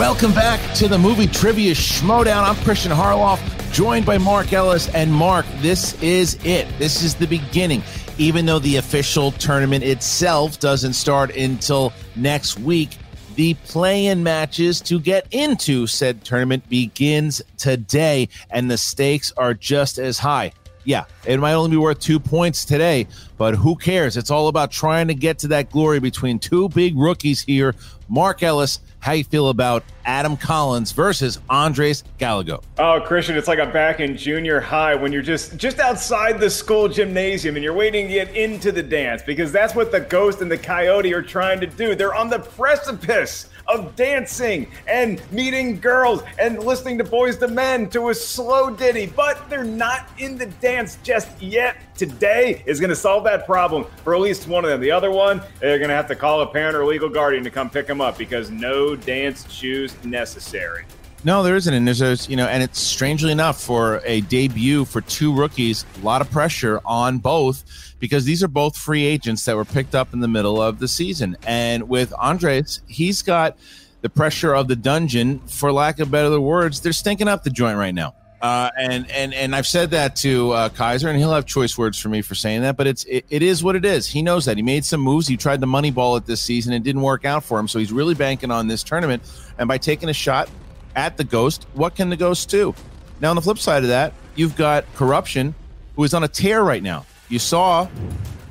Welcome 0.00 0.32
back 0.32 0.74
to 0.76 0.88
the 0.88 0.96
movie 0.96 1.26
trivia 1.26 1.74
schmodown. 1.74 2.42
I'm 2.42 2.54
Kristian 2.64 2.90
Harloff, 2.90 3.38
joined 3.70 4.06
by 4.06 4.16
Mark 4.16 4.50
Ellis. 4.50 4.88
And 4.94 5.12
Mark, 5.12 5.44
this 5.58 5.92
is 6.02 6.42
it. 6.42 6.66
This 6.78 7.02
is 7.02 7.14
the 7.14 7.26
beginning. 7.26 7.82
Even 8.16 8.46
though 8.46 8.60
the 8.60 8.76
official 8.76 9.30
tournament 9.32 9.84
itself 9.84 10.58
doesn't 10.58 10.94
start 10.94 11.36
until 11.36 11.92
next 12.16 12.58
week, 12.58 12.96
the 13.34 13.52
play-in 13.66 14.22
matches 14.22 14.80
to 14.80 14.98
get 14.98 15.26
into 15.32 15.86
said 15.86 16.24
tournament 16.24 16.66
begins 16.70 17.42
today, 17.58 18.30
and 18.48 18.70
the 18.70 18.78
stakes 18.78 19.34
are 19.36 19.52
just 19.52 19.98
as 19.98 20.18
high. 20.18 20.52
Yeah, 20.84 21.04
it 21.26 21.38
might 21.40 21.52
only 21.52 21.72
be 21.72 21.76
worth 21.76 22.00
two 22.00 22.18
points 22.18 22.64
today, 22.64 23.06
but 23.36 23.54
who 23.54 23.76
cares? 23.76 24.16
It's 24.16 24.30
all 24.30 24.48
about 24.48 24.70
trying 24.70 25.08
to 25.08 25.14
get 25.14 25.38
to 25.40 25.48
that 25.48 25.70
glory 25.70 26.00
between 26.00 26.38
two 26.38 26.70
big 26.70 26.96
rookies 26.96 27.42
here. 27.42 27.74
Mark 28.08 28.42
Ellis 28.42 28.80
how 29.00 29.12
you 29.12 29.24
feel 29.24 29.48
about 29.48 29.82
Adam 30.04 30.36
Collins 30.36 30.92
versus 30.92 31.38
Andres 31.48 32.04
Gallego. 32.18 32.62
Oh, 32.78 33.02
Kristian, 33.04 33.36
it's 33.36 33.48
like 33.48 33.58
I'm 33.58 33.72
back 33.72 34.00
in 34.00 34.16
junior 34.16 34.60
high 34.60 34.94
when 34.94 35.12
you're 35.12 35.22
just 35.22 35.56
just 35.56 35.78
outside 35.78 36.40
the 36.40 36.48
school 36.48 36.88
gymnasium 36.88 37.56
and 37.56 37.64
you're 37.64 37.74
waiting 37.74 38.06
to 38.06 38.12
get 38.12 38.34
into 38.34 38.72
the 38.72 38.82
dance 38.82 39.22
because 39.22 39.52
that's 39.52 39.74
what 39.74 39.92
the 39.92 40.00
ghost 40.00 40.40
and 40.40 40.50
the 40.50 40.58
coyote 40.58 41.12
are 41.12 41.22
trying 41.22 41.60
to 41.60 41.66
do. 41.66 41.94
They're 41.94 42.14
on 42.14 42.30
the 42.30 42.38
precipice 42.38 43.49
of 43.70 43.94
dancing 43.96 44.66
and 44.86 45.20
meeting 45.32 45.78
girls 45.78 46.22
and 46.38 46.62
listening 46.62 46.98
to 46.98 47.04
Boys 47.04 47.40
II 47.40 47.48
Men 47.48 47.88
to 47.90 48.08
a 48.08 48.14
slow 48.14 48.70
ditty, 48.70 49.06
but 49.06 49.48
they're 49.48 49.64
not 49.64 50.08
in 50.18 50.36
the 50.36 50.46
dance 50.46 50.98
just 51.02 51.28
yet. 51.40 51.76
Today 51.96 52.62
is 52.66 52.80
going 52.80 52.90
to 52.90 52.96
solve 52.96 53.24
that 53.24 53.46
problem 53.46 53.86
for 54.04 54.14
at 54.14 54.20
least 54.20 54.48
one 54.48 54.64
of 54.64 54.70
them. 54.70 54.80
The 54.80 54.90
other 54.90 55.10
one, 55.10 55.42
they're 55.60 55.78
going 55.78 55.90
to 55.90 55.94
have 55.94 56.08
to 56.08 56.16
call 56.16 56.40
a 56.40 56.46
parent 56.46 56.76
or 56.76 56.84
legal 56.86 57.08
guardian 57.08 57.44
to 57.44 57.50
come 57.50 57.70
pick 57.70 57.86
them 57.86 58.00
up 58.00 58.18
because 58.18 58.50
no 58.50 58.96
dance 58.96 59.50
shoes 59.50 59.94
necessary. 60.04 60.84
No, 61.22 61.42
there 61.42 61.54
isn't, 61.54 61.74
and 61.74 61.86
there's 61.86 62.00
a 62.00 62.16
you 62.30 62.36
know, 62.36 62.46
and 62.46 62.62
it's 62.62 62.80
strangely 62.80 63.30
enough 63.30 63.60
for 63.60 64.00
a 64.06 64.22
debut 64.22 64.86
for 64.86 65.02
two 65.02 65.34
rookies, 65.34 65.84
a 66.00 66.04
lot 66.04 66.22
of 66.22 66.30
pressure 66.30 66.80
on 66.86 67.18
both 67.18 67.89
because 68.00 68.24
these 68.24 68.42
are 68.42 68.48
both 68.48 68.76
free 68.76 69.04
agents 69.04 69.44
that 69.44 69.54
were 69.54 69.64
picked 69.64 69.94
up 69.94 70.12
in 70.12 70.20
the 70.20 70.28
middle 70.28 70.60
of 70.60 70.80
the 70.80 70.88
season. 70.88 71.36
And 71.46 71.88
with 71.88 72.12
Andres, 72.18 72.80
he's 72.88 73.22
got 73.22 73.56
the 74.00 74.08
pressure 74.08 74.54
of 74.54 74.66
the 74.66 74.76
dungeon, 74.76 75.38
for 75.40 75.72
lack 75.72 76.00
of 76.00 76.10
better 76.10 76.40
words, 76.40 76.80
they're 76.80 76.92
stinking 76.92 77.28
up 77.28 77.44
the 77.44 77.50
joint 77.50 77.78
right 77.78 77.94
now. 77.94 78.14
Uh, 78.40 78.70
and 78.78 79.10
and 79.10 79.34
and 79.34 79.54
I've 79.54 79.66
said 79.66 79.90
that 79.90 80.16
to 80.16 80.52
uh, 80.52 80.68
Kaiser, 80.70 81.10
and 81.10 81.18
he'll 81.18 81.34
have 81.34 81.44
choice 81.44 81.76
words 81.76 81.98
for 81.98 82.08
me 82.08 82.22
for 82.22 82.34
saying 82.34 82.62
that. 82.62 82.74
But 82.74 82.86
it's 82.86 83.04
it, 83.04 83.26
it 83.28 83.42
is 83.42 83.62
what 83.62 83.76
it 83.76 83.84
is. 83.84 84.06
He 84.06 84.22
knows 84.22 84.46
that 84.46 84.56
he 84.56 84.62
made 84.62 84.86
some 84.86 85.02
moves. 85.02 85.28
He 85.28 85.36
tried 85.36 85.60
the 85.60 85.66
money 85.66 85.90
ball 85.90 86.16
at 86.16 86.24
this 86.24 86.40
season. 86.40 86.72
It 86.72 86.82
didn't 86.82 87.02
work 87.02 87.26
out 87.26 87.44
for 87.44 87.58
him, 87.58 87.68
so 87.68 87.78
he's 87.78 87.92
really 87.92 88.14
banking 88.14 88.50
on 88.50 88.66
this 88.66 88.82
tournament. 88.82 89.22
And 89.58 89.68
by 89.68 89.76
taking 89.76 90.08
a 90.08 90.14
shot 90.14 90.48
at 90.96 91.18
the 91.18 91.24
Ghost, 91.24 91.66
what 91.74 91.94
can 91.94 92.08
the 92.08 92.16
Ghost 92.16 92.48
do? 92.48 92.74
Now, 93.20 93.28
on 93.28 93.36
the 93.36 93.42
flip 93.42 93.58
side 93.58 93.82
of 93.82 93.90
that, 93.90 94.14
you've 94.36 94.56
got 94.56 94.86
corruption, 94.94 95.54
who 95.96 96.04
is 96.04 96.14
on 96.14 96.24
a 96.24 96.28
tear 96.28 96.62
right 96.62 96.82
now. 96.82 97.04
You 97.30 97.38
saw 97.38 97.88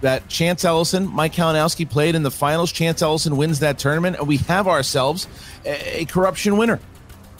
that 0.02 0.28
Chance 0.30 0.64
Ellison, 0.66 1.06
Mike 1.08 1.34
Kalinowski 1.34 1.88
played 1.88 2.16
in 2.16 2.24
the 2.24 2.32
finals. 2.32 2.72
Chance 2.72 3.02
Ellison 3.02 3.38
wins 3.38 3.60
that 3.60 3.78
tournament, 3.78 4.18
and 4.18 4.28
we 4.28 4.38
have 4.38 4.68
ourselves 4.68 5.28
a, 5.66 6.02
a 6.02 6.06
corruption 6.06 6.58
winner. 6.58 6.80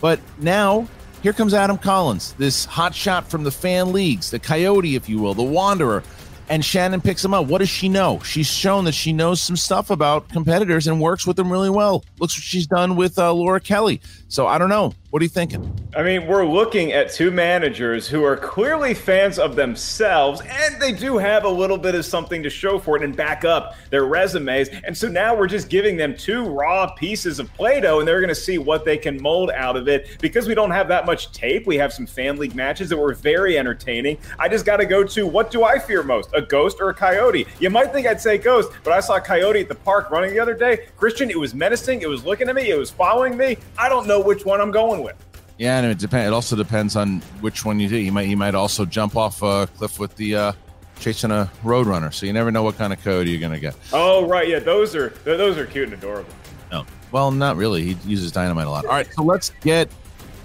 But 0.02 0.20
now, 0.38 0.88
here 1.24 1.34
comes 1.34 1.54
Adam 1.54 1.78
Collins, 1.78 2.34
this 2.34 2.66
hot 2.66 2.94
shot 2.94 3.30
from 3.30 3.44
the 3.44 3.52
fan 3.52 3.94
leagues, 3.94 4.32
the 4.32 4.40
Coyote, 4.40 4.96
if 4.96 5.10
you 5.10 5.20
will, 5.20 5.34
the 5.34 5.44
Wanderer. 5.44 6.04
And 6.50 6.66
Shannon 6.66 7.00
picks 7.00 7.24
him 7.24 7.34
up. 7.34 7.46
What 7.46 7.60
does 7.60 7.70
she 7.70 7.90
know? 7.90 8.20
She's 8.22 8.48
shown 8.48 8.86
that 8.86 8.94
she 8.94 9.14
knows 9.14 9.40
some 9.40 9.56
stuff 9.56 9.92
about 9.92 10.30
competitors 10.30 10.88
and 10.88 11.00
works 11.00 11.28
with 11.28 11.38
them 11.38 11.52
really 11.52 11.70
well. 11.70 12.04
Looks 12.20 12.36
what 12.36 12.44
she's 12.44 12.66
done 12.66 12.96
with 12.96 13.20
uh, 13.20 13.32
Laura 13.32 13.62
Kelly. 13.62 14.02
So 14.30 14.48
I 14.48 14.58
don't 14.58 14.70
know. 14.70 14.94
What 15.12 15.24
are 15.24 15.26
you 15.26 15.30
thinking? 15.30 15.76
I 15.96 16.04
mean, 16.04 16.28
we're 16.28 16.46
looking 16.46 16.92
at 16.92 17.12
two 17.12 17.32
managers 17.32 18.08
who 18.08 18.24
are 18.24 18.38
clearly 18.38 18.94
fans 18.94 19.40
of 19.40 19.56
themselves, 19.56 20.40
and 20.42 20.80
they 20.80 20.92
do 20.92 21.18
have 21.18 21.46
a 21.46 21.50
little 21.50 21.80
bit 21.80 21.96
of 21.96 22.06
something 22.06 22.44
to 22.44 22.50
show 22.52 22.78
for 22.78 22.96
it 22.96 23.02
and 23.02 23.16
back 23.16 23.44
up 23.44 23.76
their 23.90 24.06
resumes. 24.06 24.70
And 24.70 24.96
so 24.96 25.08
now 25.08 25.36
we're 25.36 25.48
just 25.48 25.68
giving 25.68 25.98
them 25.98 26.16
two 26.16 26.44
raw 26.44 26.92
pieces 26.92 27.40
of 27.40 27.52
Play 27.56 27.82
Doh, 27.82 27.98
and 27.98 28.08
they're 28.08 28.20
going 28.20 28.30
to 28.30 28.36
see 28.36 28.60
what 28.60 28.86
they 28.86 28.98
can 28.98 29.20
mold 29.20 29.50
out 29.50 29.76
of 29.76 29.88
it. 29.88 30.20
Because 30.22 30.48
we 30.48 30.54
don't 30.54 30.70
have 30.70 30.88
that 30.90 31.08
much 31.08 31.32
tape, 31.32 31.66
we 31.66 31.76
have 31.78 31.92
some 31.92 32.06
fan 32.06 32.38
league 32.38 32.54
matches 32.54 32.88
that 32.90 32.98
were 32.98 33.16
very 33.16 33.58
entertaining. 33.58 34.20
I 34.38 34.48
just 34.48 34.64
got 34.64 34.78
to 34.78 34.86
go 34.86 35.04
to 35.04 35.26
what 35.26 35.50
do 35.50 35.64
I 35.64 35.80
fear 35.80 36.04
most, 36.04 36.30
a 36.36 36.42
ghost 36.44 36.78
or 36.80 36.90
a 36.90 36.94
coyote? 36.94 37.48
You 37.60 37.72
might 37.72 37.92
think 37.92 38.06
I'd 38.06 38.22
say 38.22 38.38
ghost, 38.38 38.72
but 38.84 38.94
I 38.94 39.00
saw 39.00 39.16
a 39.16 39.22
coyote 39.22 39.62
at 39.62 39.70
the 39.70 39.74
park 39.76 40.12
running 40.12 40.30
the 40.30 40.40
other 40.40 40.54
day. 40.54 40.86
Kristian, 41.00 41.32
it 41.32 41.40
was 41.40 41.56
menacing, 41.56 42.04
it 42.04 42.10
was 42.10 42.24
looking 42.26 42.48
at 42.48 42.54
me, 42.54 42.70
it 42.70 42.78
was 42.78 42.92
following 42.92 43.36
me. 43.36 43.58
I 43.76 43.90
don't 43.90 44.06
know 44.06 44.22
which 44.22 44.46
one 44.46 44.62
I'm 44.62 44.70
going 44.70 45.00
with. 45.02 45.09
Yeah, 45.60 45.78
and 45.78 45.92
it 45.92 45.98
depends. 45.98 46.28
It 46.28 46.34
also 46.34 46.56
depends 46.56 46.96
on 46.96 47.20
which 47.42 47.66
one 47.66 47.82
you 47.82 47.90
do. 47.90 47.98
You 47.98 48.14
might 48.14 48.30
you 48.30 48.38
might 48.38 48.56
also 48.56 48.86
jump 48.86 49.18
off 49.18 49.44
a 49.44 49.68
cliff 49.76 50.00
with 50.00 50.16
the 50.16 50.36
uh, 50.36 50.52
chasing 51.02 51.32
a 51.32 51.52
roadrunner, 51.66 52.14
so 52.14 52.26
you 52.26 52.32
never 52.32 52.50
know 52.50 52.64
what 52.64 52.78
kind 52.78 52.94
of 52.94 53.04
code 53.04 53.28
you're 53.28 53.42
gonna 53.42 53.60
get. 53.60 53.76
Oh 53.92 54.26
right, 54.26 54.48
yeah, 54.48 54.60
those 54.60 54.96
are 54.96 55.10
those 55.26 55.58
are 55.58 55.66
cute 55.66 55.90
and 55.90 55.94
adorable. 55.94 56.32
No, 56.72 56.86
well, 57.12 57.30
not 57.30 57.58
really. 57.58 57.84
He 57.84 57.98
uses 58.10 58.32
dynamite 58.32 58.68
a 58.68 58.70
lot. 58.70 58.86
All 58.86 58.92
right, 58.92 59.12
so 59.14 59.22
let's 59.22 59.50
get 59.62 59.92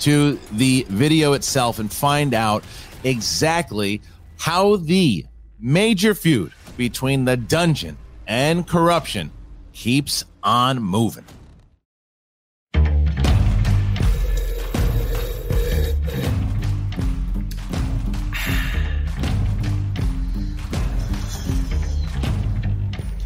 to 0.01 0.37
the 0.53 0.85
video 0.89 1.35
itself 1.35 1.79
and 1.79 1.93
find 1.93 2.35
out 2.35 2.65
exactly 3.05 4.03
how 4.37 4.77
the 4.77 5.25
major 5.61 6.17
feud 6.17 6.53
between 6.77 7.25
the 7.25 7.37
dungeon 7.37 7.97
and 8.27 8.67
corruption 8.67 9.31
keeps 9.73 10.25
on 10.43 10.83
moving. 10.83 11.25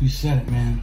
You 0.09 0.15
said 0.15 0.39
it, 0.39 0.51
man. 0.51 0.83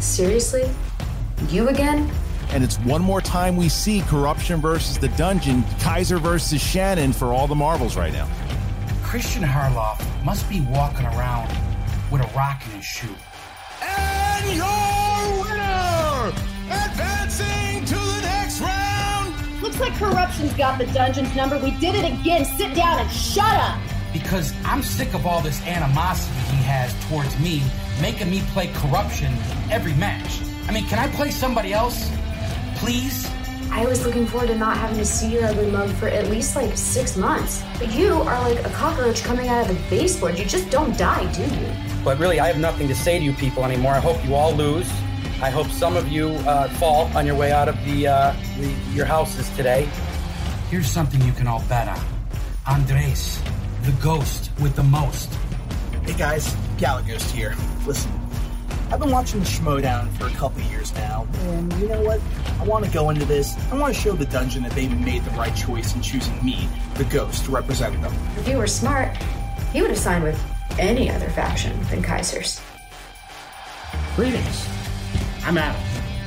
Seriously? 0.00 0.68
You 1.50 1.68
again? 1.68 2.10
And 2.48 2.64
it's 2.64 2.80
one 2.80 3.00
more 3.00 3.20
time 3.20 3.56
we 3.56 3.68
see 3.68 4.00
corruption 4.00 4.60
versus 4.60 4.98
the 4.98 5.06
dungeon, 5.10 5.62
Kaiser 5.78 6.18
versus 6.18 6.60
Shannon 6.60 7.12
for 7.12 7.26
all 7.26 7.46
the 7.46 7.54
marbles 7.54 7.96
right 7.96 8.12
now. 8.12 8.26
Kristian 9.04 9.44
Harloff 9.44 10.04
must 10.24 10.48
be 10.48 10.62
walking 10.62 11.06
around 11.06 11.48
with 12.10 12.22
a 12.22 12.36
rock 12.36 12.60
in 12.66 12.72
his 12.72 12.84
shoe. 12.84 13.14
And 13.80 14.56
your 14.56 14.93
Looks 19.74 19.90
like 19.90 19.98
corruption's 19.98 20.54
got 20.54 20.78
the 20.78 20.86
dungeon's 20.86 21.34
number. 21.34 21.58
We 21.58 21.72
did 21.72 21.96
it 21.96 22.04
again. 22.04 22.44
Sit 22.44 22.76
down 22.76 23.00
and 23.00 23.10
shut 23.10 23.56
up. 23.56 23.80
Because 24.12 24.54
I'm 24.64 24.82
sick 24.82 25.14
of 25.14 25.26
all 25.26 25.40
this 25.40 25.60
animosity 25.66 26.38
he 26.56 26.62
has 26.62 26.94
towards 27.08 27.36
me, 27.40 27.60
making 28.00 28.30
me 28.30 28.42
play 28.52 28.68
corruption 28.68 29.32
every 29.72 29.94
match. 29.94 30.40
I 30.68 30.72
mean, 30.72 30.86
can 30.86 31.00
I 31.00 31.08
play 31.08 31.32
somebody 31.32 31.72
else? 31.72 32.08
Please? 32.76 33.28
I 33.72 33.84
was 33.84 34.06
looking 34.06 34.26
forward 34.26 34.46
to 34.46 34.54
not 34.54 34.76
having 34.76 34.98
to 34.98 35.04
see 35.04 35.32
your 35.32 35.44
ugly 35.44 35.68
mug 35.68 35.90
for 35.90 36.06
at 36.06 36.30
least 36.30 36.54
like 36.54 36.76
six 36.76 37.16
months. 37.16 37.64
But 37.76 37.92
you 37.92 38.12
are 38.12 38.48
like 38.48 38.64
a 38.64 38.70
cockroach 38.70 39.24
coming 39.24 39.48
out 39.48 39.68
of 39.68 39.76
a 39.76 39.90
baseboard. 39.90 40.38
You 40.38 40.44
just 40.44 40.70
don't 40.70 40.96
die, 40.96 41.32
do 41.32 41.42
you? 41.42 41.72
But 42.04 42.20
really, 42.20 42.38
I 42.38 42.46
have 42.46 42.58
nothing 42.58 42.86
to 42.86 42.94
say 42.94 43.18
to 43.18 43.24
you 43.24 43.32
people 43.32 43.64
anymore. 43.64 43.94
I 43.94 44.00
hope 44.00 44.24
you 44.24 44.36
all 44.36 44.54
lose. 44.54 44.88
I 45.42 45.50
hope 45.50 45.66
some 45.68 45.96
of 45.96 46.08
you 46.08 46.28
uh, 46.28 46.68
fall 46.70 47.06
on 47.16 47.26
your 47.26 47.34
way 47.34 47.52
out 47.52 47.68
of 47.68 47.76
the, 47.84 48.06
uh, 48.06 48.34
the 48.58 48.74
your 48.92 49.04
houses 49.04 49.48
today. 49.56 49.88
Here's 50.70 50.88
something 50.88 51.20
you 51.22 51.32
can 51.32 51.46
all 51.46 51.62
bet 51.68 51.88
on. 51.88 52.00
Andres, 52.66 53.42
the 53.82 53.92
ghost 54.02 54.50
with 54.60 54.74
the 54.74 54.82
most. 54.82 55.32
Hey 56.04 56.14
guys, 56.16 56.54
Galaghost 56.78 57.30
here. 57.30 57.54
Listen, 57.86 58.10
I've 58.90 59.00
been 59.00 59.10
watching 59.10 59.40
the 59.40 59.46
Schmodown 59.46 60.10
for 60.16 60.26
a 60.26 60.30
couple 60.30 60.62
years 60.62 60.94
now, 60.94 61.26
and 61.40 61.72
you 61.74 61.88
know 61.88 62.00
what? 62.02 62.20
I 62.60 62.64
want 62.64 62.84
to 62.84 62.90
go 62.90 63.10
into 63.10 63.24
this. 63.26 63.54
I 63.70 63.76
want 63.76 63.94
to 63.94 64.00
show 64.00 64.12
the 64.12 64.26
dungeon 64.26 64.62
that 64.62 64.72
they 64.72 64.88
made 64.88 65.24
the 65.24 65.30
right 65.32 65.54
choice 65.54 65.94
in 65.94 66.00
choosing 66.00 66.42
me, 66.44 66.68
the 66.94 67.04
ghost, 67.04 67.44
to 67.46 67.50
represent 67.50 68.00
them. 68.00 68.14
If 68.38 68.48
you 68.48 68.56
were 68.56 68.66
smart, 68.66 69.14
you 69.74 69.82
would 69.82 69.90
have 69.90 69.98
signed 69.98 70.24
with 70.24 70.40
any 70.78 71.10
other 71.10 71.28
faction 71.28 71.78
than 71.90 72.02
Kaiser's. 72.02 72.62
Greetings. 74.16 74.68
I'm 75.46 75.58
Adam, 75.58 75.80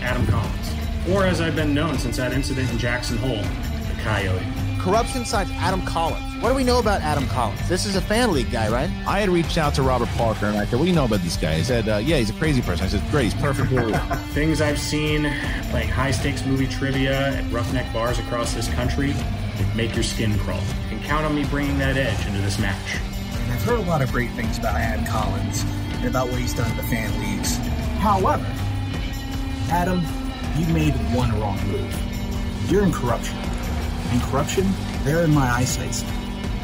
Adam 0.03 0.27
Collins, 0.27 0.73
or 1.09 1.25
as 1.25 1.41
I've 1.41 1.55
been 1.55 1.73
known 1.73 1.97
since 1.97 2.17
that 2.17 2.33
incident 2.33 2.69
in 2.71 2.77
Jackson 2.77 3.17
Hole, 3.17 3.41
the 3.41 4.01
Coyote. 4.03 4.45
Corruption 4.77 5.25
signs 5.25 5.49
Adam 5.53 5.81
Collins. 5.81 6.39
What 6.39 6.49
do 6.49 6.55
we 6.55 6.63
know 6.63 6.77
about 6.77 7.01
Adam 7.01 7.25
Collins? 7.25 7.67
This 7.67 7.87
is 7.87 7.95
a 7.95 8.01
fan 8.01 8.31
league 8.31 8.51
guy, 8.51 8.69
right? 8.69 8.91
I 9.07 9.19
had 9.19 9.29
reached 9.29 9.57
out 9.57 9.73
to 9.73 9.81
Robert 9.81 10.09
Parker 10.09 10.45
and 10.45 10.55
I 10.55 10.65
said, 10.65 10.77
What 10.77 10.85
do 10.85 10.89
you 10.91 10.95
know 10.95 11.05
about 11.05 11.21
this 11.21 11.35
guy? 11.35 11.55
He 11.55 11.63
said, 11.63 11.89
uh, 11.89 11.97
Yeah, 11.97 12.17
he's 12.17 12.29
a 12.29 12.33
crazy 12.33 12.61
person. 12.61 12.85
I 12.85 12.89
said, 12.89 13.01
Great, 13.09 13.23
he's 13.23 13.33
perfect. 13.33 13.71
Things 14.33 14.61
I've 14.61 14.79
seen 14.79 15.23
playing 15.71 15.89
high 15.89 16.11
stakes 16.11 16.45
movie 16.45 16.67
trivia 16.67 17.29
at 17.37 17.51
roughneck 17.51 17.91
bars 17.91 18.19
across 18.19 18.53
this 18.53 18.71
country 18.75 19.15
would 19.57 19.75
make 19.75 19.95
your 19.95 20.03
skin 20.03 20.37
crawl. 20.37 20.61
You 20.83 20.97
can 20.97 21.03
count 21.03 21.25
on 21.25 21.33
me 21.33 21.43
bringing 21.45 21.79
that 21.79 21.97
edge 21.97 22.23
into 22.27 22.39
this 22.41 22.59
match. 22.59 22.97
And 23.33 23.51
I've 23.51 23.63
heard 23.63 23.79
a 23.79 23.89
lot 23.89 24.03
of 24.03 24.11
great 24.11 24.29
things 24.33 24.59
about 24.59 24.75
Adam 24.75 25.05
Collins 25.05 25.65
and 25.93 26.05
about 26.05 26.29
what 26.29 26.39
he's 26.39 26.53
done 26.53 26.69
in 26.69 26.77
the 26.77 26.83
fan 26.83 27.09
leagues. 27.19 27.57
However, 27.97 28.45
Adam, 29.69 30.01
you 30.57 30.65
made 30.73 30.93
one 31.13 31.37
wrong 31.39 31.59
move. 31.67 32.71
You're 32.71 32.83
in 32.83 32.91
corruption. 32.91 33.37
And 33.37 34.21
corruption, 34.23 34.65
they're 35.03 35.23
in 35.23 35.33
my 35.33 35.49
eyesight. 35.49 36.05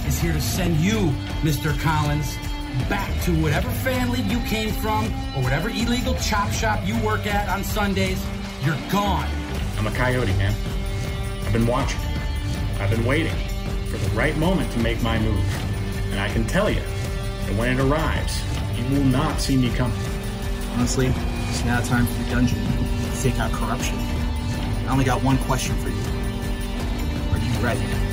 Is 0.08 0.20
here 0.20 0.32
to 0.32 0.42
send 0.42 0.78
you, 0.78 1.12
Mr. 1.42 1.78
Collins, 1.82 2.38
back 2.90 3.10
to 3.24 3.32
whatever 3.42 3.70
fan 3.70 4.10
league 4.10 4.26
you 4.26 4.40
came 4.42 4.72
from 4.72 5.06
or 5.36 5.44
whatever 5.44 5.70
illegal 5.70 6.14
chop 6.16 6.52
shop 6.52 6.80
you 6.86 6.98
work 7.04 7.28
at 7.28 7.50
on 7.50 7.64
Sundays. 7.64 8.26
You're 8.64 8.80
gone. 8.90 9.28
I'm 9.78 9.88
a 9.88 9.92
coyote, 9.92 10.34
man. 10.38 10.56
I've 11.46 11.54
been 11.54 11.68
watching. 11.68 12.00
I've 12.80 12.90
been 12.90 13.06
waiting 13.06 13.36
for 13.88 13.98
the 13.98 14.10
right 14.16 14.36
moment 14.38 14.72
to 14.74 14.80
make 14.80 15.02
my 15.02 15.20
move. 15.20 15.44
And 16.12 16.20
I 16.22 16.30
can 16.30 16.46
tell 16.46 16.70
you 16.70 16.80
that 16.80 17.56
when 17.58 17.78
it 17.78 17.82
arrives, 17.82 18.42
you 18.78 18.84
will 18.96 19.06
not 19.06 19.42
see 19.42 19.58
me 19.58 19.70
coming. 19.72 19.98
Honestly, 20.76 21.14
it's 21.50 21.64
now 21.66 21.82
time 21.82 22.06
for 22.08 22.24
the 22.24 22.30
dungeon 22.32 22.58
to 22.58 22.63
take 23.24 23.40
out 23.40 23.54
corruption. 23.54 23.96
I 23.96 24.88
only 24.92 25.06
got 25.06 25.24
one 25.24 25.38
question 25.46 25.78
for 25.78 25.88
you. 25.88 25.96
Are 27.32 27.38
you 27.38 27.66
ready? 27.66 28.13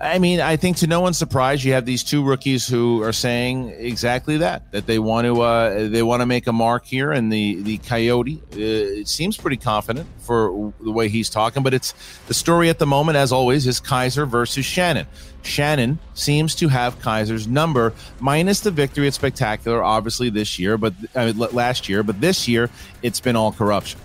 I 0.00 0.18
mean, 0.18 0.40
I 0.40 0.56
think 0.56 0.78
to 0.78 0.86
no 0.86 1.00
one's 1.00 1.18
surprise, 1.18 1.62
you 1.62 1.74
have 1.74 1.84
these 1.84 2.02
two 2.02 2.24
rookies 2.24 2.66
who 2.66 3.02
are 3.02 3.12
saying 3.12 3.74
exactly 3.76 4.38
that 4.38 4.72
that 4.72 4.86
they 4.86 4.98
want 4.98 5.26
to 5.26 5.42
uh, 5.42 5.88
they 5.88 6.02
want 6.02 6.22
to 6.22 6.26
make 6.26 6.46
a 6.46 6.52
mark 6.52 6.86
here, 6.86 7.12
and 7.12 7.30
the 7.30 7.60
the 7.62 7.76
Coyote 7.78 8.40
uh, 8.52 8.56
it 8.56 9.08
seems 9.08 9.36
pretty 9.36 9.58
confident 9.58 10.08
for 10.20 10.72
the 10.80 10.90
way 10.90 11.10
he's 11.10 11.28
talking. 11.28 11.62
But 11.62 11.74
it's 11.74 11.92
the 12.28 12.34
story 12.34 12.70
at 12.70 12.78
the 12.78 12.86
moment, 12.86 13.16
as 13.16 13.30
always, 13.30 13.66
is 13.66 13.78
Kaiser 13.78 14.24
versus 14.24 14.64
Shannon. 14.64 15.06
Shannon 15.42 15.98
seems 16.14 16.54
to 16.56 16.68
have 16.68 16.98
Kaiser's 17.00 17.46
number, 17.46 17.92
minus 18.20 18.60
the 18.60 18.70
victory 18.70 19.06
at 19.06 19.12
Spectacular, 19.12 19.82
obviously 19.82 20.30
this 20.30 20.58
year, 20.58 20.78
but 20.78 20.94
last 21.52 21.90
year, 21.90 22.02
but 22.02 22.20
this 22.22 22.48
year 22.48 22.70
it's 23.02 23.20
been 23.20 23.36
all 23.36 23.52
corruption. 23.52 24.00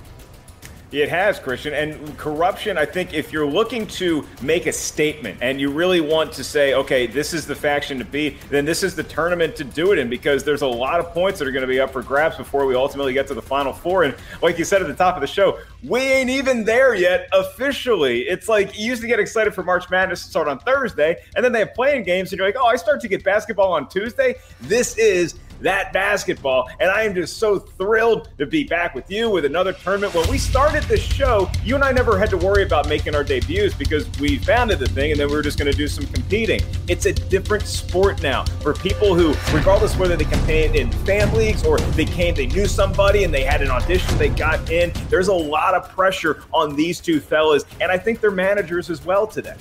It 1.01 1.09
has, 1.09 1.39
Kristian. 1.41 1.73
And 1.73 2.17
corruption, 2.17 2.77
I 2.77 2.85
think, 2.85 3.13
if 3.13 3.33
you're 3.33 3.45
looking 3.45 3.85
to 3.87 4.25
make 4.41 4.65
a 4.65 4.71
statement 4.71 5.39
and 5.41 5.59
you 5.59 5.69
really 5.69 5.99
want 5.99 6.31
to 6.33 6.43
say, 6.43 6.73
okay, 6.73 7.05
this 7.05 7.33
is 7.33 7.45
the 7.45 7.55
faction 7.55 7.99
to 7.99 8.05
beat, 8.05 8.37
then 8.49 8.63
this 8.63 8.81
is 8.81 8.95
the 8.95 9.03
tournament 9.03 9.57
to 9.57 9.65
do 9.65 9.91
it 9.91 9.99
in 9.99 10.09
because 10.09 10.45
there's 10.45 10.61
a 10.61 10.67
lot 10.67 11.01
of 11.01 11.11
points 11.11 11.39
that 11.39 11.49
are 11.49 11.51
going 11.51 11.63
to 11.63 11.67
be 11.67 11.81
up 11.81 11.91
for 11.91 12.01
grabs 12.01 12.37
before 12.37 12.65
we 12.65 12.75
ultimately 12.75 13.11
get 13.11 13.27
to 13.27 13.33
the 13.33 13.41
final 13.41 13.73
four. 13.73 14.03
And 14.03 14.15
like 14.41 14.57
you 14.57 14.63
said 14.63 14.81
at 14.81 14.87
the 14.87 14.95
top 14.95 15.15
of 15.15 15.21
the 15.21 15.27
show, 15.27 15.59
we 15.83 15.99
ain't 15.99 16.29
even 16.29 16.63
there 16.63 16.95
yet 16.95 17.27
officially. 17.33 18.21
It's 18.21 18.47
like 18.47 18.79
you 18.79 18.85
used 18.85 19.01
to 19.01 19.07
get 19.07 19.19
excited 19.19 19.53
for 19.53 19.63
March 19.63 19.89
Madness 19.89 20.23
to 20.23 20.29
start 20.29 20.47
on 20.47 20.59
Thursday, 20.59 21.17
and 21.35 21.43
then 21.43 21.51
they 21.51 21.59
have 21.59 21.73
playing 21.73 22.03
games, 22.03 22.31
and 22.31 22.39
you're 22.39 22.47
like, 22.47 22.55
oh, 22.57 22.67
I 22.67 22.77
start 22.77 23.01
to 23.01 23.09
get 23.09 23.21
basketball 23.21 23.73
on 23.73 23.89
Tuesday. 23.89 24.35
This 24.61 24.97
is 24.97 25.35
that 25.61 25.93
basketball. 25.93 26.69
And 26.79 26.89
I 26.89 27.03
am 27.03 27.13
just 27.13 27.37
so 27.37 27.59
thrilled 27.59 28.29
to 28.37 28.45
be 28.45 28.63
back 28.63 28.95
with 28.95 29.09
you 29.09 29.29
with 29.29 29.45
another 29.45 29.73
tournament. 29.73 30.13
When 30.13 30.29
we 30.29 30.37
started 30.37 30.83
this 30.83 31.01
show, 31.01 31.49
you 31.63 31.75
and 31.75 31.83
I 31.83 31.91
never 31.91 32.17
had 32.17 32.29
to 32.31 32.37
worry 32.37 32.63
about 32.63 32.87
making 32.87 33.15
our 33.15 33.23
debuts 33.23 33.73
because 33.73 34.09
we 34.19 34.37
founded 34.37 34.79
the 34.79 34.87
thing 34.87 35.11
and 35.11 35.19
then 35.19 35.27
we 35.27 35.35
were 35.35 35.41
just 35.41 35.57
going 35.57 35.71
to 35.71 35.77
do 35.77 35.87
some 35.87 36.05
competing. 36.07 36.61
It's 36.87 37.05
a 37.05 37.13
different 37.13 37.65
sport 37.67 38.21
now 38.21 38.45
for 38.61 38.73
people 38.73 39.15
who, 39.15 39.33
regardless 39.55 39.97
whether 39.97 40.15
they 40.15 40.25
compete 40.25 40.75
in 40.75 40.91
fan 41.05 41.33
leagues 41.33 41.63
or 41.65 41.77
they 41.79 42.05
came, 42.05 42.35
they 42.35 42.47
knew 42.47 42.65
somebody 42.65 43.23
and 43.23 43.33
they 43.33 43.43
had 43.43 43.61
an 43.61 43.69
audition, 43.69 44.17
they 44.17 44.29
got 44.29 44.69
in. 44.69 44.91
There's 45.09 45.27
a 45.27 45.33
lot 45.33 45.73
of 45.73 45.89
pressure 45.89 46.43
on 46.53 46.75
these 46.75 46.99
two 46.99 47.19
fellas. 47.19 47.65
And 47.81 47.91
I 47.91 47.97
think 47.97 48.19
they're 48.19 48.31
managers 48.31 48.89
as 48.89 49.03
well 49.05 49.27
today. 49.27 49.55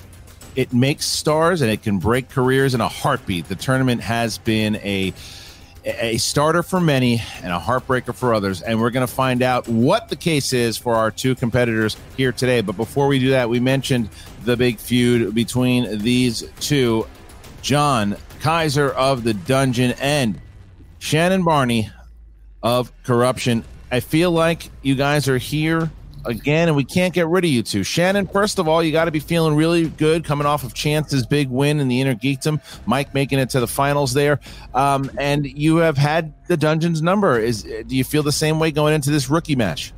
It 0.55 0.71
makes 0.71 1.05
stars 1.05 1.61
and 1.61 1.69
it 1.69 1.81
can 1.81 1.99
break 1.99 2.29
careers 2.29 2.73
in 2.73 2.81
a 2.81 2.87
heartbeat. 2.87 3.49
The 3.49 3.55
tournament 3.55 4.01
has 4.01 4.37
been 4.37 4.77
a 4.77 5.13
a 5.85 6.17
starter 6.17 6.63
for 6.63 6.81
many 6.81 7.21
and 7.43 7.53
a 7.53 7.59
heartbreaker 7.59 8.13
for 8.13 8.33
others. 8.33 8.61
And 8.61 8.81
we're 8.81 8.89
going 8.89 9.05
to 9.05 9.13
find 9.13 9.41
out 9.43 9.67
what 9.67 10.09
the 10.09 10.15
case 10.15 10.51
is 10.51 10.77
for 10.77 10.95
our 10.95 11.11
two 11.11 11.35
competitors 11.35 11.95
here 12.17 12.31
today. 12.31 12.61
But 12.61 12.75
before 12.75 13.07
we 13.07 13.19
do 13.19 13.29
that, 13.31 13.49
we 13.49 13.59
mentioned 13.59 14.09
the 14.43 14.57
big 14.57 14.79
feud 14.79 15.35
between 15.35 15.99
these 15.99 16.43
two 16.59 17.07
John 17.61 18.17
Kaiser 18.39 18.89
of 18.89 19.23
the 19.23 19.33
Dungeon 19.33 19.93
and 19.99 20.41
Shannon 20.99 21.43
Barney 21.43 21.89
of 22.63 22.91
Corruption. 23.03 23.63
I 23.91 23.99
feel 23.99 24.31
like 24.31 24.69
you 24.81 24.95
guys 24.95 25.29
are 25.29 25.37
here 25.37 25.91
again, 26.25 26.67
and 26.67 26.75
we 26.75 26.83
can't 26.83 27.13
get 27.13 27.27
rid 27.27 27.45
of 27.45 27.49
you 27.49 27.63
two. 27.63 27.83
Shannon, 27.83 28.27
first 28.27 28.59
of 28.59 28.67
all, 28.67 28.83
you 28.83 28.91
got 28.91 29.05
to 29.05 29.11
be 29.11 29.19
feeling 29.19 29.55
really 29.55 29.89
good 29.89 30.23
coming 30.23 30.45
off 30.45 30.63
of 30.63 30.73
Chance's 30.73 31.25
big 31.25 31.49
win 31.49 31.79
in 31.79 31.87
the 31.87 32.01
Inner 32.01 32.15
Geekdom. 32.15 32.61
Mike 32.85 33.13
making 33.13 33.39
it 33.39 33.49
to 33.51 33.59
the 33.59 33.67
finals 33.67 34.13
there, 34.13 34.39
um, 34.73 35.09
and 35.17 35.45
you 35.45 35.77
have 35.77 35.97
had 35.97 36.33
the 36.47 36.57
Dungeons 36.57 37.01
number. 37.01 37.39
Is 37.39 37.63
do 37.63 37.95
you 37.95 38.03
feel 38.03 38.23
the 38.23 38.31
same 38.31 38.59
way 38.59 38.71
going 38.71 38.93
into 38.93 39.11
this 39.11 39.29
rookie 39.29 39.55
match? 39.55 39.93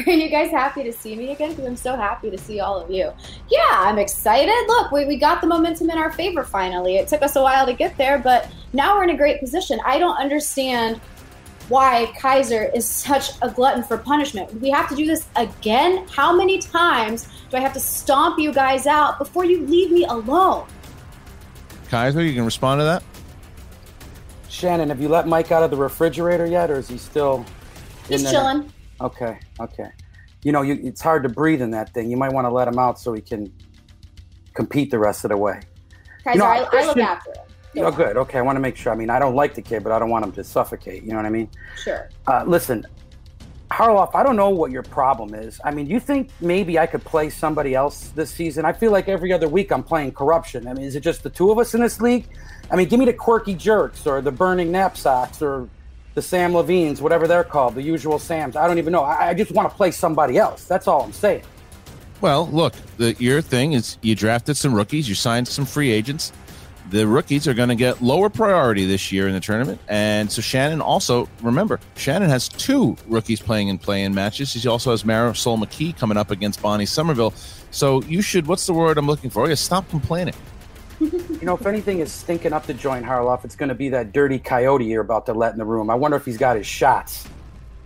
Are 0.06 0.12
you 0.12 0.28
guys 0.28 0.50
happy 0.50 0.82
to 0.84 0.92
see 0.92 1.16
me 1.16 1.32
again? 1.32 1.50
Because 1.50 1.66
I'm 1.66 1.76
so 1.76 1.96
happy 1.96 2.30
to 2.30 2.38
see 2.38 2.60
all 2.60 2.80
of 2.80 2.90
you. 2.90 3.12
Yeah, 3.50 3.68
I'm 3.70 3.98
excited. 3.98 4.54
Look, 4.68 4.92
we, 4.92 5.04
we 5.04 5.16
got 5.16 5.40
the 5.40 5.46
momentum 5.46 5.90
in 5.90 5.98
our 5.98 6.12
favor 6.12 6.44
finally. 6.44 6.96
It 6.96 7.08
took 7.08 7.22
us 7.22 7.36
a 7.36 7.42
while 7.42 7.66
to 7.66 7.72
get 7.72 7.96
there, 7.96 8.18
but 8.18 8.48
now 8.72 8.96
we're 8.96 9.04
in 9.04 9.10
a 9.10 9.16
great 9.16 9.40
position. 9.40 9.80
I 9.84 9.98
don't 9.98 10.16
understand 10.16 11.00
why 11.70 12.12
Kaiser 12.18 12.64
is 12.74 12.84
such 12.84 13.30
a 13.42 13.48
glutton 13.48 13.84
for 13.84 13.96
punishment. 13.96 14.52
We 14.60 14.70
have 14.70 14.88
to 14.88 14.96
do 14.96 15.06
this 15.06 15.28
again. 15.36 16.06
How 16.08 16.36
many 16.36 16.58
times 16.58 17.28
do 17.48 17.56
I 17.56 17.60
have 17.60 17.72
to 17.74 17.80
stomp 17.80 18.38
you 18.40 18.52
guys 18.52 18.86
out 18.86 19.18
before 19.18 19.44
you 19.44 19.64
leave 19.64 19.92
me 19.92 20.04
alone? 20.04 20.66
Kaiser, 21.88 22.22
you 22.22 22.34
can 22.34 22.44
respond 22.44 22.80
to 22.80 22.84
that. 22.84 23.04
Shannon, 24.48 24.88
have 24.88 25.00
you 25.00 25.08
let 25.08 25.28
Mike 25.28 25.52
out 25.52 25.62
of 25.62 25.70
the 25.70 25.76
refrigerator 25.76 26.44
yet, 26.44 26.70
or 26.70 26.78
is 26.78 26.88
he 26.88 26.98
still? 26.98 27.46
He's 28.08 28.18
in 28.18 28.24
there? 28.24 28.32
chilling. 28.32 28.72
Okay, 29.00 29.38
okay. 29.60 29.90
You 30.42 30.50
know, 30.52 30.62
you, 30.62 30.78
it's 30.82 31.00
hard 31.00 31.22
to 31.22 31.28
breathe 31.28 31.62
in 31.62 31.70
that 31.70 31.94
thing. 31.94 32.10
You 32.10 32.16
might 32.16 32.32
want 32.32 32.46
to 32.46 32.50
let 32.50 32.66
him 32.66 32.78
out 32.78 32.98
so 32.98 33.12
he 33.12 33.22
can 33.22 33.52
compete 34.54 34.90
the 34.90 34.98
rest 34.98 35.24
of 35.24 35.30
the 35.30 35.36
way. 35.36 35.60
Kaiser, 36.24 36.40
know, 36.40 36.46
I, 36.46 36.68
I 36.72 36.86
look 36.86 36.98
after 36.98 37.30
him. 37.30 37.49
Oh, 37.76 37.90
good. 37.90 38.16
Okay, 38.16 38.38
I 38.38 38.42
want 38.42 38.56
to 38.56 38.60
make 38.60 38.76
sure. 38.76 38.92
I 38.92 38.96
mean, 38.96 39.10
I 39.10 39.18
don't 39.18 39.34
like 39.34 39.54
the 39.54 39.62
kid, 39.62 39.84
but 39.84 39.92
I 39.92 39.98
don't 39.98 40.10
want 40.10 40.24
him 40.24 40.32
to 40.32 40.44
suffocate. 40.44 41.02
You 41.02 41.10
know 41.10 41.16
what 41.16 41.26
I 41.26 41.30
mean? 41.30 41.48
Sure. 41.76 42.10
Uh, 42.26 42.44
listen, 42.46 42.86
Harloff, 43.70 44.14
I 44.14 44.24
don't 44.24 44.34
know 44.34 44.50
what 44.50 44.72
your 44.72 44.82
problem 44.82 45.34
is. 45.34 45.60
I 45.64 45.70
mean, 45.70 45.86
you 45.86 46.00
think 46.00 46.30
maybe 46.40 46.78
I 46.78 46.86
could 46.86 47.04
play 47.04 47.30
somebody 47.30 47.74
else 47.74 48.08
this 48.08 48.30
season? 48.30 48.64
I 48.64 48.72
feel 48.72 48.90
like 48.90 49.08
every 49.08 49.32
other 49.32 49.48
week 49.48 49.70
I'm 49.70 49.84
playing 49.84 50.12
corruption. 50.12 50.66
I 50.66 50.74
mean, 50.74 50.84
is 50.84 50.96
it 50.96 51.00
just 51.00 51.22
the 51.22 51.30
two 51.30 51.52
of 51.52 51.58
us 51.58 51.74
in 51.74 51.80
this 51.80 52.00
league? 52.00 52.26
I 52.70 52.76
mean, 52.76 52.88
give 52.88 52.98
me 52.98 53.06
the 53.06 53.12
quirky 53.12 53.54
jerks 53.54 54.06
or 54.06 54.20
the 54.20 54.32
burning 54.32 54.72
knapsacks 54.72 55.40
or 55.40 55.68
the 56.14 56.22
Sam 56.22 56.52
Levines, 56.52 57.00
whatever 57.00 57.28
they're 57.28 57.44
called, 57.44 57.76
the 57.76 57.82
usual 57.82 58.18
Sams. 58.18 58.56
I 58.56 58.66
don't 58.66 58.78
even 58.78 58.92
know. 58.92 59.04
I, 59.04 59.28
I 59.28 59.34
just 59.34 59.52
want 59.52 59.70
to 59.70 59.76
play 59.76 59.92
somebody 59.92 60.38
else. 60.38 60.64
That's 60.64 60.88
all 60.88 61.02
I'm 61.02 61.12
saying. 61.12 61.42
Well, 62.20 62.48
look, 62.48 62.74
the, 62.98 63.14
your 63.14 63.40
thing 63.40 63.72
is 63.72 63.96
you 64.02 64.14
drafted 64.14 64.56
some 64.56 64.74
rookies, 64.74 65.08
you 65.08 65.14
signed 65.14 65.48
some 65.48 65.64
free 65.64 65.90
agents. 65.90 66.32
The 66.90 67.06
rookies 67.06 67.46
are 67.46 67.54
going 67.54 67.68
to 67.68 67.76
get 67.76 68.02
lower 68.02 68.28
priority 68.28 68.84
this 68.84 69.12
year 69.12 69.28
in 69.28 69.32
the 69.32 69.38
tournament. 69.38 69.80
And 69.86 70.30
so 70.30 70.42
Shannon 70.42 70.80
also, 70.80 71.28
remember, 71.40 71.78
Shannon 71.96 72.28
has 72.30 72.48
two 72.48 72.96
rookies 73.06 73.40
playing 73.40 73.68
in 73.68 73.78
play 73.78 74.02
in 74.02 74.12
matches. 74.12 74.50
She 74.50 74.66
also 74.66 74.90
has 74.90 75.04
Marisol 75.04 75.56
McKee 75.56 75.96
coming 75.96 76.16
up 76.16 76.32
against 76.32 76.60
Bonnie 76.60 76.86
Somerville. 76.86 77.32
So 77.70 78.02
you 78.02 78.22
should, 78.22 78.48
what's 78.48 78.66
the 78.66 78.72
word 78.72 78.98
I'm 78.98 79.06
looking 79.06 79.30
for? 79.30 79.48
Yeah, 79.48 79.54
stop 79.54 79.88
complaining. 79.88 80.34
You 80.98 81.38
know, 81.42 81.54
if 81.54 81.64
anything 81.64 82.00
is 82.00 82.10
stinking 82.10 82.52
up 82.52 82.66
the 82.66 82.74
joint, 82.74 83.06
Harloff, 83.06 83.44
it's 83.44 83.54
going 83.54 83.68
to 83.68 83.74
be 83.76 83.88
that 83.90 84.12
dirty 84.12 84.40
coyote 84.40 84.84
you're 84.84 85.00
about 85.00 85.26
to 85.26 85.32
let 85.32 85.52
in 85.52 85.58
the 85.58 85.64
room. 85.64 85.90
I 85.90 85.94
wonder 85.94 86.16
if 86.16 86.24
he's 86.24 86.38
got 86.38 86.56
his 86.56 86.66
shots. 86.66 87.28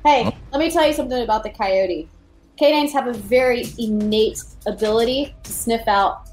Hey, 0.03 0.25
let 0.51 0.59
me 0.59 0.71
tell 0.71 0.87
you 0.87 0.95
something 0.95 1.23
about 1.23 1.43
the 1.43 1.51
coyote. 1.51 2.09
Canines 2.59 2.93
have 2.95 3.07
a 3.07 3.13
very 3.13 3.67
innate 3.79 4.43
ability 4.67 5.35
to 5.43 5.53
sniff 5.53 5.87
out 5.87 6.31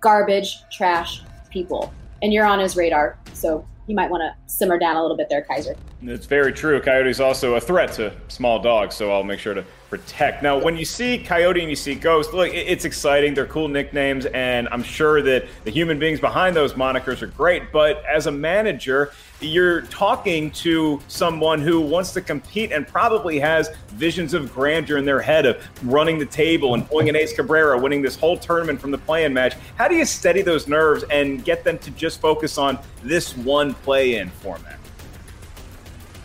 garbage, 0.00 0.62
trash, 0.72 1.22
people. 1.50 1.92
And 2.22 2.32
you're 2.32 2.46
on 2.46 2.58
his 2.58 2.76
radar, 2.76 3.18
so 3.32 3.66
you 3.86 3.94
might 3.94 4.10
want 4.10 4.22
to 4.22 4.34
simmer 4.46 4.78
down 4.78 4.96
a 4.96 5.02
little 5.02 5.16
bit 5.16 5.28
there, 5.28 5.42
Kaiser. 5.42 5.76
It's 6.02 6.26
very 6.26 6.52
true. 6.52 6.80
Coyote's 6.80 7.20
also 7.20 7.54
a 7.56 7.60
threat 7.60 7.92
to 7.94 8.12
small 8.28 8.60
dogs, 8.62 8.94
so 8.94 9.12
I'll 9.12 9.24
make 9.24 9.40
sure 9.40 9.52
to 9.52 9.64
protect. 9.90 10.42
Now, 10.42 10.58
when 10.58 10.76
you 10.76 10.86
see 10.86 11.18
Coyote 11.18 11.60
and 11.60 11.68
you 11.68 11.76
see 11.76 11.94
Ghost, 11.94 12.32
look, 12.32 12.52
it's 12.52 12.86
exciting. 12.86 13.34
They're 13.34 13.46
cool 13.46 13.68
nicknames, 13.68 14.24
and 14.26 14.68
I'm 14.70 14.82
sure 14.82 15.20
that 15.22 15.46
the 15.64 15.70
human 15.70 15.98
beings 15.98 16.18
behind 16.18 16.56
those 16.56 16.72
monikers 16.72 17.20
are 17.20 17.26
great. 17.26 17.72
But 17.72 18.02
as 18.06 18.26
a 18.26 18.32
manager, 18.32 19.12
you're 19.44 19.82
talking 19.82 20.50
to 20.50 21.00
someone 21.08 21.60
who 21.60 21.80
wants 21.80 22.12
to 22.12 22.20
compete 22.20 22.72
and 22.72 22.86
probably 22.86 23.38
has 23.38 23.70
visions 23.92 24.34
of 24.34 24.52
grandeur 24.52 24.98
in 24.98 25.04
their 25.04 25.20
head 25.20 25.46
of 25.46 25.62
running 25.84 26.18
the 26.18 26.26
table 26.26 26.74
and 26.74 26.88
pulling 26.88 27.08
an 27.08 27.16
Ace 27.16 27.32
Cabrera, 27.32 27.78
winning 27.78 28.02
this 28.02 28.16
whole 28.16 28.36
tournament 28.36 28.80
from 28.80 28.90
the 28.90 28.98
play-in 28.98 29.32
match. 29.32 29.54
How 29.76 29.88
do 29.88 29.94
you 29.94 30.04
steady 30.04 30.42
those 30.42 30.68
nerves 30.68 31.04
and 31.10 31.44
get 31.44 31.64
them 31.64 31.78
to 31.78 31.90
just 31.92 32.20
focus 32.20 32.58
on 32.58 32.78
this 33.02 33.36
one 33.36 33.74
play-in 33.74 34.30
format? 34.30 34.78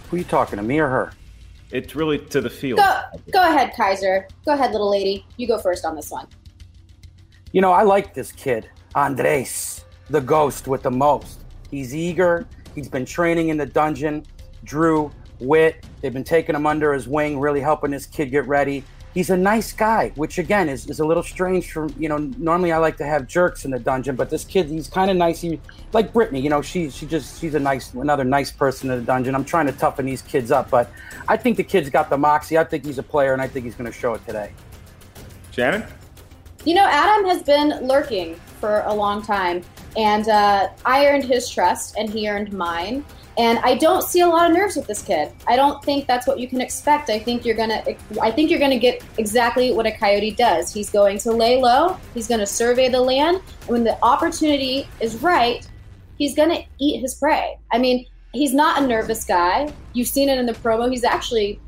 Who 0.09 0.15
are 0.15 0.19
you 0.19 0.25
talking 0.25 0.57
to, 0.57 0.63
me 0.63 0.79
or 0.79 0.87
her? 0.87 1.13
It's 1.71 1.95
really 1.95 2.17
to 2.17 2.41
the 2.41 2.49
field. 2.49 2.79
Go, 2.79 3.01
go 3.31 3.41
ahead, 3.43 3.73
Kaiser. 3.75 4.27
Go 4.45 4.53
ahead, 4.53 4.71
little 4.71 4.89
lady. 4.89 5.25
You 5.37 5.47
go 5.47 5.59
first 5.59 5.85
on 5.85 5.95
this 5.95 6.09
one. 6.09 6.27
You 7.51 7.61
know, 7.61 7.71
I 7.71 7.83
like 7.83 8.13
this 8.13 8.31
kid, 8.31 8.69
Andres, 8.95 9.85
the 10.09 10.21
ghost 10.21 10.67
with 10.67 10.81
the 10.81 10.91
most. 10.91 11.41
He's 11.69 11.95
eager. 11.95 12.47
He's 12.75 12.87
been 12.87 13.05
training 13.05 13.49
in 13.49 13.57
the 13.57 13.65
dungeon. 13.65 14.25
Drew, 14.63 15.11
Wit, 15.39 15.85
they've 16.01 16.13
been 16.13 16.23
taking 16.23 16.55
him 16.55 16.65
under 16.65 16.93
his 16.93 17.07
wing, 17.07 17.39
really 17.39 17.61
helping 17.61 17.91
this 17.91 18.05
kid 18.05 18.31
get 18.31 18.47
ready. 18.47 18.83
He's 19.13 19.31
a 19.31 19.37
nice 19.37 19.73
guy, 19.73 20.11
which 20.15 20.37
again 20.37 20.69
is, 20.69 20.87
is 20.87 20.99
a 20.99 21.05
little 21.05 21.23
strange 21.23 21.71
from, 21.71 21.93
you 21.97 22.07
know, 22.07 22.17
normally 22.37 22.71
I 22.71 22.77
like 22.77 22.95
to 22.97 23.05
have 23.05 23.25
jerks 23.25 23.65
in 23.65 23.71
the 23.71 23.79
dungeon, 23.79 24.15
but 24.15 24.29
this 24.29 24.43
kid, 24.43 24.67
he's 24.67 24.87
kind 24.87 25.09
of 25.09 25.17
nice. 25.17 25.41
He, 25.41 25.59
like 25.93 26.13
Brittany, 26.13 26.41
you 26.41 26.49
know, 26.49 26.61
she, 26.61 26.91
she 26.91 27.07
just, 27.07 27.41
she's 27.41 27.55
a 27.55 27.59
nice, 27.59 27.93
another 27.93 28.23
nice 28.23 28.51
person 28.51 28.91
in 28.91 28.99
the 28.99 29.05
dungeon. 29.05 29.33
I'm 29.33 29.45
trying 29.45 29.65
to 29.65 29.71
toughen 29.71 30.05
these 30.05 30.21
kids 30.21 30.51
up, 30.51 30.69
but 30.69 30.91
I 31.27 31.37
think 31.37 31.57
the 31.57 31.63
kid's 31.63 31.89
got 31.89 32.11
the 32.11 32.17
moxie. 32.17 32.57
I 32.57 32.63
think 32.63 32.85
he's 32.85 32.99
a 32.99 33.03
player, 33.03 33.33
and 33.33 33.41
I 33.41 33.47
think 33.47 33.65
he's 33.65 33.75
going 33.75 33.91
to 33.91 33.97
show 33.97 34.13
it 34.13 34.23
today. 34.27 34.51
Shannon? 35.51 35.85
You 36.65 36.75
know, 36.75 36.85
Adam 36.85 37.25
has 37.25 37.41
been 37.41 37.87
lurking 37.87 38.39
for 38.59 38.81
a 38.85 38.93
long 38.93 39.21
time, 39.21 39.63
and 39.97 40.27
uh, 40.27 40.69
I 40.85 41.07
earned 41.07 41.23
his 41.23 41.49
trust, 41.49 41.95
and 41.97 42.09
he 42.09 42.29
earned 42.29 42.53
mine. 42.53 43.03
And 43.37 43.57
I 43.59 43.75
don't 43.75 44.03
see 44.03 44.19
a 44.19 44.27
lot 44.27 44.49
of 44.49 44.57
nerves 44.57 44.75
with 44.75 44.85
this 44.85 45.01
kid. 45.01 45.31
I 45.47 45.55
don't 45.55 45.81
think 45.81 46.07
that's 46.07 46.27
what 46.27 46.39
you 46.39 46.47
can 46.49 46.59
expect. 46.59 47.09
I 47.09 47.19
think 47.19 47.45
you're 47.45 47.55
gonna. 47.55 47.81
I 48.21 48.31
think 48.31 48.49
you're 48.49 48.59
gonna 48.59 48.77
get 48.77 49.01
exactly 49.17 49.71
what 49.71 49.85
a 49.85 49.91
coyote 49.91 50.31
does. 50.31 50.73
He's 50.73 50.89
going 50.89 51.19
to 51.19 51.31
lay 51.31 51.61
low. 51.61 51.97
He's 52.13 52.27
to 52.41 52.45
survey 52.45 52.89
the 52.89 52.99
land. 52.99 53.41
And 53.61 53.69
when 53.69 53.83
the 53.85 53.97
opportunity 54.03 54.89
is 54.99 55.15
right, 55.21 55.65
he's 56.17 56.35
to 56.35 56.63
eat 56.79 56.99
his 56.99 57.15
prey. 57.15 57.57
I 57.71 57.77
mean, 57.77 58.05
he's 58.33 58.53
not 58.53 58.83
a 58.83 58.85
nervous 58.85 59.23
guy. 59.23 59.71
You've 59.93 60.09
seen 60.09 60.27
it 60.27 60.37
in 60.37 60.45
the 60.45 60.53
promo. 60.53 60.91
He's 60.91 61.05
actually 61.05 61.61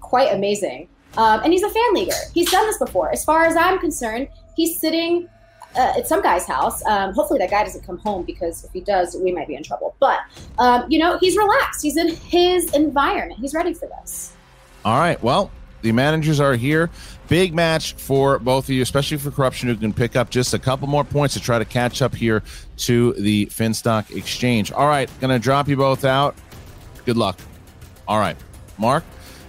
quite 0.00 0.32
amazing. 0.32 0.88
Um, 1.16 1.40
and 1.42 1.52
he's 1.52 1.64
a 1.64 1.70
fan 1.70 1.94
leader. 1.94 2.14
He's 2.32 2.50
done 2.50 2.66
this 2.66 2.78
before. 2.78 3.10
As 3.10 3.24
far 3.24 3.44
as 3.44 3.56
I'm 3.56 3.78
concerned, 3.78 4.28
he's 4.54 4.78
sitting 4.78 5.28
uh, 5.76 5.94
at 5.98 6.06
some 6.06 6.22
guy's 6.22 6.46
house. 6.46 6.84
Um, 6.84 7.12
hopefully, 7.14 7.38
that 7.38 7.50
guy 7.50 7.64
doesn't 7.64 7.84
come 7.84 7.98
home 7.98 8.24
because 8.24 8.64
if 8.64 8.72
he 8.72 8.80
does, 8.80 9.16
we 9.20 9.32
might 9.32 9.48
be 9.48 9.54
in 9.54 9.62
trouble. 9.62 9.94
But, 10.00 10.20
um, 10.58 10.86
you 10.88 10.98
know, 10.98 11.18
he's 11.18 11.36
relaxed. 11.36 11.82
He's 11.82 11.96
in 11.96 12.14
his 12.16 12.72
environment. 12.74 13.40
He's 13.40 13.54
ready 13.54 13.74
for 13.74 13.88
this. 14.00 14.32
All 14.84 14.98
right. 14.98 15.22
Well, 15.22 15.50
the 15.82 15.92
managers 15.92 16.40
are 16.40 16.54
here. 16.54 16.90
Big 17.28 17.54
match 17.54 17.94
for 17.94 18.38
both 18.38 18.64
of 18.64 18.70
you, 18.70 18.82
especially 18.82 19.16
for 19.18 19.30
Corruption, 19.30 19.68
who 19.68 19.76
can 19.76 19.92
pick 19.92 20.16
up 20.16 20.30
just 20.30 20.52
a 20.52 20.58
couple 20.58 20.88
more 20.88 21.04
points 21.04 21.34
to 21.34 21.40
try 21.40 21.58
to 21.58 21.64
catch 21.64 22.02
up 22.02 22.14
here 22.14 22.42
to 22.78 23.12
the 23.14 23.46
Finstock 23.46 24.14
Exchange. 24.14 24.72
All 24.72 24.88
right. 24.88 25.08
Going 25.20 25.30
to 25.30 25.38
drop 25.38 25.68
you 25.68 25.76
both 25.76 26.04
out. 26.04 26.34
Good 27.04 27.16
luck. 27.16 27.38
All 28.08 28.18
right. 28.18 28.36
Mark, 28.78 29.04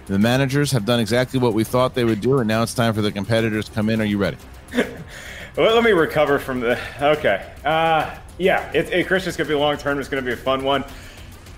the 0.06 0.18
managers 0.18 0.70
have 0.72 0.84
done 0.84 1.00
exactly 1.00 1.40
what 1.40 1.54
we 1.54 1.64
thought 1.64 1.94
they 1.94 2.04
would 2.04 2.20
do, 2.20 2.38
and 2.38 2.46
now 2.46 2.62
it's 2.62 2.74
time 2.74 2.94
for 2.94 3.02
the 3.02 3.10
competitors 3.10 3.66
to 3.66 3.72
come 3.72 3.88
in. 3.88 4.00
Are 4.00 4.04
you 4.04 4.18
ready? 4.18 4.36
Well, 5.56 5.74
let 5.74 5.84
me 5.84 5.90
recover 5.90 6.38
from 6.38 6.60
the. 6.60 6.78
Okay. 7.00 7.46
Uh, 7.64 8.16
yeah, 8.38 8.70
it, 8.72 8.90
it, 8.90 9.06
Kristian's 9.06 9.36
going 9.36 9.46
to 9.46 9.52
be 9.52 9.54
a 9.54 9.58
long 9.58 9.76
term. 9.76 10.00
It's 10.00 10.08
going 10.08 10.24
to 10.24 10.26
be 10.26 10.32
a 10.32 10.36
fun 10.36 10.64
one. 10.64 10.82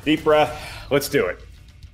Deep 0.04 0.24
breath. 0.24 0.60
Let's 0.90 1.08
do 1.08 1.26
it. 1.26 1.40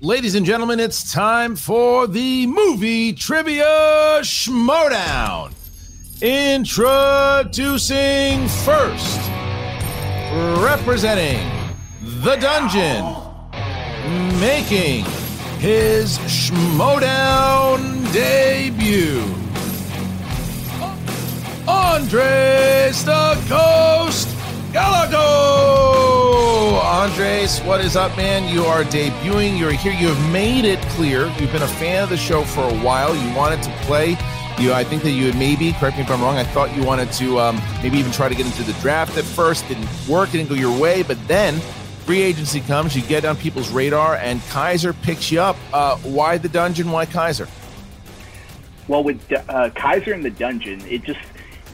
Ladies 0.00 0.34
and 0.34 0.46
gentlemen, 0.46 0.80
it's 0.80 1.12
time 1.12 1.54
for 1.56 2.06
the 2.06 2.46
movie 2.46 3.12
trivia 3.12 4.20
schmodown. 4.22 5.52
Introducing 6.22 6.88
first, 8.48 9.20
representing 10.62 11.46
the 12.22 12.36
dungeon, 12.36 13.04
making 14.40 15.04
his 15.58 16.18
schmodown 16.20 18.10
debut. 18.12 19.49
Andres 21.70 23.04
the 23.04 23.40
Ghost 23.48 24.36
Gallego! 24.72 25.20
Andres, 26.80 27.60
what 27.60 27.80
is 27.80 27.94
up, 27.94 28.16
man? 28.16 28.52
You 28.52 28.64
are 28.64 28.82
debuting. 28.82 29.56
You're 29.56 29.70
here. 29.70 29.92
You 29.92 30.08
have 30.08 30.32
made 30.32 30.64
it 30.64 30.80
clear. 30.90 31.28
You've 31.38 31.52
been 31.52 31.62
a 31.62 31.68
fan 31.68 32.02
of 32.02 32.08
the 32.08 32.16
show 32.16 32.42
for 32.42 32.62
a 32.62 32.74
while. 32.78 33.14
You 33.14 33.36
wanted 33.36 33.62
to 33.62 33.70
play. 33.82 34.16
You, 34.58 34.72
I 34.72 34.82
think 34.82 35.04
that 35.04 35.12
you 35.12 35.26
had 35.26 35.36
maybe, 35.36 35.72
correct 35.74 35.96
me 35.96 36.02
if 36.02 36.10
I'm 36.10 36.20
wrong, 36.20 36.36
I 36.36 36.44
thought 36.44 36.76
you 36.76 36.82
wanted 36.82 37.12
to 37.12 37.38
um, 37.38 37.62
maybe 37.82 37.98
even 37.98 38.10
try 38.10 38.28
to 38.28 38.34
get 38.34 38.46
into 38.46 38.64
the 38.64 38.72
draft 38.80 39.16
at 39.16 39.24
first. 39.24 39.68
Didn't 39.68 39.88
work, 40.08 40.32
didn't 40.32 40.48
go 40.48 40.56
your 40.56 40.76
way. 40.76 41.04
But 41.04 41.18
then 41.28 41.60
free 42.04 42.20
agency 42.20 42.60
comes, 42.62 42.96
you 42.96 43.02
get 43.02 43.24
on 43.24 43.36
people's 43.36 43.70
radar, 43.70 44.16
and 44.16 44.42
Kaiser 44.48 44.92
picks 44.92 45.30
you 45.30 45.40
up. 45.40 45.56
Uh, 45.72 45.96
why 45.98 46.36
the 46.36 46.48
dungeon? 46.48 46.90
Why 46.90 47.06
Kaiser? 47.06 47.46
Well, 48.88 49.04
with 49.04 49.20
uh, 49.48 49.70
Kaiser 49.70 50.12
in 50.12 50.22
the 50.22 50.30
dungeon, 50.30 50.80
it 50.88 51.04
just 51.04 51.20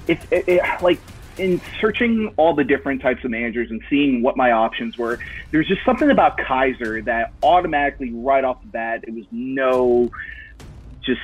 it, 0.07 0.19
it, 0.31 0.49
it, 0.49 0.63
like 0.83 0.99
in 1.39 1.61
searching 1.81 2.33
all 2.37 2.55
the 2.55 2.65
different 2.65 3.03
types 3.03 3.25
of 3.25 3.31
managers 3.31 3.71
and 3.71 3.83
seeing 3.91 4.23
what 4.23 4.37
my 4.37 4.53
options 4.53 4.97
were. 4.97 5.19
There's 5.51 5.69
just 5.69 5.85
something 5.85 6.11
about 6.11 6.39
Kaiser 6.39 7.03
that 7.03 7.33
automatically, 7.43 8.13
right 8.13 8.45
off 8.45 8.61
the 8.63 8.69
bat, 8.69 9.05
it 9.07 9.15
was 9.15 9.25
no, 9.31 10.11
just 11.03 11.21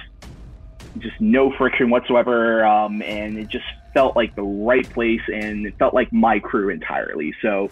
just 0.98 1.18
no 1.20 1.50
friction 1.50 1.88
whatsoever, 1.88 2.64
um, 2.66 3.00
and 3.02 3.38
it 3.38 3.48
just 3.48 3.64
felt 3.94 4.14
like 4.14 4.34
the 4.34 4.42
right 4.42 4.88
place, 4.90 5.22
and 5.32 5.66
it 5.66 5.78
felt 5.78 5.94
like 5.94 6.12
my 6.12 6.38
crew 6.38 6.68
entirely. 6.68 7.34
So. 7.42 7.70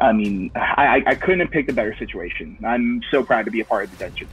I 0.00 0.12
mean, 0.12 0.52
I, 0.54 1.02
I 1.04 1.14
couldn't 1.16 1.40
have 1.40 1.50
picked 1.50 1.68
a 1.70 1.72
better 1.72 1.92
situation. 1.96 2.56
I'm 2.64 3.02
so 3.10 3.24
proud 3.24 3.46
to 3.46 3.50
be 3.50 3.62
a 3.62 3.64
part 3.64 3.86
of 3.86 3.90
the 3.90 4.04
dungeon. 4.04 4.28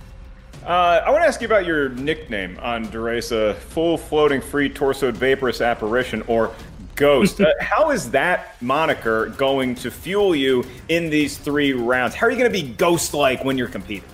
Uh, 0.65 1.03
I 1.05 1.11
want 1.11 1.21
to 1.21 1.27
ask 1.27 1.41
you 1.41 1.45
about 1.45 1.65
your 1.65 1.89
nickname 1.89 2.57
on 2.59 2.87
Deresa, 2.87 3.55
full 3.55 3.99
floating 3.99 4.41
free 4.41 4.67
torsoed 4.67 5.13
vaporous 5.13 5.61
apparition 5.61 6.23
or 6.23 6.55
ghost. 6.95 7.39
uh, 7.41 7.53
how 7.61 7.91
is 7.91 8.09
that 8.11 8.59
moniker 8.63 9.27
going 9.37 9.75
to 9.75 9.91
fuel 9.91 10.35
you 10.35 10.63
in 10.89 11.11
these 11.11 11.37
three 11.37 11.73
rounds? 11.73 12.15
How 12.15 12.25
are 12.25 12.31
you 12.31 12.37
going 12.37 12.51
to 12.51 12.61
be 12.61 12.67
ghost 12.67 13.13
like 13.13 13.45
when 13.45 13.59
you're 13.59 13.67
competing? 13.67 14.09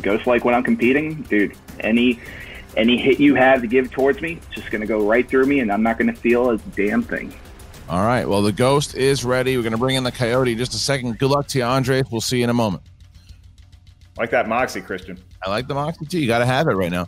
Ghost 0.00 0.28
like 0.28 0.44
when 0.44 0.54
I'm 0.54 0.62
competing, 0.62 1.22
dude. 1.22 1.56
Any 1.80 2.20
any 2.76 2.96
hit 2.96 3.18
you 3.18 3.34
have 3.34 3.62
to 3.62 3.66
give 3.66 3.90
towards 3.90 4.20
me, 4.20 4.34
it's 4.34 4.48
just 4.48 4.70
going 4.70 4.82
to 4.82 4.86
go 4.86 5.04
right 5.04 5.28
through 5.28 5.46
me, 5.46 5.58
and 5.58 5.72
I'm 5.72 5.82
not 5.82 5.98
going 5.98 6.14
to 6.14 6.20
feel 6.20 6.50
a 6.50 6.58
damn 6.58 7.02
thing. 7.02 7.34
All 7.88 8.06
right. 8.06 8.28
Well, 8.28 8.42
the 8.42 8.52
ghost 8.52 8.94
is 8.94 9.24
ready. 9.24 9.56
We're 9.56 9.62
going 9.62 9.72
to 9.72 9.78
bring 9.78 9.96
in 9.96 10.04
the 10.04 10.12
coyote 10.12 10.52
in 10.52 10.58
just 10.58 10.74
a 10.74 10.78
second. 10.78 11.18
Good 11.18 11.30
luck 11.30 11.48
to 11.48 11.58
you, 11.58 11.64
Andre. 11.64 12.02
We'll 12.10 12.20
see 12.20 12.38
you 12.38 12.44
in 12.44 12.50
a 12.50 12.54
moment. 12.54 12.84
Like 14.18 14.30
that 14.30 14.48
moxie, 14.48 14.80
Kristian. 14.80 15.18
I 15.46 15.50
like 15.50 15.68
the 15.68 15.74
moxie 15.74 16.04
too. 16.06 16.18
You 16.18 16.26
got 16.26 16.40
to 16.40 16.46
have 16.46 16.66
it 16.66 16.72
right 16.72 16.90
now. 16.90 17.06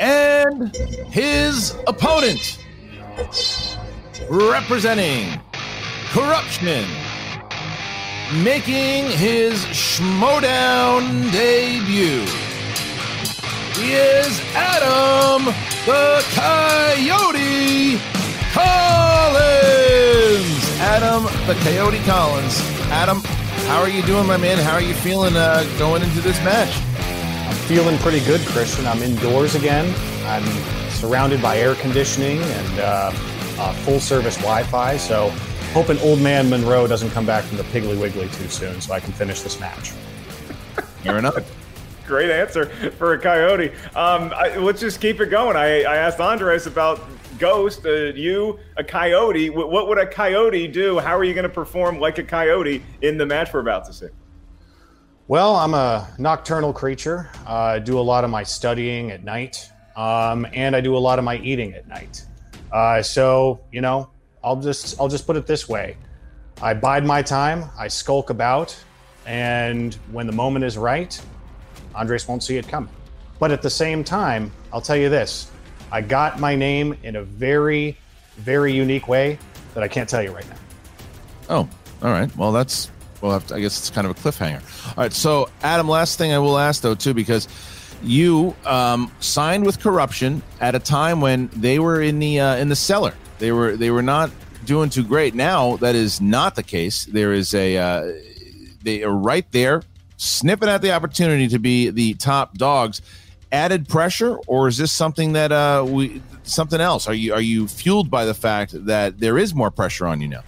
And 0.00 0.74
his 1.10 1.76
opponent, 1.86 2.58
representing 4.28 5.40
corruption, 6.08 6.84
making 8.42 9.04
his 9.16 9.64
Schmodown 9.66 11.30
debut. 11.30 12.26
He 13.80 13.92
is 13.92 14.40
Adam 14.54 15.44
the 15.86 16.24
Coyote 16.34 18.00
Collins. 18.52 20.00
Adam 20.80 21.22
the 21.46 21.54
Coyote 21.62 22.00
Collins. 22.00 22.60
Adam, 22.90 23.22
how 23.70 23.80
are 23.80 23.88
you 23.88 24.02
doing, 24.02 24.26
my 24.26 24.36
man? 24.36 24.58
How 24.58 24.72
are 24.72 24.82
you 24.82 24.94
feeling 24.94 25.36
uh, 25.36 25.62
going 25.78 26.02
into 26.02 26.20
this 26.20 26.36
match? 26.44 26.76
I'm 27.48 27.54
feeling 27.68 27.96
pretty 27.98 28.18
good, 28.26 28.40
Kristian. 28.40 28.84
I'm 28.84 29.00
indoors 29.00 29.54
again. 29.54 29.94
I'm 30.26 30.44
surrounded 30.90 31.40
by 31.40 31.56
air 31.56 31.76
conditioning 31.76 32.42
and 32.42 32.80
uh, 32.80 33.12
uh, 33.60 33.72
full 33.84 34.00
service 34.00 34.36
Wi 34.38 34.64
Fi. 34.64 34.96
So, 34.96 35.30
hoping 35.72 36.00
old 36.00 36.20
man 36.20 36.50
Monroe 36.50 36.88
doesn't 36.88 37.10
come 37.10 37.24
back 37.24 37.44
from 37.44 37.58
the 37.58 37.62
Piggly 37.62 37.98
Wiggly 37.98 38.28
too 38.30 38.48
soon 38.48 38.80
so 38.80 38.92
I 38.92 38.98
can 38.98 39.12
finish 39.12 39.42
this 39.42 39.60
match. 39.60 39.90
Fair 41.04 41.18
enough. 41.18 41.36
Great 42.08 42.30
answer 42.32 42.66
for 42.98 43.12
a 43.12 43.20
coyote. 43.20 43.70
Um, 43.94 44.32
I, 44.34 44.56
let's 44.56 44.80
just 44.80 45.00
keep 45.00 45.20
it 45.20 45.26
going. 45.26 45.56
I, 45.56 45.84
I 45.84 45.94
asked 45.94 46.18
Andres 46.18 46.66
about 46.66 47.00
Ghost, 47.40 47.86
uh, 47.86 48.12
you, 48.12 48.60
a 48.76 48.84
coyote. 48.84 49.48
What, 49.48 49.70
what 49.70 49.88
would 49.88 49.98
a 49.98 50.06
coyote 50.06 50.68
do? 50.68 50.98
How 50.98 51.16
are 51.16 51.24
you 51.24 51.32
going 51.32 51.44
to 51.44 51.48
perform 51.48 51.98
like 51.98 52.18
a 52.18 52.22
coyote 52.22 52.82
in 53.00 53.16
the 53.16 53.24
match 53.24 53.52
we're 53.52 53.60
about 53.60 53.86
to 53.86 53.92
see? 53.94 54.08
Well, 55.26 55.56
I'm 55.56 55.74
a 55.74 56.06
nocturnal 56.18 56.72
creature. 56.72 57.30
Uh, 57.46 57.52
I 57.52 57.78
do 57.78 57.98
a 57.98 58.02
lot 58.02 58.24
of 58.24 58.30
my 58.30 58.42
studying 58.42 59.10
at 59.10 59.24
night, 59.24 59.70
um, 59.96 60.46
and 60.52 60.76
I 60.76 60.82
do 60.82 60.94
a 60.94 60.98
lot 60.98 61.18
of 61.18 61.24
my 61.24 61.38
eating 61.38 61.72
at 61.72 61.88
night. 61.88 62.26
Uh, 62.70 63.00
so, 63.00 63.60
you 63.72 63.80
know, 63.80 64.10
I'll 64.44 64.60
just 64.60 65.00
I'll 65.00 65.08
just 65.08 65.26
put 65.26 65.36
it 65.36 65.46
this 65.46 65.68
way: 65.68 65.96
I 66.60 66.74
bide 66.74 67.06
my 67.06 67.22
time, 67.22 67.70
I 67.78 67.88
skulk 67.88 68.30
about, 68.30 68.76
and 69.24 69.94
when 70.12 70.26
the 70.26 70.32
moment 70.32 70.64
is 70.64 70.76
right, 70.76 71.18
Andres 71.94 72.28
won't 72.28 72.42
see 72.42 72.58
it 72.58 72.68
coming. 72.68 72.92
But 73.38 73.50
at 73.50 73.62
the 73.62 73.70
same 73.70 74.04
time, 74.04 74.52
I'll 74.72 74.82
tell 74.82 74.96
you 74.96 75.08
this: 75.08 75.49
I 75.92 76.00
got 76.00 76.38
my 76.38 76.54
name 76.54 76.96
in 77.02 77.16
a 77.16 77.22
very, 77.22 77.96
very 78.36 78.72
unique 78.72 79.08
way 79.08 79.38
that 79.74 79.82
I 79.82 79.88
can't 79.88 80.08
tell 80.08 80.22
you 80.22 80.30
right 80.30 80.48
now. 80.48 80.56
Oh, 81.48 81.68
all 82.02 82.10
right. 82.10 82.34
Well, 82.36 82.52
that's 82.52 82.90
well. 83.20 83.42
I 83.52 83.60
guess 83.60 83.78
it's 83.78 83.90
kind 83.90 84.06
of 84.06 84.12
a 84.12 84.20
cliffhanger. 84.20 84.62
All 84.96 85.02
right. 85.02 85.12
So, 85.12 85.50
Adam, 85.62 85.88
last 85.88 86.18
thing 86.18 86.32
I 86.32 86.38
will 86.38 86.58
ask 86.58 86.82
though, 86.82 86.94
too, 86.94 87.14
because 87.14 87.48
you 88.02 88.54
um, 88.64 89.12
signed 89.20 89.66
with 89.66 89.80
corruption 89.80 90.42
at 90.60 90.74
a 90.74 90.78
time 90.78 91.20
when 91.20 91.48
they 91.48 91.78
were 91.78 92.00
in 92.00 92.18
the 92.18 92.40
uh, 92.40 92.56
in 92.56 92.68
the 92.68 92.76
cellar. 92.76 93.14
They 93.38 93.52
were 93.52 93.76
they 93.76 93.90
were 93.90 94.02
not 94.02 94.30
doing 94.64 94.90
too 94.90 95.04
great. 95.04 95.34
Now 95.34 95.76
that 95.78 95.94
is 95.94 96.20
not 96.20 96.54
the 96.54 96.62
case. 96.62 97.04
There 97.06 97.32
is 97.32 97.54
a 97.54 97.76
uh, 97.76 98.12
they 98.82 99.02
are 99.02 99.12
right 99.12 99.50
there, 99.52 99.82
sniffing 100.16 100.68
at 100.68 100.82
the 100.82 100.92
opportunity 100.92 101.48
to 101.48 101.58
be 101.58 101.90
the 101.90 102.14
top 102.14 102.56
dogs. 102.56 103.02
Added 103.52 103.88
pressure, 103.88 104.36
or 104.46 104.68
is 104.68 104.76
this 104.76 104.92
something 104.92 105.32
that 105.32 105.50
uh, 105.50 105.84
we 105.86 106.22
something 106.44 106.80
else? 106.80 107.08
Are 107.08 107.14
you 107.14 107.34
are 107.34 107.40
you 107.40 107.66
fueled 107.66 108.10
by 108.10 108.24
the 108.24 108.34
fact 108.34 108.72
that 108.86 109.18
there 109.18 109.38
is 109.38 109.54
more 109.54 109.70
pressure 109.70 110.06
on 110.06 110.20
you 110.20 110.28
now? 110.28 110.44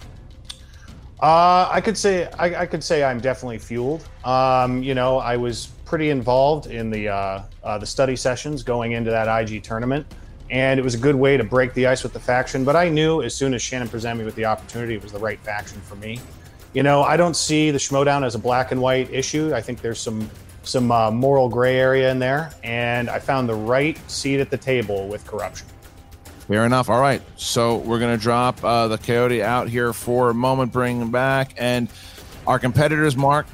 Uh, 1.21 1.69
I 1.71 1.79
could 1.79 1.97
say 1.97 2.29
I, 2.37 2.63
I, 2.63 2.65
could 2.65 2.83
say 2.83 3.03
I'm 3.03 3.19
definitely 3.19 3.57
fueled. 3.57 4.07
Um, 4.25 4.83
you 4.83 4.93
know, 4.93 5.19
I 5.19 5.37
was 5.37 5.67
pretty 5.85 6.09
involved 6.09 6.67
in 6.67 6.89
the 6.89 7.07
uh, 7.07 7.43
uh, 7.63 7.77
the 7.77 7.85
study 7.85 8.15
sessions 8.15 8.61
going 8.61 8.91
into 8.91 9.09
that 9.09 9.29
IG 9.29 9.63
tournament, 9.63 10.05
and 10.49 10.79
it 10.79 10.83
was 10.83 10.95
a 10.95 10.97
good 10.97 11.15
way 11.15 11.37
to 11.37 11.43
break 11.43 11.73
the 11.75 11.87
ice 11.87 12.03
with 12.03 12.13
the 12.13 12.19
faction. 12.19 12.65
But 12.65 12.75
I 12.75 12.89
knew 12.89 13.21
as 13.21 13.33
soon 13.33 13.53
as 13.53 13.61
Shannon 13.61 13.87
presented 13.87 14.19
me 14.19 14.25
with 14.25 14.35
the 14.35 14.45
opportunity, 14.45 14.95
it 14.95 15.03
was 15.03 15.13
the 15.13 15.19
right 15.19 15.39
faction 15.39 15.79
for 15.81 15.95
me. 15.95 16.19
You 16.73 16.83
know, 16.83 17.03
I 17.03 17.15
don't 17.15 17.35
see 17.35 17.71
the 17.71 17.77
Schmodown 17.77 18.25
as 18.25 18.35
a 18.35 18.39
black 18.39 18.71
and 18.71 18.81
white 18.81 19.09
issue. 19.13 19.53
I 19.53 19.61
think 19.61 19.81
there's 19.81 20.01
some 20.01 20.29
some 20.63 20.91
uh, 20.91 21.11
moral 21.11 21.49
gray 21.49 21.77
area 21.77 22.11
in 22.11 22.19
there, 22.19 22.51
and 22.63 23.09
I 23.09 23.19
found 23.19 23.47
the 23.49 23.55
right 23.55 23.97
seat 24.09 24.39
at 24.39 24.49
the 24.49 24.57
table 24.57 25.07
with 25.07 25.25
corruption. 25.25 25.67
Fair 26.47 26.65
enough. 26.65 26.89
All 26.89 26.99
right. 26.99 27.21
So 27.37 27.77
we're 27.77 27.99
going 27.99 28.17
to 28.17 28.21
drop 28.21 28.63
uh, 28.63 28.89
the 28.89 28.97
Coyote 28.97 29.41
out 29.41 29.69
here 29.69 29.93
for 29.93 30.29
a 30.29 30.33
moment, 30.33 30.73
bring 30.73 30.99
them 30.99 31.11
back. 31.11 31.53
And 31.57 31.89
our 32.45 32.59
competitors, 32.59 33.15
Mark, 33.15 33.45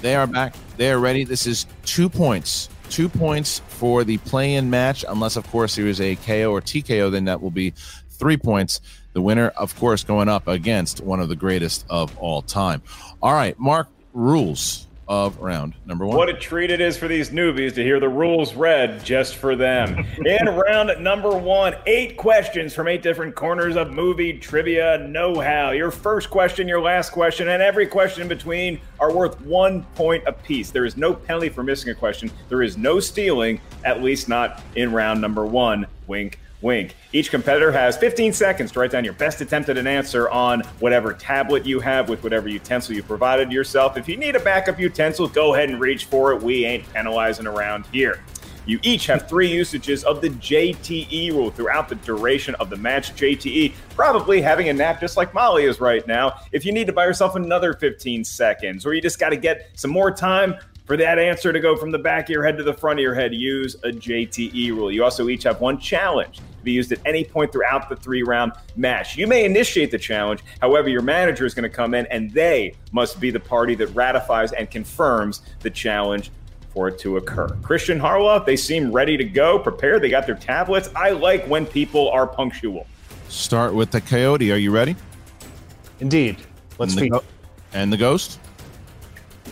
they 0.00 0.16
are 0.16 0.26
back. 0.26 0.54
They 0.76 0.90
are 0.90 0.98
ready. 0.98 1.24
This 1.24 1.46
is 1.46 1.66
two 1.84 2.08
points. 2.08 2.68
Two 2.90 3.08
points 3.08 3.60
for 3.68 4.04
the 4.04 4.18
play 4.18 4.54
in 4.54 4.68
match, 4.68 5.04
unless, 5.08 5.36
of 5.36 5.46
course, 5.48 5.76
there 5.76 5.86
is 5.86 6.00
a 6.00 6.16
KO 6.16 6.50
or 6.52 6.60
TKO, 6.60 7.10
then 7.10 7.24
that 7.24 7.40
will 7.40 7.50
be 7.50 7.72
three 8.10 8.36
points. 8.36 8.80
The 9.14 9.22
winner, 9.22 9.48
of 9.48 9.74
course, 9.76 10.04
going 10.04 10.28
up 10.28 10.48
against 10.48 11.00
one 11.00 11.20
of 11.20 11.28
the 11.28 11.36
greatest 11.36 11.86
of 11.88 12.16
all 12.18 12.42
time. 12.42 12.82
All 13.22 13.32
right, 13.32 13.58
Mark, 13.58 13.88
rules 14.12 14.83
of 15.08 15.38
round 15.38 15.74
number 15.84 16.06
one. 16.06 16.16
What 16.16 16.28
a 16.28 16.34
treat 16.34 16.70
it 16.70 16.80
is 16.80 16.96
for 16.96 17.08
these 17.08 17.30
newbies 17.30 17.74
to 17.74 17.82
hear 17.82 18.00
the 18.00 18.08
rules 18.08 18.54
read 18.54 19.04
just 19.04 19.36
for 19.36 19.54
them. 19.56 20.06
In 20.24 20.46
round 20.46 21.02
number 21.02 21.36
one, 21.36 21.74
eight 21.86 22.16
questions 22.16 22.74
from 22.74 22.88
eight 22.88 23.02
different 23.02 23.34
corners 23.34 23.76
of 23.76 23.92
movie 23.92 24.38
trivia 24.38 24.98
know 24.98 25.40
how. 25.40 25.72
Your 25.72 25.90
first 25.90 26.30
question, 26.30 26.66
your 26.66 26.80
last 26.80 27.10
question, 27.10 27.48
and 27.48 27.62
every 27.62 27.86
question 27.86 28.22
in 28.22 28.28
between 28.28 28.80
are 28.98 29.12
worth 29.12 29.40
one 29.42 29.82
point 29.94 30.24
apiece. 30.26 30.70
There 30.70 30.84
is 30.84 30.96
no 30.96 31.12
penalty 31.12 31.48
for 31.48 31.62
missing 31.62 31.90
a 31.90 31.94
question, 31.94 32.30
there 32.48 32.62
is 32.62 32.78
no 32.78 33.00
stealing, 33.00 33.60
at 33.84 34.02
least 34.02 34.28
not 34.28 34.62
in 34.76 34.92
round 34.92 35.20
number 35.20 35.44
one. 35.44 35.86
Wink 36.06 36.38
wink. 36.64 36.96
Each 37.12 37.30
competitor 37.30 37.70
has 37.70 37.96
15 37.96 38.32
seconds 38.32 38.72
to 38.72 38.80
write 38.80 38.90
down 38.90 39.04
your 39.04 39.12
best 39.12 39.40
attempt 39.40 39.68
at 39.68 39.78
an 39.78 39.86
answer 39.86 40.28
on 40.30 40.62
whatever 40.80 41.12
tablet 41.12 41.64
you 41.64 41.78
have 41.78 42.08
with 42.08 42.24
whatever 42.24 42.48
utensil 42.48 42.96
you 42.96 43.02
provided 43.02 43.52
yourself. 43.52 43.96
If 43.96 44.08
you 44.08 44.16
need 44.16 44.34
a 44.34 44.40
backup 44.40 44.80
utensil, 44.80 45.28
go 45.28 45.54
ahead 45.54 45.68
and 45.68 45.78
reach 45.78 46.06
for 46.06 46.32
it. 46.32 46.42
We 46.42 46.64
ain't 46.64 46.92
penalizing 46.92 47.46
around 47.46 47.86
here. 47.92 48.24
You 48.66 48.80
each 48.82 49.06
have 49.06 49.28
three 49.28 49.52
usages 49.52 50.04
of 50.04 50.22
the 50.22 50.30
JTE 50.30 51.32
rule 51.32 51.50
throughout 51.50 51.90
the 51.90 51.96
duration 51.96 52.54
of 52.54 52.70
the 52.70 52.76
match. 52.76 53.14
JTE, 53.14 53.74
probably 53.94 54.40
having 54.40 54.70
a 54.70 54.72
nap 54.72 55.00
just 55.00 55.18
like 55.18 55.34
Molly 55.34 55.64
is 55.64 55.80
right 55.80 56.06
now. 56.06 56.40
If 56.50 56.64
you 56.64 56.72
need 56.72 56.86
to 56.86 56.92
buy 56.94 57.04
yourself 57.04 57.36
another 57.36 57.74
15 57.74 58.24
seconds, 58.24 58.86
or 58.86 58.94
you 58.94 59.02
just 59.02 59.18
got 59.18 59.30
to 59.30 59.36
get 59.36 59.68
some 59.74 59.90
more 59.90 60.10
time, 60.10 60.54
for 60.84 60.96
that 60.98 61.18
answer 61.18 61.52
to 61.52 61.60
go 61.60 61.76
from 61.76 61.90
the 61.90 61.98
back 61.98 62.24
of 62.24 62.30
your 62.30 62.44
head 62.44 62.58
to 62.58 62.62
the 62.62 62.72
front 62.72 62.98
of 62.98 63.02
your 63.02 63.14
head, 63.14 63.34
use 63.34 63.74
a 63.84 63.88
JTE 63.88 64.70
rule. 64.70 64.92
You 64.92 65.02
also 65.02 65.28
each 65.28 65.44
have 65.44 65.60
one 65.60 65.78
challenge 65.78 66.36
to 66.36 66.62
be 66.62 66.72
used 66.72 66.92
at 66.92 66.98
any 67.06 67.24
point 67.24 67.52
throughout 67.52 67.88
the 67.88 67.96
three 67.96 68.22
round 68.22 68.52
match. 68.76 69.16
You 69.16 69.26
may 69.26 69.44
initiate 69.44 69.90
the 69.90 69.98
challenge, 69.98 70.44
however, 70.60 70.88
your 70.88 71.02
manager 71.02 71.46
is 71.46 71.54
going 71.54 71.68
to 71.68 71.74
come 71.74 71.94
in 71.94 72.06
and 72.06 72.30
they 72.32 72.74
must 72.92 73.18
be 73.18 73.30
the 73.30 73.40
party 73.40 73.74
that 73.76 73.88
ratifies 73.88 74.52
and 74.52 74.70
confirms 74.70 75.42
the 75.60 75.70
challenge 75.70 76.30
for 76.74 76.88
it 76.88 76.98
to 76.98 77.16
occur. 77.16 77.46
Kristian 77.62 78.00
Harloff, 78.00 78.44
they 78.44 78.56
seem 78.56 78.92
ready 78.92 79.16
to 79.16 79.24
go, 79.24 79.58
prepared. 79.58 80.02
They 80.02 80.10
got 80.10 80.26
their 80.26 80.34
tablets. 80.34 80.90
I 80.94 81.10
like 81.10 81.46
when 81.46 81.64
people 81.64 82.10
are 82.10 82.26
punctual. 82.26 82.86
Start 83.28 83.74
with 83.74 83.90
the 83.90 84.00
coyote. 84.00 84.52
Are 84.52 84.56
you 84.56 84.70
ready? 84.70 84.96
Indeed. 86.00 86.36
Let's 86.78 86.94
and 86.94 87.02
the, 87.02 87.08
go- 87.10 87.24
and 87.72 87.92
the 87.92 87.96
ghost? 87.96 88.40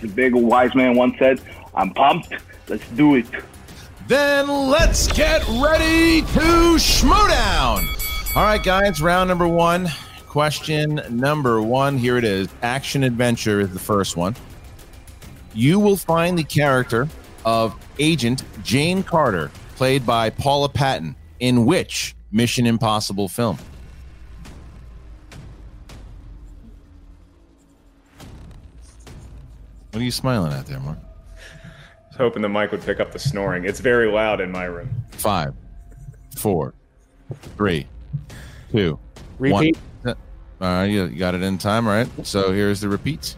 The 0.03 0.09
big 0.09 0.35
wise 0.35 0.75
man 0.75 0.97
once 0.97 1.17
said, 1.19 1.41
I'm 1.75 1.95
pumped. 1.95 2.35
Let's 2.69 2.87
do 2.91 3.15
it. 3.15 3.27
Then 4.09 4.49
let's 4.49 5.11
get 5.13 5.47
ready 5.49 6.23
to 6.23 6.77
schmodown. 6.77 7.87
All 8.37 8.43
right, 8.43 8.63
guys, 8.63 9.01
round 9.01 9.29
number 9.29 9.47
one. 9.47 9.89
Question 10.27 11.01
number 11.09 11.63
one. 11.63 11.97
Here 11.97 12.19
it 12.19 12.25
is. 12.25 12.49
Action 12.63 13.05
adventure 13.05 13.61
is 13.61 13.71
the 13.73 13.79
first 13.79 14.17
one. 14.17 14.35
You 15.55 15.79
will 15.79 15.97
find 15.97 16.37
the 16.37 16.45
character 16.45 17.09
of 17.45 17.75
Agent 17.99 18.43
Jane 18.65 19.03
Carter, 19.03 19.51
played 19.77 20.05
by 20.05 20.31
Paula 20.31 20.69
Patton, 20.69 21.15
in 21.41 21.65
which 21.65 22.17
Mission 22.33 22.67
Impossible 22.67 23.29
film? 23.29 23.59
What 29.93 30.01
are 30.01 30.05
you 30.05 30.11
smiling 30.11 30.55
at 30.55 30.65
there, 30.65 30.81
Mark? 30.81 30.97
I 31.37 32.07
was 32.09 32.17
hoping 32.17 32.41
the 32.41 32.49
mic 32.49 32.71
would 32.73 32.81
pick 32.83 32.99
up 32.99 33.13
the 33.13 33.19
snoring. 33.19 33.67
It's 33.67 33.81
very 33.81 34.11
loud 34.11 34.41
in 34.41 34.51
my 34.51 34.65
room. 34.65 34.89
Five, 35.11 35.53
four, 36.35 36.73
three, 37.59 37.87
two, 38.71 38.99
Repeat. 39.39 39.77
one. 40.03 40.17
All 40.63 40.69
right, 40.69 40.85
you 40.87 41.05
you 41.05 41.19
got 41.19 41.35
it 41.35 41.43
in 41.43 41.59
time, 41.59 41.87
all 41.87 41.93
right? 41.93 42.09
So 42.27 42.53
here's 42.53 42.81
the 42.81 42.89
repeats. 42.89 43.37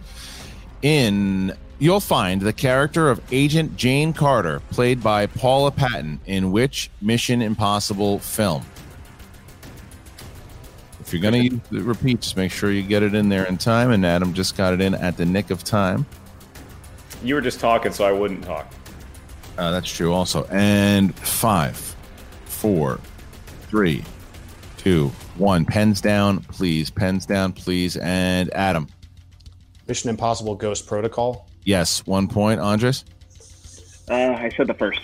In 0.83 1.53
you'll 1.81 1.99
find 1.99 2.41
the 2.41 2.53
character 2.53 3.11
of 3.11 3.21
Agent 3.33 3.77
Jane 3.77 4.13
Carter, 4.13 4.61
played 4.71 5.03
by 5.03 5.27
Paula 5.27 5.73
Patton, 5.73 6.21
in 6.27 6.53
which 6.53 6.89
Mission 7.01 7.43
Impossible 7.43 8.21
film? 8.21 8.65
If 11.01 11.13
you're 11.13 11.21
going 11.21 11.35
to 11.35 11.55
use 11.57 11.61
the 11.73 11.83
repeats, 11.83 12.37
make 12.37 12.53
sure 12.53 12.71
you 12.71 12.83
get 12.83 13.03
it 13.03 13.13
in 13.13 13.29
there 13.29 13.45
in 13.45 13.59
time. 13.59 13.91
And 13.91 14.07
Adam 14.07 14.33
just 14.33 14.57
got 14.57 14.73
it 14.73 14.81
in 14.81 14.95
at 14.95 15.17
the 15.17 15.27
nick 15.27 15.51
of 15.51 15.65
time. 15.65 16.07
You 17.25 17.35
were 17.35 17.41
just 17.41 17.59
talking, 17.59 17.91
so 17.91 18.05
I 18.05 18.13
wouldn't 18.13 18.45
talk. 18.45 18.71
Uh, 19.57 19.71
that's 19.71 19.91
true, 19.91 20.13
also. 20.13 20.45
And 20.51 21.19
five, 21.19 21.97
four, 22.45 23.01
three, 23.63 24.05
two, 24.77 25.09
one. 25.39 25.65
Pens 25.65 26.03
down, 26.03 26.41
please. 26.41 26.91
Pens 26.91 27.25
down, 27.25 27.53
please. 27.53 27.97
And 27.97 28.53
Adam. 28.53 28.89
Mission 29.89 30.11
Impossible 30.11 30.55
Ghost 30.55 30.87
Protocol. 30.87 31.49
Yes, 31.65 32.07
one 32.07 32.29
point. 32.29 32.61
Andres? 32.61 33.07
Uh, 34.11 34.15
I 34.15 34.51
said 34.55 34.67
the 34.67 34.75
first. 34.75 35.01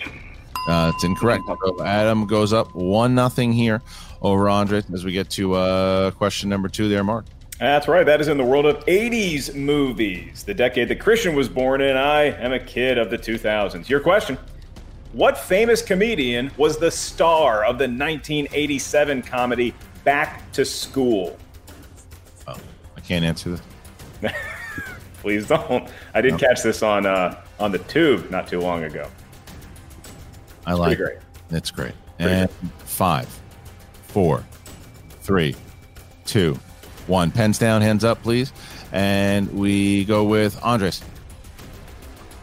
Uh, 0.67 0.91
it's 0.93 1.03
incorrect. 1.03 1.43
So 1.47 1.83
Adam 1.83 2.27
goes 2.27 2.53
up 2.53 2.75
one 2.75 3.15
nothing 3.15 3.51
here 3.51 3.81
over 4.21 4.47
Andres 4.47 4.85
as 4.93 5.03
we 5.03 5.11
get 5.11 5.27
to 5.31 5.53
uh, 5.53 6.11
question 6.11 6.49
number 6.49 6.69
two 6.69 6.87
there, 6.87 7.03
Mark. 7.03 7.25
That's 7.61 7.87
right. 7.87 8.03
That 8.03 8.19
is 8.19 8.27
in 8.27 8.37
the 8.37 8.43
world 8.43 8.65
of 8.65 8.83
80s 8.87 9.53
movies, 9.53 10.43
the 10.43 10.53
decade 10.53 10.87
that 10.87 10.97
Kristian 10.97 11.35
was 11.35 11.47
born 11.47 11.79
in. 11.79 11.95
I 11.95 12.23
am 12.23 12.53
a 12.53 12.59
kid 12.59 12.97
of 12.97 13.11
the 13.11 13.19
2000s. 13.19 13.87
Your 13.87 13.99
question 13.99 14.39
What 15.13 15.37
famous 15.37 15.83
comedian 15.83 16.49
was 16.57 16.79
the 16.79 16.89
star 16.89 17.63
of 17.63 17.77
the 17.77 17.83
1987 17.83 19.21
comedy 19.21 19.75
Back 20.03 20.51
to 20.53 20.65
School? 20.65 21.37
Oh, 22.47 22.57
I 22.97 22.99
can't 23.01 23.23
answer 23.23 23.51
this. 23.51 23.61
Please 25.21 25.47
don't. 25.47 25.87
I 26.15 26.21
did 26.21 26.39
catch 26.39 26.63
this 26.63 26.81
on 26.81 27.05
uh, 27.05 27.43
on 27.59 27.71
the 27.71 27.77
tube 27.77 28.31
not 28.31 28.47
too 28.47 28.59
long 28.59 28.85
ago. 28.85 29.07
I 30.65 30.73
like 30.73 30.97
pretty 30.97 31.13
it. 31.13 31.21
It's 31.51 31.69
great. 31.69 31.93
And 32.17 32.49
five, 32.85 33.29
four, 34.07 34.43
three, 35.21 35.55
two, 36.25 36.57
one. 37.11 37.29
Pens 37.29 37.59
down, 37.59 37.81
hands 37.81 38.03
up, 38.03 38.23
please. 38.23 38.51
And 38.91 39.51
we 39.53 40.05
go 40.05 40.23
with 40.23 40.61
Andres. 40.63 41.03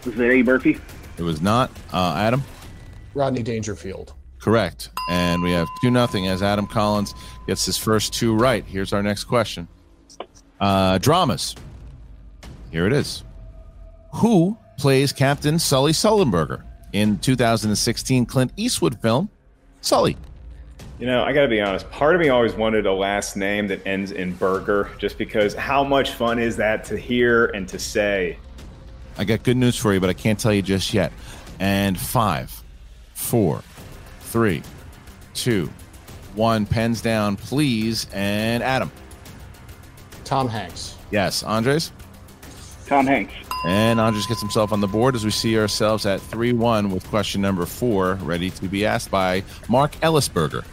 Was 0.04 0.18
it 0.18 0.24
Eddie 0.24 0.42
Murphy? 0.44 0.78
It 1.16 1.22
was 1.22 1.40
not. 1.40 1.70
Uh, 1.92 2.14
Adam? 2.16 2.44
Rodney 3.14 3.42
Dangerfield. 3.42 4.14
Correct. 4.40 4.90
And 5.10 5.42
we 5.42 5.50
have 5.50 5.66
2 5.82 5.90
nothing 5.90 6.28
as 6.28 6.42
Adam 6.42 6.66
Collins 6.66 7.14
gets 7.46 7.66
his 7.66 7.76
first 7.76 8.12
two 8.12 8.34
right. 8.34 8.64
Here's 8.64 8.92
our 8.92 9.02
next 9.02 9.24
question. 9.24 9.66
Uh, 10.60 10.98
dramas. 10.98 11.56
Here 12.70 12.86
it 12.86 12.92
is. 12.92 13.24
Who 14.14 14.56
plays 14.78 15.12
Captain 15.12 15.58
Sully 15.58 15.92
Sullenberger 15.92 16.62
in 16.92 17.18
2016 17.18 18.26
Clint 18.26 18.52
Eastwood 18.56 19.00
film 19.00 19.28
Sully? 19.80 20.16
You 20.98 21.06
know, 21.06 21.22
I 21.22 21.32
got 21.32 21.42
to 21.42 21.48
be 21.48 21.60
honest. 21.60 21.88
Part 21.90 22.16
of 22.16 22.20
me 22.20 22.28
always 22.28 22.54
wanted 22.54 22.84
a 22.84 22.92
last 22.92 23.36
name 23.36 23.68
that 23.68 23.86
ends 23.86 24.10
in 24.10 24.34
burger, 24.34 24.90
just 24.98 25.16
because 25.16 25.54
how 25.54 25.84
much 25.84 26.10
fun 26.10 26.40
is 26.40 26.56
that 26.56 26.82
to 26.84 26.98
hear 26.98 27.46
and 27.46 27.68
to 27.68 27.78
say? 27.78 28.36
I 29.16 29.24
got 29.24 29.44
good 29.44 29.56
news 29.56 29.76
for 29.76 29.94
you, 29.94 30.00
but 30.00 30.10
I 30.10 30.12
can't 30.12 30.38
tell 30.38 30.52
you 30.52 30.62
just 30.62 30.92
yet. 30.92 31.12
And 31.60 31.98
five, 31.98 32.64
four, 33.14 33.62
three, 34.20 34.62
two, 35.34 35.70
one. 36.34 36.66
Pens 36.66 37.00
down, 37.00 37.36
please. 37.36 38.08
And 38.12 38.62
Adam. 38.62 38.90
Tom 40.24 40.48
Hanks. 40.48 40.96
Yes. 41.12 41.44
Andres? 41.44 41.92
Tom 42.86 43.06
Hanks. 43.06 43.34
And 43.66 44.00
Andres 44.00 44.26
gets 44.26 44.40
himself 44.40 44.72
on 44.72 44.80
the 44.80 44.86
board 44.86 45.14
as 45.14 45.24
we 45.24 45.30
see 45.30 45.58
ourselves 45.58 46.06
at 46.06 46.20
3 46.20 46.52
1 46.52 46.90
with 46.90 47.04
question 47.08 47.40
number 47.40 47.66
four, 47.66 48.14
ready 48.22 48.50
to 48.50 48.68
be 48.68 48.86
asked 48.86 49.10
by 49.10 49.42
Mark 49.68 49.92
Ellisberger. 49.96 50.64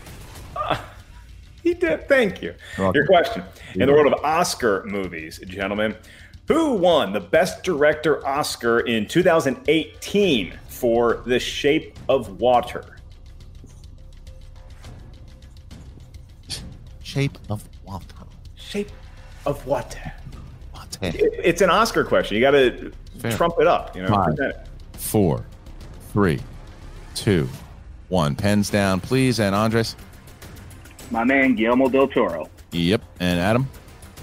He 1.66 1.74
did. 1.74 2.08
Thank 2.08 2.44
you. 2.44 2.54
Your 2.78 3.08
question. 3.08 3.44
In 3.74 3.88
the 3.88 3.92
world 3.92 4.06
of 4.14 4.24
Oscar 4.24 4.84
movies, 4.86 5.40
gentlemen, 5.48 5.96
who 6.48 6.74
won 6.74 7.12
the 7.12 7.20
Best 7.20 7.64
Director 7.64 8.26
Oscar 8.26 8.82
in 8.82 9.08
2018 9.08 10.54
for 10.70 11.24
The 11.26 11.40
Shape 11.40 11.98
of 12.08 12.40
Water? 12.40 12.98
Shape 17.02 17.38
of 17.50 17.68
water. 17.84 18.06
Shape 18.56 18.92
of 19.48 19.66
Water. 19.66 20.14
Water. 20.72 21.00
It- 21.02 21.34
It's 21.44 21.62
an 21.62 21.72
Oscar 21.72 22.04
question. 22.04 22.36
You 22.36 22.42
got 22.42 22.52
to 22.52 22.92
trump 23.32 23.56
it 23.60 23.66
up. 23.66 23.96
You 23.96 24.04
know, 24.04 24.10
Five, 24.10 24.36
four, 24.94 25.44
three, 26.14 26.40
two, 27.16 27.50
one. 28.10 28.36
Pens 28.36 28.70
down, 28.70 29.00
please. 29.00 29.40
And 29.40 29.56
Andres? 29.56 29.96
My 31.12 31.24
man 31.24 31.56
Guillermo 31.56 31.90
del 31.90 32.08
Toro. 32.08 32.50
Yep. 32.72 33.02
And 33.20 33.40
Adam? 33.40 33.70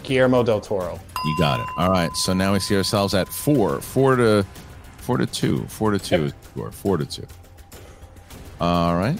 Guillermo 0.03 0.43
del 0.43 0.61
Toro. 0.61 0.99
You 1.25 1.37
got 1.39 1.61
it. 1.61 1.67
All 1.77 1.91
right. 1.91 2.11
So 2.17 2.33
now 2.33 2.53
we 2.53 2.59
see 2.59 2.77
ourselves 2.77 3.15
at 3.15 3.29
four, 3.29 3.81
four 3.81 4.17
to 4.17 4.45
four 4.99 5.19
to 5.19 5.27
two, 5.27 5.65
four 5.69 5.91
to 5.93 5.99
two, 5.99 6.25
is 6.25 6.33
the 6.33 6.49
score, 6.49 6.73
four 6.73 6.97
to 6.97 7.07
two. 7.07 7.27
All 8.61 8.97
right. 8.97 9.19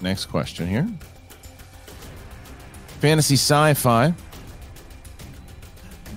Next 0.00 0.26
question 0.26 0.66
here. 0.66 0.88
Fantasy 3.00 3.34
sci-fi. 3.34 4.14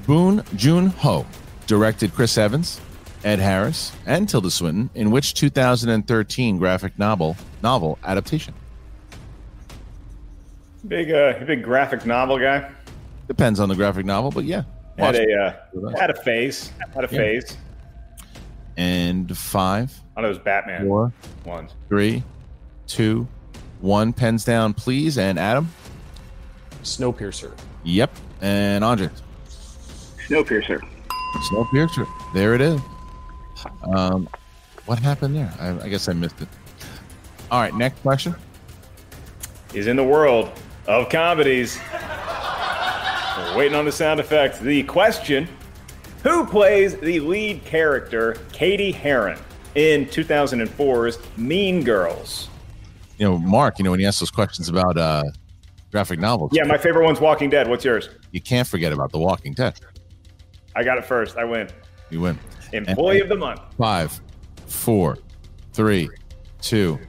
Bong 0.08 0.44
Joon 0.56 0.88
Ho 0.88 1.26
directed 1.66 2.14
Chris 2.14 2.38
Evans, 2.38 2.80
Ed 3.24 3.40
Harris, 3.40 3.92
and 4.06 4.30
Tilda 4.30 4.52
Swinton 4.52 4.90
in 4.94 5.10
which 5.10 5.34
2013 5.34 6.58
graphic 6.58 6.98
novel 7.00 7.36
novel 7.64 7.98
adaptation? 8.04 8.54
Big, 10.88 11.12
uh, 11.12 11.34
big 11.46 11.64
graphic 11.64 12.06
novel 12.06 12.38
guy. 12.38 12.70
Depends 13.28 13.60
on 13.60 13.70
the 13.70 13.76
graphic 13.76 14.06
novel, 14.06 14.30
but 14.32 14.44
yeah. 14.44 14.64
Had 14.98 15.16
a 15.16 15.34
uh, 15.84 15.90
had 15.98 16.10
a 16.10 16.16
phase. 16.22 16.72
Had 16.94 17.04
a 17.06 17.08
Yeah. 17.12 17.20
phase. 17.20 17.58
and 18.78 19.36
five, 19.38 19.94
On 20.18 20.24
those 20.24 20.38
Batman 20.38 20.86
four, 20.86 21.12
ones. 21.46 21.74
three, 21.88 22.24
two, 22.88 23.26
one. 23.80 24.12
Pens 24.14 24.44
down, 24.46 24.74
please. 24.74 25.18
And 25.18 25.40
Adam. 25.40 25.70
Snowpiercer. 26.84 27.58
Yep. 27.84 28.12
And 28.42 28.84
Andre. 28.84 29.10
Snowpiercer. 30.28 30.80
Snowpiercer. 31.52 32.08
There 32.34 32.54
it 32.54 32.62
is. 32.62 32.80
Um, 33.84 34.28
what 34.86 35.00
happened 35.00 35.36
there? 35.36 35.52
I, 35.60 35.86
I 35.86 35.90
guess 35.90 36.08
I 36.10 36.14
missed 36.14 36.42
it. 36.42 36.48
All 37.50 37.60
right. 37.62 37.74
Next 37.74 38.00
question. 38.02 38.36
Is 39.74 39.88
in 39.88 39.96
the 39.96 40.04
world 40.04 40.52
of 40.88 41.10
comedies. 41.10 41.80
We're 43.38 43.58
waiting 43.58 43.76
on 43.76 43.86
the 43.86 43.92
sound 43.92 44.20
effects. 44.20 44.60
The 44.60 44.84
question 44.84 45.48
Who 46.24 46.46
plays 46.46 46.96
the 46.98 47.20
lead 47.20 47.66
character, 47.66 48.38
Cady 48.52 48.92
Heron, 48.92 49.40
in 49.76 50.06
2004's 50.06 51.20
Mean 51.38 51.84
Girls? 51.84 52.50
You 53.18 53.30
know, 53.30 53.38
Mark. 53.38 53.80
You 53.80 53.86
know 53.86 53.92
when 53.92 54.00
he 54.00 54.06
asks 54.06 54.20
those 54.20 54.32
questions 54.32 54.70
about 54.70 54.98
uh, 54.98 55.24
graphic 55.92 56.20
novels. 56.20 56.52
Yeah, 56.54 56.64
my 56.64 56.78
favorite 56.78 57.06
one's 57.06 57.22
Walking 57.22 57.50
Dead. 57.50 57.68
What's 57.68 57.86
yours? 57.86 58.10
You 58.32 58.42
can't 58.42 58.68
forget 58.68 58.92
about 58.92 59.12
The 59.12 59.20
Walking 59.20 59.54
Dead. 59.54 59.80
I 60.76 60.84
got 60.84 60.98
it 60.98 61.06
first. 61.06 61.38
I 61.38 61.46
win. 61.46 61.70
You 62.10 62.22
win. 62.22 62.40
Employee 62.74 63.22
of 63.22 63.30
the 63.30 63.38
month. 63.38 63.62
Five, 63.78 64.20
four, 64.68 65.18
three, 65.72 66.10
two, 66.62 67.00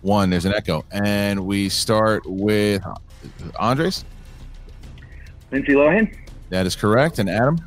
one. 0.00 0.30
There's 0.30 0.44
an 0.44 0.54
echo, 0.54 0.84
and 0.90 1.46
we 1.46 1.68
start 1.68 2.24
with 2.26 2.82
Andres. 3.58 4.04
Lindsay 5.50 5.72
Lohan. 5.72 6.14
That 6.50 6.66
is 6.66 6.76
correct. 6.76 7.18
And 7.18 7.28
Adam. 7.28 7.58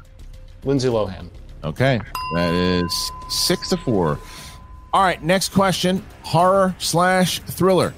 Lindsay 0.64 0.90
Lohan. 0.90 1.30
Okay, 1.64 2.00
that 2.36 2.54
is 2.54 3.12
six 3.30 3.70
to 3.70 3.78
four. 3.78 4.20
All 4.94 5.04
right, 5.04 5.22
next 5.24 5.50
question: 5.50 6.04
horror 6.24 6.76
slash 6.80 7.40
thriller. 7.40 7.94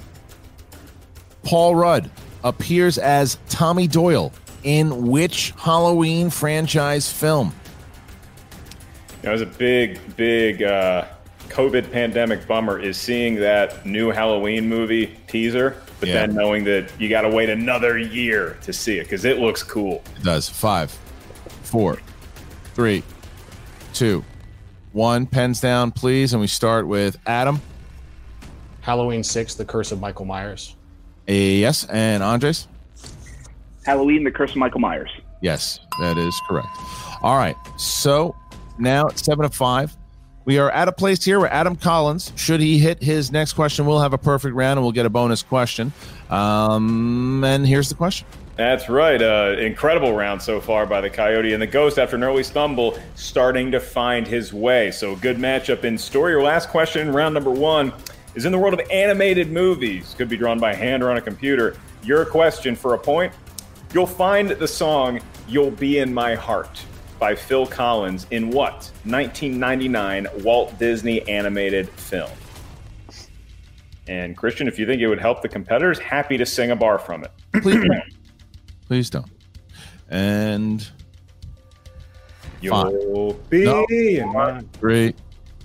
Paul 1.42 1.74
Rudd 1.74 2.10
appears 2.44 2.98
as 2.98 3.38
Tommy 3.48 3.86
Doyle 3.86 4.32
in 4.64 5.06
which 5.06 5.52
Halloween 5.56 6.30
franchise 6.30 7.10
film? 7.10 7.54
That 9.22 9.32
was 9.32 9.42
a 9.42 9.46
big, 9.46 9.98
big 10.16 10.62
uh, 10.62 11.06
COVID 11.48 11.90
pandemic 11.90 12.46
bummer 12.46 12.78
is 12.78 12.96
seeing 12.96 13.36
that 13.36 13.84
new 13.84 14.10
Halloween 14.10 14.68
movie 14.68 15.16
teaser, 15.26 15.82
but 16.00 16.08
Yeah. 16.08 16.14
then 16.26 16.34
knowing 16.34 16.64
that 16.64 16.90
you 16.98 17.08
got 17.08 17.22
to 17.22 17.28
wait 17.28 17.48
another 17.48 17.98
year 17.98 18.56
to 18.62 18.72
see 18.72 18.98
it 18.98 19.04
because 19.04 19.24
it 19.24 19.38
looks 19.38 19.62
cool. 19.62 20.02
It 20.16 20.22
does. 20.24 20.48
Five, 20.48 20.90
four, 21.62 21.98
three, 22.74 23.02
two, 23.92 24.24
one. 24.92 25.26
Pens 25.26 25.60
down, 25.60 25.90
please. 25.90 26.32
And 26.32 26.40
we 26.40 26.46
start 26.46 26.86
with 26.86 27.18
Adam. 27.26 27.60
Halloween 28.80 29.22
6, 29.22 29.54
The 29.54 29.64
Curse 29.64 29.92
of 29.92 30.00
Michael 30.00 30.24
Myers. 30.24 30.74
A 31.26 31.56
yes. 31.56 31.84
And 31.90 32.22
Andres? 32.22 32.68
Halloween, 33.84 34.24
The 34.24 34.30
Curse 34.30 34.52
of 34.52 34.56
Michael 34.56 34.80
Myers. 34.80 35.10
Yes, 35.40 35.80
that 36.00 36.16
is 36.16 36.34
correct. 36.48 36.68
All 37.22 37.36
right. 37.36 37.56
So 37.76 38.34
now 38.78 39.06
it's 39.06 39.24
seven 39.24 39.44
of 39.44 39.54
five. 39.54 39.94
We 40.48 40.56
are 40.56 40.70
at 40.70 40.88
a 40.88 40.92
place 40.92 41.22
here 41.22 41.38
where 41.40 41.52
Adam 41.52 41.76
Collins, 41.76 42.32
should 42.34 42.60
he 42.60 42.78
hit 42.78 43.02
his 43.02 43.30
next 43.30 43.52
question, 43.52 43.84
we'll 43.84 44.00
have 44.00 44.14
a 44.14 44.18
perfect 44.18 44.54
round 44.54 44.78
and 44.78 44.82
we'll 44.82 44.92
get 44.92 45.04
a 45.04 45.10
bonus 45.10 45.42
question. 45.42 45.92
Um, 46.30 47.44
and 47.44 47.66
here's 47.66 47.90
the 47.90 47.94
question. 47.94 48.26
That's 48.56 48.88
right. 48.88 49.20
Uh, 49.20 49.56
incredible 49.58 50.14
round 50.14 50.40
so 50.40 50.58
far 50.58 50.86
by 50.86 51.02
the 51.02 51.10
Coyote 51.10 51.52
and 51.52 51.60
the 51.60 51.66
Ghost 51.66 51.98
after 51.98 52.16
an 52.16 52.24
early 52.24 52.42
stumble, 52.42 52.98
starting 53.14 53.70
to 53.72 53.78
find 53.78 54.26
his 54.26 54.54
way. 54.54 54.90
So, 54.90 55.16
good 55.16 55.36
matchup 55.36 55.84
in 55.84 55.98
story. 55.98 56.32
Your 56.32 56.42
last 56.42 56.70
question 56.70 57.12
round 57.12 57.34
number 57.34 57.50
one 57.50 57.92
is 58.34 58.46
in 58.46 58.52
the 58.52 58.58
world 58.58 58.72
of 58.72 58.80
animated 58.90 59.52
movies. 59.52 60.14
Could 60.16 60.30
be 60.30 60.38
drawn 60.38 60.58
by 60.58 60.72
hand 60.72 61.02
or 61.02 61.10
on 61.10 61.18
a 61.18 61.20
computer. 61.20 61.76
Your 62.02 62.24
question 62.24 62.74
for 62.74 62.94
a 62.94 62.98
point 62.98 63.34
you'll 63.92 64.06
find 64.06 64.48
the 64.48 64.68
song 64.68 65.20
You'll 65.46 65.72
Be 65.72 65.98
in 65.98 66.14
My 66.14 66.34
Heart 66.34 66.82
by 67.18 67.34
Phil 67.34 67.66
Collins 67.66 68.26
in 68.30 68.50
what 68.50 68.90
1999 69.04 70.26
Walt 70.42 70.78
Disney 70.78 71.26
animated 71.28 71.88
film? 71.90 72.30
And 74.06 74.36
Kristian, 74.36 74.68
if 74.68 74.78
you 74.78 74.86
think 74.86 75.02
it 75.02 75.08
would 75.08 75.20
help 75.20 75.42
the 75.42 75.48
competitors, 75.48 75.98
happy 75.98 76.38
to 76.38 76.46
sing 76.46 76.70
a 76.70 76.76
bar 76.76 76.98
from 76.98 77.24
it. 77.24 77.30
Please 77.62 77.84
don't. 77.84 78.02
Please 78.86 79.10
don't. 79.10 79.30
And 80.08 80.88
You'll 82.60 83.34
be 83.50 83.64
No. 83.64 83.84
in 83.90 84.32
my 84.32 84.62
three, 84.80 85.14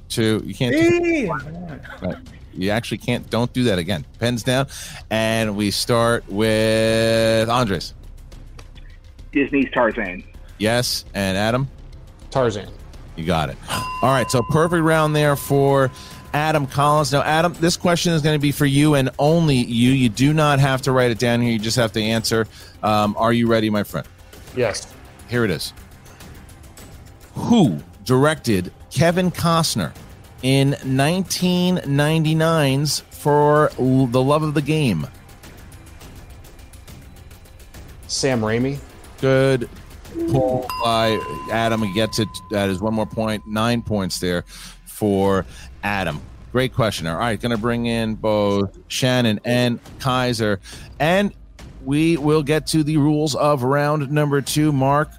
two. 0.09 0.41
You 0.45 0.53
can't. 0.53 0.73
Be 0.75 1.27
Right. 1.27 2.17
You 2.53 2.69
actually 2.69 2.99
can't. 2.99 3.27
Don't 3.31 3.51
do 3.51 3.63
that 3.63 3.79
again. 3.79 4.05
Pens 4.19 4.43
down, 4.43 4.67
and 5.09 5.55
we 5.55 5.71
start 5.71 6.23
with 6.29 7.49
Andres. 7.49 7.95
Disney's 9.31 9.71
Tarzan. 9.73 10.23
Yes, 10.57 11.05
and 11.13 11.37
Adam. 11.37 11.67
Tarzan. 12.31 12.69
You 13.15 13.25
got 13.25 13.49
it. 13.49 13.57
All 13.69 14.09
right, 14.09 14.29
so 14.29 14.41
perfect 14.49 14.83
round 14.83 15.15
there 15.15 15.35
for 15.35 15.91
Adam 16.33 16.65
Collins. 16.65 17.11
Now, 17.11 17.21
Adam, 17.21 17.53
this 17.59 17.77
question 17.77 18.13
is 18.13 18.23
going 18.23 18.35
to 18.35 18.41
be 18.41 18.51
for 18.51 18.65
you 18.65 18.95
and 18.95 19.11
only 19.19 19.57
you. 19.57 19.91
You 19.91 20.09
do 20.09 20.33
not 20.33 20.59
have 20.59 20.81
to 20.83 20.91
write 20.91 21.11
it 21.11 21.19
down 21.19 21.41
here. 21.41 21.51
You 21.51 21.59
just 21.59 21.77
have 21.77 21.91
to 21.93 22.01
answer. 22.01 22.47
Um, 22.81 23.15
are 23.17 23.31
you 23.31 23.47
ready, 23.47 23.69
my 23.69 23.83
friend? 23.83 24.07
Yes. 24.55 24.91
Here 25.29 25.45
it 25.45 25.51
is. 25.51 25.73
Who 27.35 27.77
directed 28.03 28.71
Kevin 28.89 29.29
Costner 29.31 29.93
in 30.41 30.71
1999's 30.71 32.99
For 32.99 33.71
the 33.77 34.21
Love 34.21 34.43
of 34.43 34.53
the 34.55 34.61
Game? 34.61 35.07
Sam 38.07 38.41
Raimi. 38.41 38.79
Good 39.21 39.69
pull 40.32 40.67
by 40.84 41.19
Adam. 41.52 41.82
He 41.82 41.93
gets 41.93 42.19
it. 42.19 42.28
That 42.52 42.69
is 42.69 42.80
one 42.80 42.93
more 42.93 43.06
point. 43.06 43.47
Nine 43.47 43.82
points 43.82 44.19
there 44.19 44.43
for 44.86 45.45
Adam. 45.84 46.21
Great 46.52 46.73
question. 46.73 47.08
All 47.08 47.17
right, 47.17 47.39
going 47.39 47.52
to 47.52 47.58
bring 47.58 47.88
in 47.88 48.15
both 48.15 48.78
Shannon 48.88 49.39
and 49.43 49.80
Kaiser. 49.99 50.60
And 50.99 51.34
we 51.84 52.17
will 52.17 52.43
get 52.43 52.67
to 52.67 52.84
the 52.84 52.97
rules 52.97 53.36
of 53.36 53.63
round 53.63 54.12
number 54.12 54.41
two. 54.41 54.71
Mark, 54.71 55.10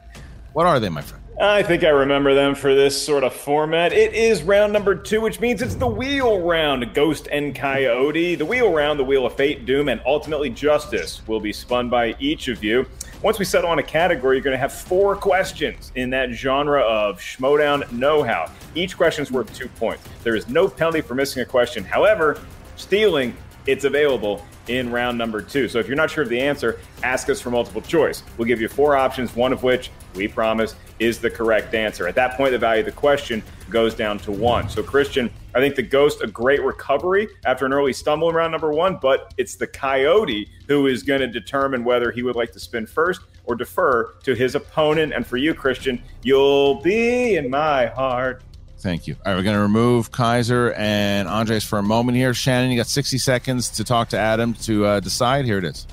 what 0.52 0.66
are 0.66 0.78
they, 0.78 0.88
my 0.88 1.02
friend? 1.02 1.23
I 1.40 1.64
think 1.64 1.82
I 1.82 1.88
remember 1.88 2.32
them 2.32 2.54
for 2.54 2.76
this 2.76 3.00
sort 3.04 3.24
of 3.24 3.34
format. 3.34 3.92
It 3.92 4.14
is 4.14 4.44
round 4.44 4.72
number 4.72 4.94
two, 4.94 5.20
which 5.20 5.40
means 5.40 5.62
it's 5.62 5.74
the 5.74 5.86
wheel 5.86 6.40
round. 6.40 6.94
Ghost 6.94 7.26
and 7.32 7.52
Coyote. 7.52 8.36
The 8.36 8.46
wheel 8.46 8.72
round, 8.72 9.00
the 9.00 9.04
wheel 9.04 9.26
of 9.26 9.34
fate, 9.34 9.66
doom, 9.66 9.88
and 9.88 10.00
ultimately 10.06 10.48
justice 10.48 11.26
will 11.26 11.40
be 11.40 11.52
spun 11.52 11.90
by 11.90 12.14
each 12.20 12.46
of 12.46 12.62
you. 12.62 12.86
Once 13.20 13.40
we 13.40 13.44
settle 13.44 13.68
on 13.68 13.80
a 13.80 13.82
category, 13.82 14.36
you're 14.36 14.44
going 14.44 14.54
to 14.54 14.58
have 14.58 14.72
four 14.72 15.16
questions 15.16 15.90
in 15.96 16.08
that 16.10 16.30
genre 16.30 16.80
of 16.82 17.18
Schmodown 17.18 17.90
know 17.90 18.22
how. 18.22 18.48
Each 18.76 18.96
question 18.96 19.24
is 19.24 19.32
worth 19.32 19.52
two 19.52 19.68
points. 19.70 20.08
There 20.22 20.36
is 20.36 20.48
no 20.48 20.68
penalty 20.68 21.00
for 21.00 21.16
missing 21.16 21.42
a 21.42 21.46
question. 21.46 21.82
However, 21.82 22.40
stealing, 22.76 23.36
it's 23.66 23.84
available 23.84 24.46
in 24.68 24.88
round 24.92 25.18
number 25.18 25.42
two. 25.42 25.68
So 25.68 25.80
if 25.80 25.88
you're 25.88 25.96
not 25.96 26.12
sure 26.12 26.22
of 26.22 26.28
the 26.28 26.40
answer, 26.40 26.78
ask 27.02 27.28
us 27.28 27.40
for 27.40 27.50
multiple 27.50 27.82
choice. 27.82 28.22
We'll 28.38 28.46
give 28.46 28.60
you 28.60 28.68
four 28.68 28.94
options, 28.94 29.34
one 29.34 29.52
of 29.52 29.64
which 29.64 29.90
we 30.14 30.28
promise 30.28 30.74
is 30.98 31.18
the 31.18 31.30
correct 31.30 31.74
answer. 31.74 32.06
At 32.06 32.14
that 32.14 32.36
point, 32.36 32.52
the 32.52 32.58
value 32.58 32.80
of 32.80 32.86
the 32.86 32.92
question 32.92 33.42
goes 33.70 33.94
down 33.94 34.18
to 34.20 34.32
one. 34.32 34.68
So, 34.68 34.82
Kristian, 34.82 35.30
I 35.54 35.60
think 35.60 35.74
the 35.74 35.82
Ghost, 35.82 36.22
a 36.22 36.26
great 36.26 36.62
recovery 36.62 37.28
after 37.44 37.66
an 37.66 37.72
early 37.72 37.92
stumble 37.92 38.28
in 38.28 38.34
round 38.34 38.52
number 38.52 38.72
one, 38.72 38.98
but 39.00 39.34
it's 39.36 39.56
the 39.56 39.66
Coyote 39.66 40.48
who 40.68 40.86
is 40.86 41.02
going 41.02 41.20
to 41.20 41.26
determine 41.28 41.84
whether 41.84 42.10
he 42.10 42.22
would 42.22 42.36
like 42.36 42.52
to 42.52 42.60
spin 42.60 42.86
first 42.86 43.20
or 43.44 43.54
defer 43.54 44.12
to 44.24 44.34
his 44.34 44.54
opponent. 44.54 45.12
And 45.12 45.26
for 45.26 45.36
you, 45.36 45.54
Kristian, 45.54 46.00
you'll 46.22 46.80
be 46.82 47.36
in 47.36 47.50
my 47.50 47.86
heart. 47.86 48.42
Thank 48.78 49.06
you. 49.06 49.16
All 49.24 49.32
right, 49.32 49.38
we're 49.38 49.44
going 49.44 49.56
to 49.56 49.62
remove 49.62 50.12
Kaiser 50.12 50.74
and 50.74 51.26
Andres 51.26 51.64
for 51.64 51.78
a 51.78 51.82
moment 51.82 52.18
here. 52.18 52.34
Shannon, 52.34 52.70
you 52.70 52.76
got 52.76 52.86
60 52.86 53.16
seconds 53.16 53.70
to 53.70 53.84
talk 53.84 54.10
to 54.10 54.18
Adam 54.18 54.52
to 54.54 54.84
uh, 54.84 55.00
decide. 55.00 55.46
Here 55.46 55.56
it 55.56 55.64
is. 55.64 55.86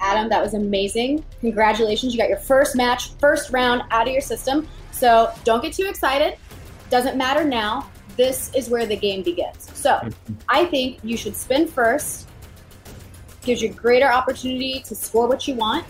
Adam, 0.00 0.28
that 0.28 0.42
was 0.42 0.54
amazing. 0.54 1.24
Congratulations. 1.40 2.14
You 2.14 2.18
got 2.18 2.28
your 2.28 2.38
first 2.38 2.76
match, 2.76 3.14
first 3.14 3.50
round 3.50 3.82
out 3.90 4.06
of 4.06 4.12
your 4.12 4.22
system. 4.22 4.68
So 4.92 5.32
don't 5.44 5.62
get 5.62 5.72
too 5.72 5.86
excited. 5.86 6.38
Doesn't 6.90 7.16
matter 7.16 7.44
now. 7.44 7.90
This 8.16 8.54
is 8.54 8.70
where 8.70 8.86
the 8.86 8.96
game 8.96 9.22
begins. 9.22 9.70
So 9.74 10.00
I 10.48 10.64
think 10.66 10.98
you 11.02 11.16
should 11.16 11.36
spin 11.36 11.66
first. 11.66 12.28
Gives 13.42 13.62
you 13.62 13.68
greater 13.68 14.10
opportunity 14.10 14.82
to 14.86 14.94
score 14.94 15.28
what 15.28 15.46
you 15.46 15.54
want. 15.54 15.84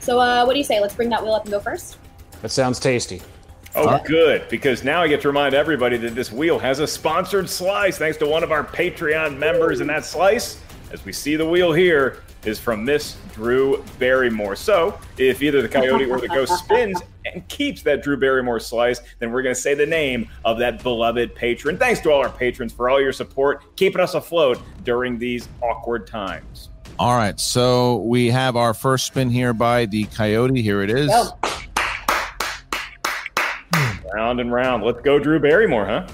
So 0.00 0.18
uh, 0.20 0.44
what 0.44 0.52
do 0.52 0.58
you 0.58 0.64
say? 0.64 0.80
Let's 0.80 0.94
bring 0.94 1.10
that 1.10 1.22
wheel 1.22 1.34
up 1.34 1.42
and 1.44 1.52
go 1.52 1.60
first. 1.60 1.98
That 2.42 2.50
sounds 2.50 2.78
tasty. 2.78 3.20
Oh, 3.74 4.00
good, 4.04 4.48
because 4.48 4.82
now 4.82 5.02
I 5.02 5.08
get 5.08 5.20
to 5.22 5.28
remind 5.28 5.54
everybody 5.54 5.96
that 5.98 6.14
this 6.14 6.32
wheel 6.32 6.58
has 6.58 6.78
a 6.78 6.86
sponsored 6.86 7.48
slice 7.48 7.98
thanks 7.98 8.16
to 8.18 8.26
one 8.26 8.42
of 8.42 8.50
our 8.50 8.64
Patreon 8.64 9.36
members. 9.36 9.80
And 9.80 9.90
that 9.90 10.04
slice, 10.04 10.60
as 10.90 11.04
we 11.04 11.12
see 11.12 11.36
the 11.36 11.46
wheel 11.46 11.72
here, 11.72 12.22
is 12.44 12.58
from 12.58 12.84
Miss 12.84 13.16
Drew 13.34 13.84
Barrymore. 13.98 14.56
So 14.56 14.98
if 15.16 15.42
either 15.42 15.62
the 15.62 15.68
coyote 15.68 16.06
or 16.06 16.20
the 16.20 16.28
ghost 16.28 16.56
spins 16.58 17.00
and 17.24 17.46
keeps 17.48 17.82
that 17.82 18.02
Drew 18.02 18.16
Barrymore 18.16 18.60
slice, 18.60 19.00
then 19.18 19.32
we're 19.32 19.42
going 19.42 19.54
to 19.54 19.60
say 19.60 19.74
the 19.74 19.86
name 19.86 20.28
of 20.44 20.58
that 20.58 20.82
beloved 20.82 21.34
patron. 21.34 21.76
Thanks 21.76 22.00
to 22.00 22.10
all 22.10 22.20
our 22.20 22.30
patrons 22.30 22.72
for 22.72 22.88
all 22.88 23.00
your 23.00 23.12
support, 23.12 23.76
keeping 23.76 24.00
us 24.00 24.14
afloat 24.14 24.60
during 24.84 25.18
these 25.18 25.48
awkward 25.62 26.06
times. 26.06 26.70
All 26.98 27.16
right, 27.16 27.38
so 27.38 27.98
we 27.98 28.28
have 28.30 28.56
our 28.56 28.74
first 28.74 29.06
spin 29.06 29.30
here 29.30 29.52
by 29.52 29.86
the 29.86 30.04
Coyote. 30.06 30.62
Here 30.62 30.82
it 30.82 30.90
is. 30.90 31.08
Go. 31.08 31.38
Round 34.14 34.40
and 34.40 34.52
round. 34.52 34.82
Let's 34.82 35.00
go, 35.02 35.18
Drew 35.18 35.38
Barrymore, 35.38 35.84
huh? 35.86 36.08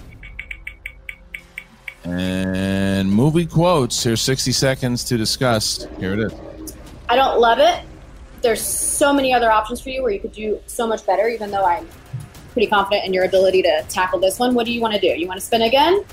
And 2.05 3.11
movie 3.11 3.47
quotes. 3.47 4.03
Here's 4.03 4.21
60 4.21 4.53
seconds 4.53 5.05
to 5.05 5.17
discuss. 5.17 5.87
Here 5.99 6.13
it 6.13 6.21
is. 6.21 6.75
I 7.09 7.17
don't 7.17 7.41
love 7.41 7.59
it. 7.59 7.83
There's 8.43 8.61
so 8.61 9.13
many 9.13 9.33
other 9.33 9.51
options 9.51 9.81
for 9.81 9.89
you 9.89 10.03
where 10.03 10.13
you 10.13 10.21
could 10.21 10.33
do 10.33 10.61
so 10.67 10.87
much 10.87 11.07
better, 11.07 11.29
even 11.29 11.51
though 11.51 11.65
I'm 11.65 11.89
pretty 12.53 12.69
confident 12.69 13.07
in 13.07 13.13
your 13.13 13.25
ability 13.25 13.63
to 13.63 13.85
tackle 13.89 14.19
this 14.19 14.39
one. 14.39 14.55
What 14.55 14.67
do 14.67 14.73
you 14.73 14.81
want 14.81 14.95
to 14.95 15.01
do? 15.01 15.09
You 15.09 15.27
want 15.27 15.41
to 15.41 15.47
spin 15.47 15.63
again? 15.63 16.05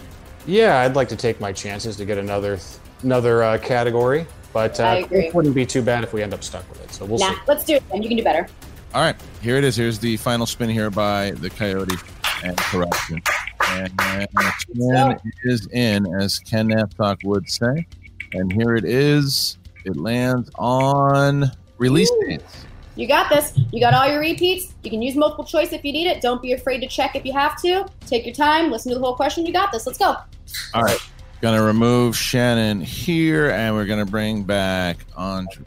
Yeah, 0.45 0.79
I'd 0.79 0.95
like 0.95 1.09
to 1.09 1.15
take 1.15 1.39
my 1.39 1.51
chances 1.51 1.97
to 1.97 2.05
get 2.05 2.17
another 2.17 2.59
another 3.03 3.43
uh, 3.43 3.57
category, 3.57 4.25
but 4.53 4.79
uh, 4.79 4.83
I 4.83 4.95
agree. 4.97 5.27
it 5.27 5.33
wouldn't 5.33 5.55
be 5.55 5.65
too 5.65 5.81
bad 5.81 6.03
if 6.03 6.13
we 6.13 6.23
end 6.23 6.33
up 6.33 6.43
stuck 6.43 6.67
with 6.69 6.83
it. 6.83 6.91
So 6.91 7.05
we'll 7.05 7.19
nah, 7.19 7.31
see. 7.31 7.39
let's 7.47 7.63
do 7.63 7.75
it 7.75 7.83
then. 7.89 8.01
You 8.01 8.09
can 8.09 8.17
do 8.17 8.23
better. 8.23 8.47
All 8.93 9.01
right, 9.01 9.15
here 9.41 9.57
it 9.57 9.63
is. 9.63 9.75
Here's 9.75 9.99
the 9.99 10.17
final 10.17 10.45
spin 10.45 10.69
here 10.69 10.89
by 10.89 11.31
the 11.31 11.49
Coyote 11.49 11.95
and 12.43 12.57
correction. 12.57 13.21
And 13.71 13.97
Ken 13.97 15.19
is 15.43 15.67
in, 15.67 16.05
as 16.15 16.39
Ken 16.39 16.69
Napzok 16.69 17.23
would 17.23 17.49
say. 17.49 17.87
And 18.33 18.51
here 18.51 18.75
it 18.75 18.85
is. 18.85 19.57
It 19.85 19.97
lands 19.97 20.49
on 20.55 21.51
release 21.77 22.11
dates. 22.25 22.65
You 22.95 23.07
got 23.07 23.29
this. 23.29 23.57
You 23.71 23.79
got 23.79 23.93
all 23.93 24.07
your 24.07 24.19
repeats. 24.19 24.73
You 24.83 24.91
can 24.91 25.01
use 25.01 25.15
multiple 25.15 25.45
choice 25.45 25.71
if 25.73 25.83
you 25.83 25.93
need 25.93 26.07
it. 26.07 26.21
Don't 26.21 26.41
be 26.41 26.51
afraid 26.51 26.81
to 26.81 26.87
check 26.87 27.15
if 27.15 27.25
you 27.25 27.33
have 27.33 27.59
to. 27.61 27.87
Take 28.05 28.25
your 28.25 28.35
time. 28.35 28.69
Listen 28.69 28.91
to 28.91 28.99
the 28.99 29.03
whole 29.03 29.15
question. 29.15 29.45
You 29.45 29.53
got 29.53 29.71
this. 29.71 29.87
Let's 29.87 29.97
go. 29.97 30.17
All 30.73 30.83
right. 30.83 30.99
Gonna 31.41 31.63
remove 31.63 32.15
Shannon 32.15 32.81
here, 32.81 33.49
and 33.49 33.73
we're 33.73 33.85
gonna 33.85 34.05
bring 34.05 34.43
back 34.43 34.97
Andre. 35.15 35.63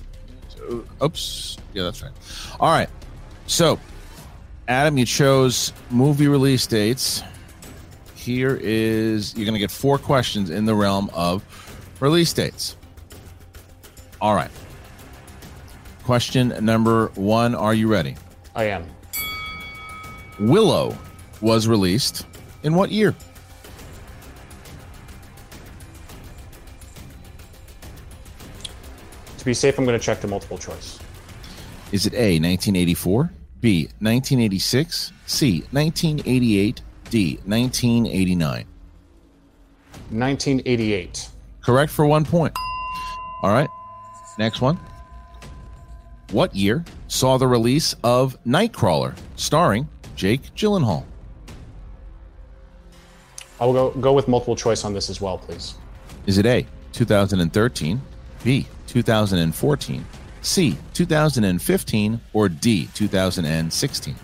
Oops. 1.03 1.57
Yeah, 1.73 1.83
that's 1.83 2.03
right. 2.03 2.13
All 2.61 2.71
right. 2.71 2.89
So, 3.47 3.81
Adam, 4.69 4.97
you 4.97 5.05
chose 5.05 5.73
movie 5.91 6.29
release 6.29 6.67
dates. 6.67 7.23
Here 8.25 8.59
is 8.63 9.37
you're 9.37 9.45
gonna 9.45 9.59
get 9.59 9.71
four 9.71 9.99
questions 9.99 10.49
in 10.49 10.65
the 10.65 10.75
realm 10.75 11.11
of 11.13 11.45
release 12.01 12.33
dates. 12.33 12.75
All 14.19 14.35
right. 14.35 14.51
Question 16.05 16.55
number 16.65 17.09
one. 17.17 17.55
Are 17.55 17.75
you 17.75 17.87
ready? 17.87 18.17
I 18.55 18.65
am. 18.65 18.87
Willow 20.41 20.97
was 21.43 21.69
released 21.69 22.27
in 22.63 22.75
what 22.75 22.91
year? 22.91 23.15
To 29.39 29.45
be 29.45 29.53
safe, 29.53 29.79
I'm 29.79 29.85
going 29.85 29.99
to 29.99 30.03
check 30.03 30.23
the 30.23 30.27
multiple 30.27 30.57
choice. 30.57 30.99
Is 31.93 32.07
it 32.07 32.15
A, 32.15 32.41
1984, 32.41 33.31
B, 33.61 33.85
1986, 34.01 35.13
C, 35.27 35.61
1988, 35.71 36.81
D, 37.11 37.39
1989? 37.45 38.67
1988. 40.11 41.29
Correct 41.61 41.93
for 41.93 42.07
one 42.07 42.25
point. 42.25 42.57
All 43.43 43.51
right. 43.51 43.69
Next 44.39 44.61
one. 44.61 44.79
What 46.31 46.55
year 46.55 46.85
saw 47.09 47.39
the 47.39 47.47
release 47.47 47.95
of 48.03 48.37
Nightcrawler, 48.45 49.15
starring 49.37 49.89
Jake 50.17 50.43
Gyllenhaal? 50.55 51.05
I'll 53.61 53.73
go 53.73 53.91
go 53.93 54.13
with 54.13 54.27
multiple 54.27 54.57
choice 54.57 54.85
on 54.85 54.93
this 54.93 55.09
as 55.09 55.21
well, 55.21 55.39
please. 55.39 55.75
Is 56.27 56.39
it 56.39 56.47
A, 56.47 56.67
2013, 56.93 58.01
B, 58.43 58.67
2014, 58.87 60.05
C, 60.43 60.77
2015, 60.93 62.21
or 62.33 62.49
D, 62.49 62.89
2016? 62.95 64.15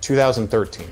2013. 0.00 0.86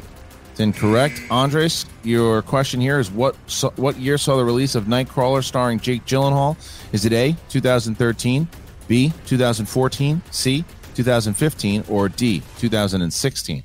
It's 0.51 0.61
incorrect. 0.61 1.23
Andres, 1.31 1.87
your 2.03 2.43
question 2.43 2.81
here 2.81 2.99
is 2.99 3.11
what 3.11 3.37
so, 3.47 3.71
what 3.77 3.97
year 3.97 4.19
saw 4.19 4.37
the 4.37 4.45
release 4.45 4.75
of 4.75 4.85
Nightcrawler 4.85 5.45
starring 5.45 5.79
Jake 5.79 6.05
Gyllenhaal? 6.05 6.57
Is 6.93 7.05
it 7.05 7.13
A, 7.13 7.37
2013, 7.49 8.49
B, 8.89 9.13
2014, 9.27 10.21
C, 10.33 10.65
2015, 10.95 11.85
or 11.89 12.09
D, 12.09 12.43
2016? 12.59 13.63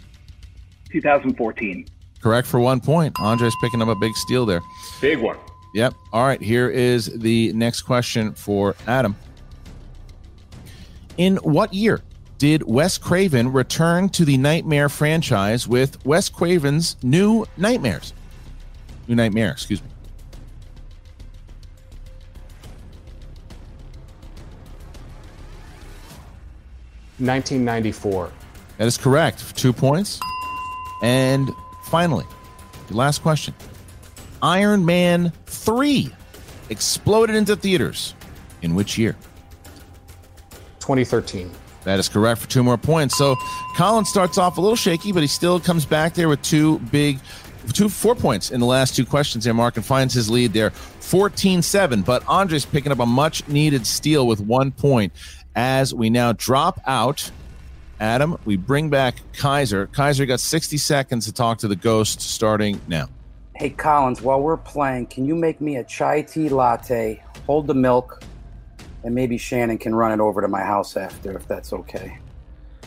2014. 0.92 1.88
Correct 2.22 2.48
for 2.48 2.60
one 2.60 2.80
point. 2.80 3.20
Andres 3.20 3.56
picking 3.60 3.82
up 3.82 3.88
a 3.88 3.96
big 3.96 4.14
steal 4.16 4.46
there. 4.46 4.62
Big 5.02 5.20
one. 5.20 5.38
Yep. 5.74 5.96
All 6.12 6.26
right. 6.26 6.42
Here 6.42 6.70
is 6.70 7.08
the 7.08 7.52
next 7.54 7.82
question 7.82 8.34
for 8.34 8.76
Adam. 8.86 9.16
In 11.18 11.38
what 11.38 11.74
year 11.74 12.02
did 12.44 12.62
Wes 12.64 12.98
Craven 12.98 13.54
return 13.54 14.10
to 14.10 14.26
the 14.26 14.36
Nightmare 14.36 14.90
franchise 14.90 15.66
with 15.66 16.06
Wes 16.06 16.28
Craven's 16.28 16.98
New 17.02 17.46
Nightmares? 17.56 18.12
New 19.08 19.16
Nightmare, 19.16 19.50
excuse 19.50 19.82
me. 19.82 19.88
Nineteen 27.18 27.64
ninety 27.64 27.94
four. 27.94 28.30
That 28.78 28.88
is 28.88 28.98
correct. 28.98 29.56
Two 29.56 29.72
points. 29.72 30.20
And 31.02 31.50
finally, 31.86 32.26
the 32.90 32.98
last 32.98 33.22
question. 33.22 33.54
Iron 34.42 34.84
Man 34.84 35.32
3 35.46 36.14
exploded 36.70 37.38
into 37.38 37.56
theaters 37.56 38.16
in 38.62 38.76
which 38.76 38.98
year? 38.98 39.16
2013. 40.82 41.50
That 41.84 42.00
is 42.00 42.08
correct 42.10 42.42
for 42.42 42.50
two 42.50 42.64
more 42.64 42.78
points. 42.78 43.18
So 43.18 43.36
Collins 43.76 44.10
starts 44.10 44.38
off 44.38 44.58
a 44.58 44.62
little 44.62 44.76
shaky, 44.76 45.12
but 45.12 45.22
he 45.22 45.28
still 45.28 45.60
comes 45.60 45.86
back 45.86 46.14
there 46.14 46.30
with 46.30 46.42
two 46.42 46.80
big, 46.80 47.20
two 47.74 47.90
four 47.90 48.16
points 48.16 48.52
in 48.52 48.60
the 48.60 48.66
last 48.66 48.96
two 48.96 49.06
questions 49.06 49.44
there, 49.44 49.54
Mark, 49.54 49.76
and 49.76 49.86
finds 49.86 50.14
his 50.14 50.30
lead 50.30 50.54
there 50.54 50.72
14 50.72 51.62
7. 51.62 52.02
But 52.02 52.28
Andres 52.28 52.66
picking 52.66 52.92
up 52.92 53.00
a 53.00 53.06
much 53.06 53.48
needed 53.48 53.86
steal 53.86 54.28
with 54.28 54.40
one 54.40 54.72
point 54.72 55.14
as 55.56 55.94
we 55.94 56.10
now 56.10 56.34
drop 56.34 56.80
out. 56.86 57.32
Adam, 58.00 58.38
we 58.44 58.58
bring 58.58 58.90
back 58.90 59.16
Kaiser. 59.34 59.88
Kaiser 59.88 60.26
got 60.26 60.40
60 60.40 60.78
seconds 60.78 61.26
to 61.26 61.32
talk 61.32 61.60
to 61.60 61.68
the 61.68 61.76
ghost 61.76 62.22
starting 62.22 62.82
now. 62.88 63.08
Hey, 63.56 63.70
Collins, 63.70 64.22
while 64.22 64.42
we're 64.42 64.58
playing, 64.58 65.06
can 65.08 65.26
you 65.26 65.36
make 65.36 65.62
me 65.62 65.78
a 65.78 65.84
chai 65.84 66.24
tea 66.24 66.50
latte, 66.50 67.24
hold 67.46 67.68
the 67.68 67.76
milk, 67.76 68.22
and 69.04 69.14
maybe 69.14 69.38
Shannon 69.38 69.78
can 69.78 69.94
run 69.94 70.12
it 70.12 70.20
over 70.20 70.42
to 70.42 70.48
my 70.48 70.62
house 70.62 70.96
after, 70.96 71.36
if 71.36 71.48
that's 71.48 71.74
okay. 71.74 72.18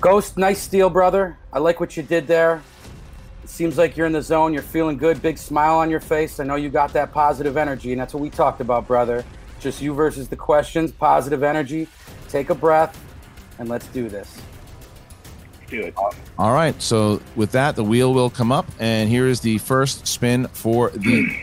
Ghost, 0.01 0.37
nice 0.37 0.61
steal, 0.61 0.91
brother. 0.91 1.39
I 1.53 1.59
like 1.59 1.81
what 1.81 1.97
you 1.97 2.03
did 2.03 2.27
there. 2.27 2.63
It 3.43 3.51
seems 3.51 3.79
like 3.79 3.97
you're 3.97 4.07
in 4.07 4.13
the 4.13 4.23
zone. 4.23 4.53
You're 4.53 4.63
feeling 4.63 4.99
good. 4.99 5.23
Big 5.23 5.39
smile 5.39 5.77
on 5.77 5.89
your 5.89 6.01
face. 6.01 6.41
I 6.41 6.45
know 6.45 6.57
you 6.57 6.69
got 6.69 6.93
that 6.95 7.13
positive 7.13 7.57
energy, 7.57 7.93
and 7.93 8.01
that's 8.01 8.13
what 8.13 8.23
we 8.23 8.29
talked 8.31 8.61
about, 8.61 8.87
brother. 8.87 9.25
Just 9.61 9.81
you 9.81 9.95
versus 9.95 10.29
the 10.29 10.37
questions, 10.37 10.93
positive 10.93 11.43
energy. 11.43 11.89
Take 12.29 12.51
a 12.51 12.55
breath, 12.55 12.99
and 13.59 13.69
let's 13.69 13.87
do 13.89 14.09
this. 14.09 14.37
Do 15.69 15.81
it. 15.81 15.95
All 16.39 16.53
right. 16.53 16.81
So 16.81 17.21
with 17.35 17.53
that, 17.53 17.75
the 17.75 17.85
wheel 17.85 18.13
will 18.13 18.31
come 18.31 18.53
up, 18.53 18.67
and 18.79 19.09
here 19.09 19.27
is 19.27 19.41
the 19.41 19.59
first 19.59 20.07
spin 20.07 20.47
for 20.49 20.91
the. 20.91 21.43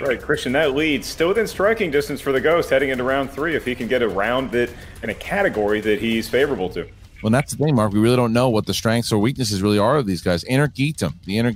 Right, 0.00 0.20
Kristian, 0.20 0.52
that 0.52 0.74
lead 0.74 1.04
still 1.04 1.28
within 1.28 1.48
striking 1.48 1.90
distance 1.90 2.20
for 2.20 2.30
the 2.30 2.40
Ghost 2.40 2.70
heading 2.70 2.90
into 2.90 3.02
round 3.02 3.30
three 3.30 3.56
if 3.56 3.64
he 3.64 3.74
can 3.74 3.88
get 3.88 4.00
a 4.00 4.08
round 4.08 4.52
that 4.52 4.70
in 5.02 5.10
a 5.10 5.14
category 5.14 5.80
that 5.80 6.00
he's 6.00 6.28
favorable 6.28 6.68
to. 6.70 6.88
Well, 7.22 7.30
that's 7.30 7.52
the 7.52 7.64
thing, 7.64 7.74
Mark. 7.74 7.92
We 7.92 7.98
really 7.98 8.14
don't 8.14 8.32
know 8.32 8.48
what 8.48 8.66
the 8.66 8.74
strengths 8.74 9.10
or 9.10 9.18
weaknesses 9.18 9.60
really 9.60 9.78
are 9.78 9.96
of 9.96 10.06
these 10.06 10.22
guys. 10.22 10.44
Inner 10.44 10.68
the 10.68 11.38
inner 11.38 11.52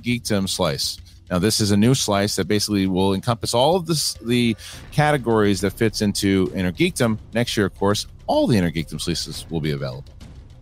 slice. 0.47 0.97
Now, 1.31 1.39
this 1.39 1.61
is 1.61 1.71
a 1.71 1.77
new 1.77 1.95
slice 1.95 2.35
that 2.35 2.49
basically 2.49 2.85
will 2.85 3.13
encompass 3.13 3.53
all 3.53 3.77
of 3.77 3.85
this, 3.85 4.13
the 4.15 4.57
categories 4.91 5.61
that 5.61 5.71
fits 5.71 6.01
into 6.01 6.51
inner 6.53 6.71
geekdom. 6.73 7.17
Next 7.33 7.55
year, 7.55 7.65
of 7.65 7.75
course, 7.79 8.07
all 8.27 8.45
the 8.45 8.57
inner 8.57 8.71
geekdom 8.71 8.99
slices 8.99 9.45
will 9.49 9.61
be 9.61 9.71
available. 9.71 10.05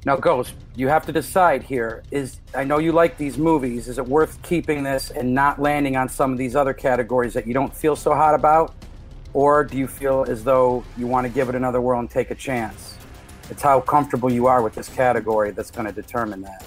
Now, 0.03 0.15
Ghost, 0.15 0.55
you 0.75 0.87
have 0.87 1.05
to 1.05 1.11
decide 1.11 1.61
here. 1.61 2.01
Is 2.09 2.39
I 2.55 2.63
know 2.63 2.79
you 2.79 2.91
like 2.91 3.17
these 3.17 3.37
movies. 3.37 3.87
Is 3.87 3.99
it 3.99 4.07
worth 4.07 4.41
keeping 4.41 4.81
this 4.81 5.11
and 5.11 5.35
not 5.35 5.61
landing 5.61 5.95
on 5.95 6.09
some 6.09 6.31
of 6.31 6.39
these 6.39 6.55
other 6.55 6.73
categories 6.73 7.33
that 7.33 7.45
you 7.45 7.53
don't 7.53 7.73
feel 7.73 7.95
so 7.95 8.15
hot 8.15 8.33
about, 8.33 8.73
or 9.33 9.63
do 9.63 9.77
you 9.77 9.87
feel 9.87 10.25
as 10.27 10.43
though 10.43 10.83
you 10.97 11.05
want 11.05 11.27
to 11.27 11.31
give 11.31 11.49
it 11.49 11.55
another 11.55 11.81
whirl 11.81 11.99
and 11.99 12.09
take 12.09 12.31
a 12.31 12.35
chance? 12.35 12.97
It's 13.51 13.61
how 13.61 13.79
comfortable 13.81 14.31
you 14.31 14.47
are 14.47 14.63
with 14.63 14.73
this 14.73 14.89
category 14.89 15.51
that's 15.51 15.69
going 15.69 15.85
to 15.85 15.93
determine 15.93 16.41
that. 16.41 16.65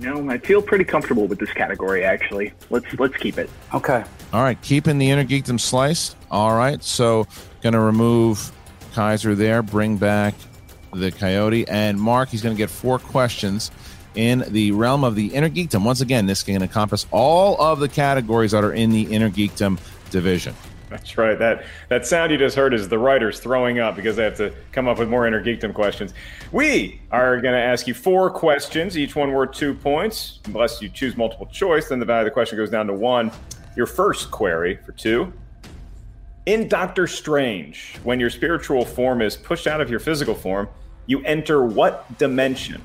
No, 0.00 0.28
I 0.28 0.38
feel 0.38 0.60
pretty 0.60 0.84
comfortable 0.84 1.28
with 1.28 1.38
this 1.38 1.52
category. 1.52 2.02
Actually, 2.04 2.52
let's 2.68 2.92
let's 2.98 3.16
keep 3.16 3.38
it. 3.38 3.48
Okay. 3.72 4.02
All 4.32 4.42
right, 4.42 4.60
keeping 4.60 4.98
the 4.98 5.08
inner 5.08 5.24
geekdom 5.24 5.60
slice. 5.60 6.16
All 6.32 6.56
right, 6.56 6.82
so 6.82 7.28
gonna 7.62 7.80
remove 7.80 8.50
Kaiser 8.92 9.36
there, 9.36 9.62
bring 9.62 9.96
back 9.96 10.34
the 10.98 11.10
Coyote, 11.10 11.66
and 11.68 12.00
Mark. 12.00 12.28
He's 12.28 12.42
gonna 12.42 12.54
get 12.54 12.70
four 12.70 12.98
questions 12.98 13.70
in 14.14 14.44
the 14.48 14.72
realm 14.72 15.04
of 15.04 15.14
the 15.14 15.34
inner 15.34 15.50
geekdom. 15.50 15.84
Once 15.84 16.00
again, 16.00 16.26
this 16.26 16.42
can 16.42 16.62
encompass 16.62 17.06
all 17.10 17.60
of 17.60 17.80
the 17.80 17.88
categories 17.88 18.52
that 18.52 18.64
are 18.64 18.72
in 18.72 18.90
the 18.90 19.02
inner 19.12 19.30
geekdom 19.30 19.78
division. 20.10 20.54
That's 20.94 21.18
right. 21.18 21.36
That 21.36 21.64
that 21.88 22.06
sound 22.06 22.30
you 22.30 22.38
just 22.38 22.54
heard 22.54 22.72
is 22.72 22.88
the 22.88 22.98
writers 22.98 23.40
throwing 23.40 23.80
up 23.80 23.96
because 23.96 24.14
they 24.14 24.22
have 24.22 24.36
to 24.36 24.52
come 24.70 24.86
up 24.86 24.98
with 24.98 25.08
more 25.08 25.26
inner 25.26 25.42
geekdom 25.42 25.74
questions. 25.74 26.14
We 26.52 27.00
are 27.10 27.40
going 27.40 27.54
to 27.54 27.60
ask 27.60 27.88
you 27.88 27.94
four 27.94 28.30
questions, 28.30 28.96
each 28.96 29.16
one 29.16 29.32
worth 29.32 29.52
two 29.52 29.74
points. 29.74 30.38
Unless 30.44 30.80
you 30.80 30.88
choose 30.88 31.16
multiple 31.16 31.46
choice, 31.46 31.88
then 31.88 31.98
the 31.98 32.06
value 32.06 32.20
of 32.20 32.26
the 32.26 32.30
question 32.30 32.58
goes 32.58 32.70
down 32.70 32.86
to 32.86 32.92
one. 32.92 33.32
Your 33.76 33.86
first 33.86 34.30
query 34.30 34.78
for 34.86 34.92
two. 34.92 35.32
In 36.46 36.68
Doctor 36.68 37.08
Strange, 37.08 37.96
when 38.04 38.20
your 38.20 38.30
spiritual 38.30 38.84
form 38.84 39.20
is 39.20 39.36
pushed 39.36 39.66
out 39.66 39.80
of 39.80 39.90
your 39.90 39.98
physical 39.98 40.34
form, 40.36 40.68
you 41.06 41.20
enter 41.22 41.64
what 41.64 42.18
dimension? 42.18 42.80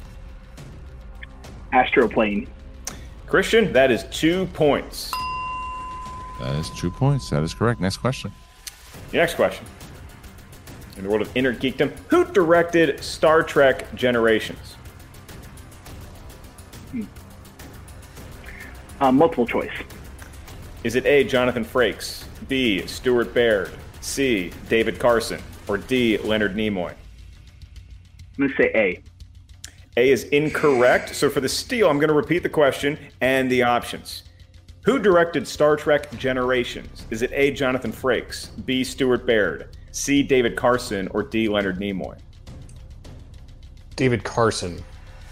Astroplane. 1.73 2.47
Kristian, 3.27 3.71
that 3.73 3.91
is 3.91 4.05
two 4.11 4.47
points. 4.47 5.11
That 6.39 6.55
is 6.55 6.69
two 6.71 6.89
points. 6.89 7.29
That 7.29 7.43
is 7.43 7.53
correct. 7.53 7.79
Next 7.79 7.97
question. 7.97 8.31
Your 9.11 9.21
next 9.21 9.35
question. 9.35 9.65
In 10.97 11.03
the 11.03 11.09
world 11.09 11.21
of 11.21 11.35
inner 11.35 11.53
geekdom, 11.53 11.91
who 12.07 12.25
directed 12.25 13.01
Star 13.03 13.43
Trek 13.43 13.93
Generations? 13.95 14.75
Uh, 18.99 19.11
multiple 19.11 19.47
choice. 19.47 19.71
Is 20.83 20.95
it 20.95 21.05
A. 21.05 21.23
Jonathan 21.23 21.63
Frakes, 21.63 22.25
B. 22.47 22.85
Stuart 22.85 23.33
Baird, 23.33 23.71
C. 24.01 24.51
David 24.67 24.99
Carson, 24.99 25.41
or 25.67 25.77
D. 25.77 26.17
Leonard 26.17 26.55
Nimoy? 26.55 26.93
I'm 28.39 28.47
going 28.47 28.55
to 28.55 28.63
say 28.63 28.71
A. 28.73 29.03
A 29.97 30.09
is 30.11 30.23
incorrect. 30.25 31.13
So 31.13 31.29
for 31.29 31.41
the 31.41 31.49
steal, 31.49 31.89
I'm 31.89 31.97
going 31.97 32.07
to 32.07 32.13
repeat 32.13 32.41
the 32.41 32.49
question 32.49 32.97
and 33.19 33.51
the 33.51 33.63
options. 33.63 34.23
Who 34.83 34.97
directed 34.97 35.45
Star 35.45 35.75
Trek 35.75 36.09
Generations? 36.17 37.05
Is 37.09 37.21
it 37.21 37.31
A. 37.33 37.51
Jonathan 37.51 37.91
Frakes, 37.91 38.49
B. 38.65 38.85
Stuart 38.85 39.25
Baird, 39.25 39.75
C. 39.91 40.23
David 40.23 40.55
Carson, 40.55 41.09
or 41.09 41.21
D. 41.21 41.49
Leonard 41.49 41.79
Nimoy? 41.79 42.17
David 43.97 44.23
Carson. 44.23 44.81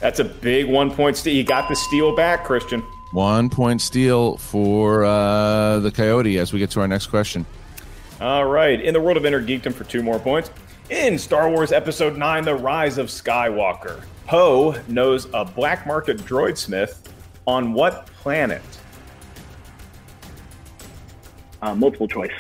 That's 0.01 0.20
a 0.20 0.26
big 0.26 0.68
one 0.68 0.91
point 0.91 1.16
steal. 1.16 1.34
You 1.34 1.45
got 1.45 1.70
the 1.70 1.76
steal 1.78 2.14
back, 2.14 2.45
Kristian. 2.45 2.84
One 3.14 3.49
point 3.49 3.80
steal 3.82 4.36
for 4.36 5.05
uh, 5.05 5.80
the 5.80 5.91
Coyote 5.91 6.38
as 6.39 6.51
we 6.51 6.60
get 6.60 6.72
to 6.72 6.82
our 6.82 6.89
next 6.89 7.08
question. 7.08 7.45
All 8.20 8.45
right. 8.45 8.82
In 8.82 8.93
the 8.93 8.99
world 8.99 9.16
of 9.16 9.26
inner 9.26 9.41
geekdom 9.41 9.74
for 9.74 9.86
two 9.86 10.03
more 10.03 10.20
points. 10.20 10.51
In 10.90 11.20
Star 11.20 11.50
Wars 11.50 11.74
Episode 11.74 12.16
9 12.16 12.46
The 12.46 12.56
Rise 12.56 12.98
of 12.98 13.08
Skywalker, 13.08 14.02
Poe 14.26 14.74
knows 14.88 15.28
a 15.34 15.44
black 15.44 15.86
market 15.86 16.16
droid 16.20 16.58
smith 16.58 17.14
on 17.46 17.74
what 17.74 18.06
planet? 18.06 18.62
Uh, 21.62 21.76
multiple 21.76 22.08
choice. 22.08 22.32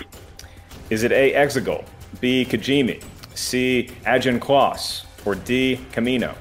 Is 0.89 1.03
it 1.03 1.11
A. 1.11 1.33
Exegol, 1.33 1.83
B. 2.21 2.45
Kijimi, 2.45 3.03
C. 3.33 3.89
Ajan 4.05 4.39
Kloss, 4.39 5.03
or 5.25 5.35
D. 5.35 5.81
Camino? 5.91 6.33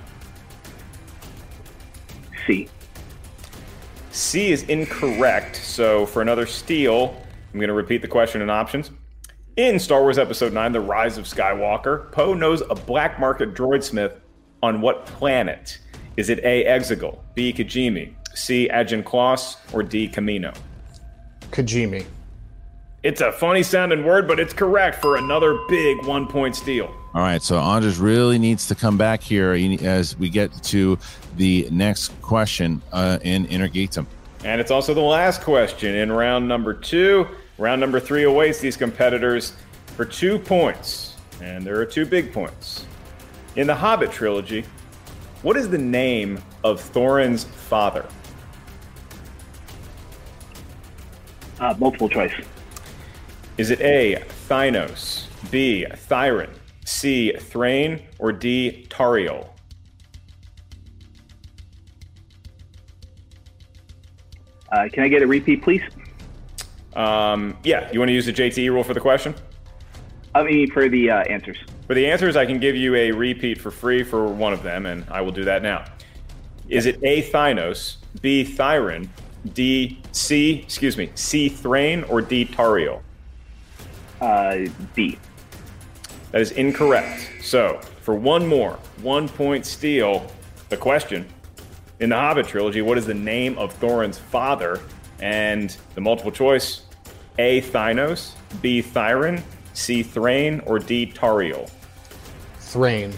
C. 2.46 2.68
C 4.12 4.52
is 4.52 4.62
incorrect. 4.64 5.56
So 5.56 6.06
for 6.06 6.22
another 6.22 6.46
steal, 6.46 7.20
I'm 7.52 7.58
going 7.58 7.66
to 7.66 7.74
repeat 7.74 8.00
the 8.00 8.06
question 8.06 8.42
and 8.42 8.50
options. 8.50 8.92
In 9.56 9.78
Star 9.78 10.02
Wars 10.02 10.18
Episode 10.18 10.52
9, 10.52 10.72
The 10.72 10.82
Rise 10.82 11.16
of 11.16 11.24
Skywalker, 11.24 12.12
Poe 12.12 12.34
knows 12.34 12.60
a 12.68 12.74
black 12.74 13.18
market 13.18 13.54
droid 13.54 13.82
smith 13.82 14.20
on 14.62 14.82
what 14.82 15.06
planet? 15.06 15.78
Is 16.18 16.28
it 16.28 16.40
A. 16.40 16.66
Exegol, 16.66 17.20
B. 17.34 17.54
Kijimi, 17.54 18.12
C. 18.34 18.68
Ajan 18.68 19.02
Kloss, 19.02 19.56
or 19.72 19.82
D. 19.82 20.08
Camino? 20.08 20.52
Kijimi. 21.52 22.04
It's 23.02 23.22
a 23.22 23.32
funny 23.32 23.62
sounding 23.62 24.04
word, 24.04 24.28
but 24.28 24.38
it's 24.38 24.52
correct 24.52 25.00
for 25.00 25.16
another 25.16 25.58
big 25.70 26.04
one 26.04 26.26
point 26.26 26.54
steal. 26.54 26.94
All 27.14 27.22
right, 27.22 27.40
so 27.40 27.56
Andres 27.56 27.96
really 27.96 28.38
needs 28.38 28.68
to 28.68 28.74
come 28.74 28.98
back 28.98 29.22
here 29.22 29.54
as 29.82 30.18
we 30.18 30.28
get 30.28 30.52
to 30.64 30.98
the 31.38 31.66
next 31.70 32.08
question 32.20 32.82
uh, 32.92 33.20
in 33.22 33.46
Inner 33.46 33.70
Geekdom. 33.70 34.04
And 34.44 34.60
it's 34.60 34.70
also 34.70 34.92
the 34.92 35.00
last 35.00 35.40
question 35.40 35.94
in 35.94 36.12
round 36.12 36.46
number 36.46 36.74
two. 36.74 37.26
Round 37.58 37.80
number 37.80 37.98
three 37.98 38.24
awaits 38.24 38.60
these 38.60 38.76
competitors 38.76 39.54
for 39.96 40.04
two 40.04 40.38
points, 40.38 41.16
and 41.40 41.64
there 41.64 41.80
are 41.80 41.86
two 41.86 42.04
big 42.04 42.32
points. 42.32 42.84
In 43.56 43.66
the 43.66 43.74
Hobbit 43.74 44.12
trilogy, 44.12 44.64
what 45.40 45.56
is 45.56 45.70
the 45.70 45.78
name 45.78 46.38
of 46.64 46.80
Thorin's 46.80 47.44
father? 47.44 48.04
Uh, 51.58 51.74
multiple 51.78 52.10
choice. 52.10 52.34
Is 53.56 53.70
it 53.70 53.80
A, 53.80 54.22
Thynos, 54.48 55.26
B, 55.50 55.86
Thyrin, 55.90 56.50
C, 56.84 57.32
Thrain, 57.32 58.02
or 58.18 58.32
D, 58.32 58.86
Tauriel? 58.90 59.48
Uh, 64.70 64.88
can 64.92 65.04
I 65.04 65.08
get 65.08 65.22
a 65.22 65.26
repeat, 65.26 65.62
please? 65.62 65.82
Um, 66.96 67.58
yeah, 67.62 67.92
you 67.92 67.98
want 67.98 68.08
to 68.08 68.14
use 68.14 68.24
the 68.24 68.32
JTE 68.32 68.70
rule 68.70 68.82
for 68.82 68.94
the 68.94 69.00
question? 69.00 69.34
I 70.34 70.42
mean, 70.42 70.70
for 70.70 70.88
the 70.88 71.10
uh, 71.10 71.20
answers. 71.24 71.58
For 71.86 71.94
the 71.94 72.06
answers, 72.06 72.36
I 72.36 72.46
can 72.46 72.58
give 72.58 72.74
you 72.74 72.94
a 72.94 73.12
repeat 73.12 73.60
for 73.60 73.70
free 73.70 74.02
for 74.02 74.26
one 74.26 74.54
of 74.54 74.62
them, 74.62 74.86
and 74.86 75.04
I 75.10 75.20
will 75.20 75.32
do 75.32 75.44
that 75.44 75.62
now. 75.62 75.84
Is 76.68 76.86
it 76.86 76.98
A, 77.04 77.22
Thynos, 77.22 77.96
B, 78.22 78.44
Thyrin, 78.44 79.08
D, 79.52 80.02
C, 80.12 80.60
excuse 80.62 80.96
me, 80.96 81.10
C, 81.14 81.48
Thrain, 81.48 82.02
or 82.04 82.22
D, 82.22 82.46
Tauriel? 82.46 83.02
Uh, 84.20 84.66
B. 84.94 85.18
That 86.32 86.40
is 86.40 86.52
incorrect. 86.52 87.30
So, 87.42 87.80
for 88.00 88.14
one 88.14 88.46
more, 88.46 88.78
one 89.02 89.28
point 89.28 89.66
steal, 89.66 90.26
the 90.70 90.76
question 90.76 91.26
in 92.00 92.08
the 92.08 92.16
Hobbit 92.16 92.48
trilogy, 92.48 92.82
what 92.82 92.98
is 92.98 93.06
the 93.06 93.14
name 93.14 93.56
of 93.58 93.78
Thorin's 93.78 94.18
father? 94.18 94.80
And 95.20 95.74
the 95.94 96.00
multiple 96.00 96.32
choice 96.32 96.82
A. 97.38 97.60
Thynos, 97.62 98.32
B. 98.62 98.82
Thyrin, 98.82 99.42
C. 99.74 100.02
Thrain, 100.02 100.60
or 100.66 100.78
D. 100.78 101.06
Tauriel? 101.06 101.70
Thrain. 102.58 103.12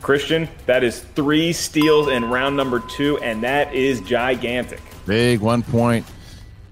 Kristian, 0.00 0.48
that 0.66 0.82
is 0.82 1.00
three 1.00 1.52
steals 1.52 2.08
in 2.08 2.24
round 2.24 2.56
number 2.56 2.80
two, 2.80 3.18
and 3.18 3.42
that 3.42 3.74
is 3.74 4.00
gigantic. 4.00 4.80
Big 5.06 5.40
one 5.40 5.62
point 5.62 6.06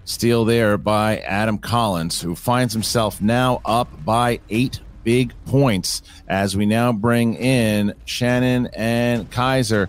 steal 0.05 0.45
there 0.45 0.78
by 0.78 1.18
Adam 1.18 1.59
Collins, 1.59 2.22
who 2.22 2.34
finds 2.34 2.72
himself 2.72 3.20
now 3.20 3.61
up 3.64 4.05
by 4.05 4.41
eight 4.49 4.80
big 5.05 5.32
points 5.45 6.03
as 6.26 6.57
we 6.57 6.66
now 6.66 6.93
bring 6.93 7.34
in 7.34 7.95
Shannon 8.07 8.68
and 8.74 9.30
Kaiser. 9.30 9.89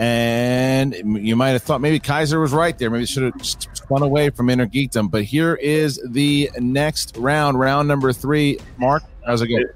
And 0.00 0.94
you 1.26 1.36
might 1.36 1.50
have 1.50 1.62
thought 1.62 1.82
maybe 1.82 2.00
Kaiser 2.00 2.40
was 2.40 2.54
right 2.54 2.76
there. 2.78 2.88
Maybe 2.88 3.04
should 3.04 3.34
have 3.34 3.44
spun 3.44 4.00
away 4.00 4.30
from 4.30 4.48
Inner 4.48 4.66
Geekdom. 4.66 5.10
But 5.10 5.24
here 5.24 5.56
is 5.56 6.00
the 6.08 6.50
next 6.58 7.18
round, 7.18 7.60
round 7.60 7.86
number 7.86 8.10
three. 8.10 8.58
Mark, 8.78 9.02
how's 9.26 9.42
it 9.42 9.48
going? 9.48 9.66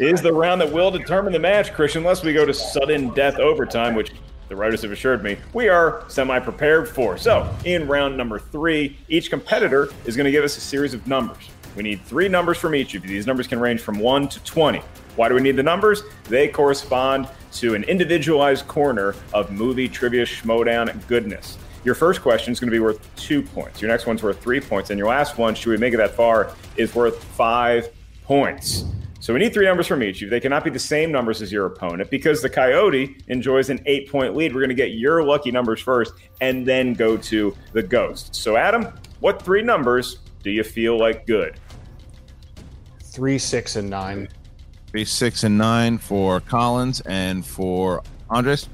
It 0.00 0.06
is 0.12 0.20
the 0.20 0.32
round 0.32 0.60
that 0.62 0.72
will 0.72 0.90
determine 0.90 1.32
the 1.32 1.38
match, 1.38 1.72
Kristian, 1.72 1.98
unless 1.98 2.24
we 2.24 2.32
go 2.32 2.44
to 2.44 2.52
sudden 2.52 3.14
death 3.14 3.38
overtime, 3.38 3.94
which 3.94 4.10
the 4.48 4.56
writers 4.56 4.82
have 4.82 4.90
assured 4.90 5.22
me 5.22 5.36
we 5.52 5.68
are 5.68 6.04
semi 6.08 6.40
prepared 6.40 6.88
for. 6.88 7.16
So, 7.16 7.48
in 7.64 7.86
round 7.86 8.16
number 8.16 8.40
three, 8.40 8.98
each 9.08 9.30
competitor 9.30 9.90
is 10.06 10.16
going 10.16 10.24
to 10.24 10.32
give 10.32 10.42
us 10.42 10.56
a 10.56 10.60
series 10.60 10.92
of 10.92 11.06
numbers. 11.06 11.50
We 11.76 11.84
need 11.84 12.02
three 12.02 12.28
numbers 12.28 12.58
from 12.58 12.74
each 12.74 12.96
of 12.96 13.04
you. 13.04 13.10
These 13.10 13.28
numbers 13.28 13.46
can 13.46 13.60
range 13.60 13.80
from 13.80 14.00
1 14.00 14.28
to 14.30 14.42
20. 14.42 14.80
Why 15.14 15.28
do 15.28 15.36
we 15.36 15.40
need 15.40 15.54
the 15.54 15.62
numbers? 15.62 16.02
They 16.24 16.48
correspond 16.48 17.28
to 17.52 17.74
an 17.74 17.84
individualized 17.84 18.66
corner 18.68 19.14
of 19.32 19.50
movie 19.50 19.88
trivia 19.88 20.24
Schmoedown 20.24 21.06
goodness. 21.06 21.58
Your 21.84 21.94
first 21.94 22.22
question 22.22 22.52
is 22.52 22.60
going 22.60 22.68
to 22.68 22.74
be 22.74 22.80
worth 22.80 23.14
two 23.16 23.42
points. 23.42 23.80
Your 23.80 23.90
next 23.90 24.06
one's 24.06 24.22
worth 24.22 24.40
three 24.40 24.60
points. 24.60 24.90
And 24.90 24.98
your 24.98 25.08
last 25.08 25.38
one, 25.38 25.54
should 25.54 25.70
we 25.70 25.76
make 25.76 25.94
it 25.94 25.98
that 25.98 26.14
far, 26.14 26.52
is 26.76 26.94
worth 26.94 27.22
five 27.22 27.88
points. 28.24 28.84
So 29.20 29.32
we 29.34 29.40
need 29.40 29.52
three 29.52 29.66
numbers 29.66 29.86
from 29.86 30.02
each 30.02 30.16
of 30.16 30.22
you. 30.22 30.30
They 30.30 30.40
cannot 30.40 30.64
be 30.64 30.70
the 30.70 30.78
same 30.78 31.10
numbers 31.10 31.42
as 31.42 31.50
your 31.50 31.66
opponent 31.66 32.08
because 32.10 32.40
the 32.40 32.48
Coyote 32.48 33.16
enjoys 33.28 33.68
an 33.68 33.80
eight 33.86 34.10
point 34.10 34.36
lead. 34.36 34.54
We're 34.54 34.60
going 34.60 34.68
to 34.70 34.74
get 34.74 34.92
your 34.92 35.22
lucky 35.24 35.50
numbers 35.50 35.80
first 35.80 36.12
and 36.40 36.66
then 36.66 36.94
go 36.94 37.16
to 37.16 37.56
the 37.72 37.82
Ghost. 37.82 38.34
So, 38.34 38.56
Adam, 38.56 38.88
what 39.20 39.42
three 39.42 39.62
numbers 39.62 40.18
do 40.42 40.50
you 40.50 40.62
feel 40.62 40.98
like 40.98 41.26
good? 41.26 41.58
Three, 43.02 43.38
six, 43.38 43.76
and 43.76 43.90
nine. 43.90 44.28
Three, 44.90 45.04
six, 45.04 45.44
and 45.44 45.58
nine 45.58 45.98
for 45.98 46.40
Collins 46.40 47.00
and 47.02 47.44
for 47.44 48.02
Andres. 48.30 48.68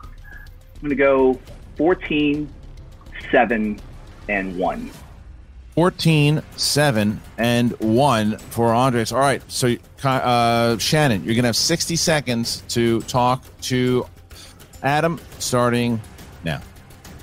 I'm 0.00 0.88
going 0.88 0.90
to 0.90 0.94
go 0.96 1.40
14, 1.76 2.48
7, 3.30 3.80
and 4.28 4.56
1. 4.56 4.90
14, 5.74 6.42
7, 6.56 7.20
and 7.38 7.72
1 7.80 8.38
for 8.38 8.72
Andres. 8.72 9.10
All 9.10 9.18
right. 9.18 9.42
So, 9.50 9.74
uh, 10.04 10.78
Shannon, 10.78 11.24
you're 11.24 11.34
going 11.34 11.42
to 11.42 11.48
have 11.48 11.56
60 11.56 11.96
seconds 11.96 12.62
to 12.68 13.00
talk 13.02 13.44
to 13.62 14.06
Adam 14.82 15.20
starting 15.38 16.00
now. 16.44 16.60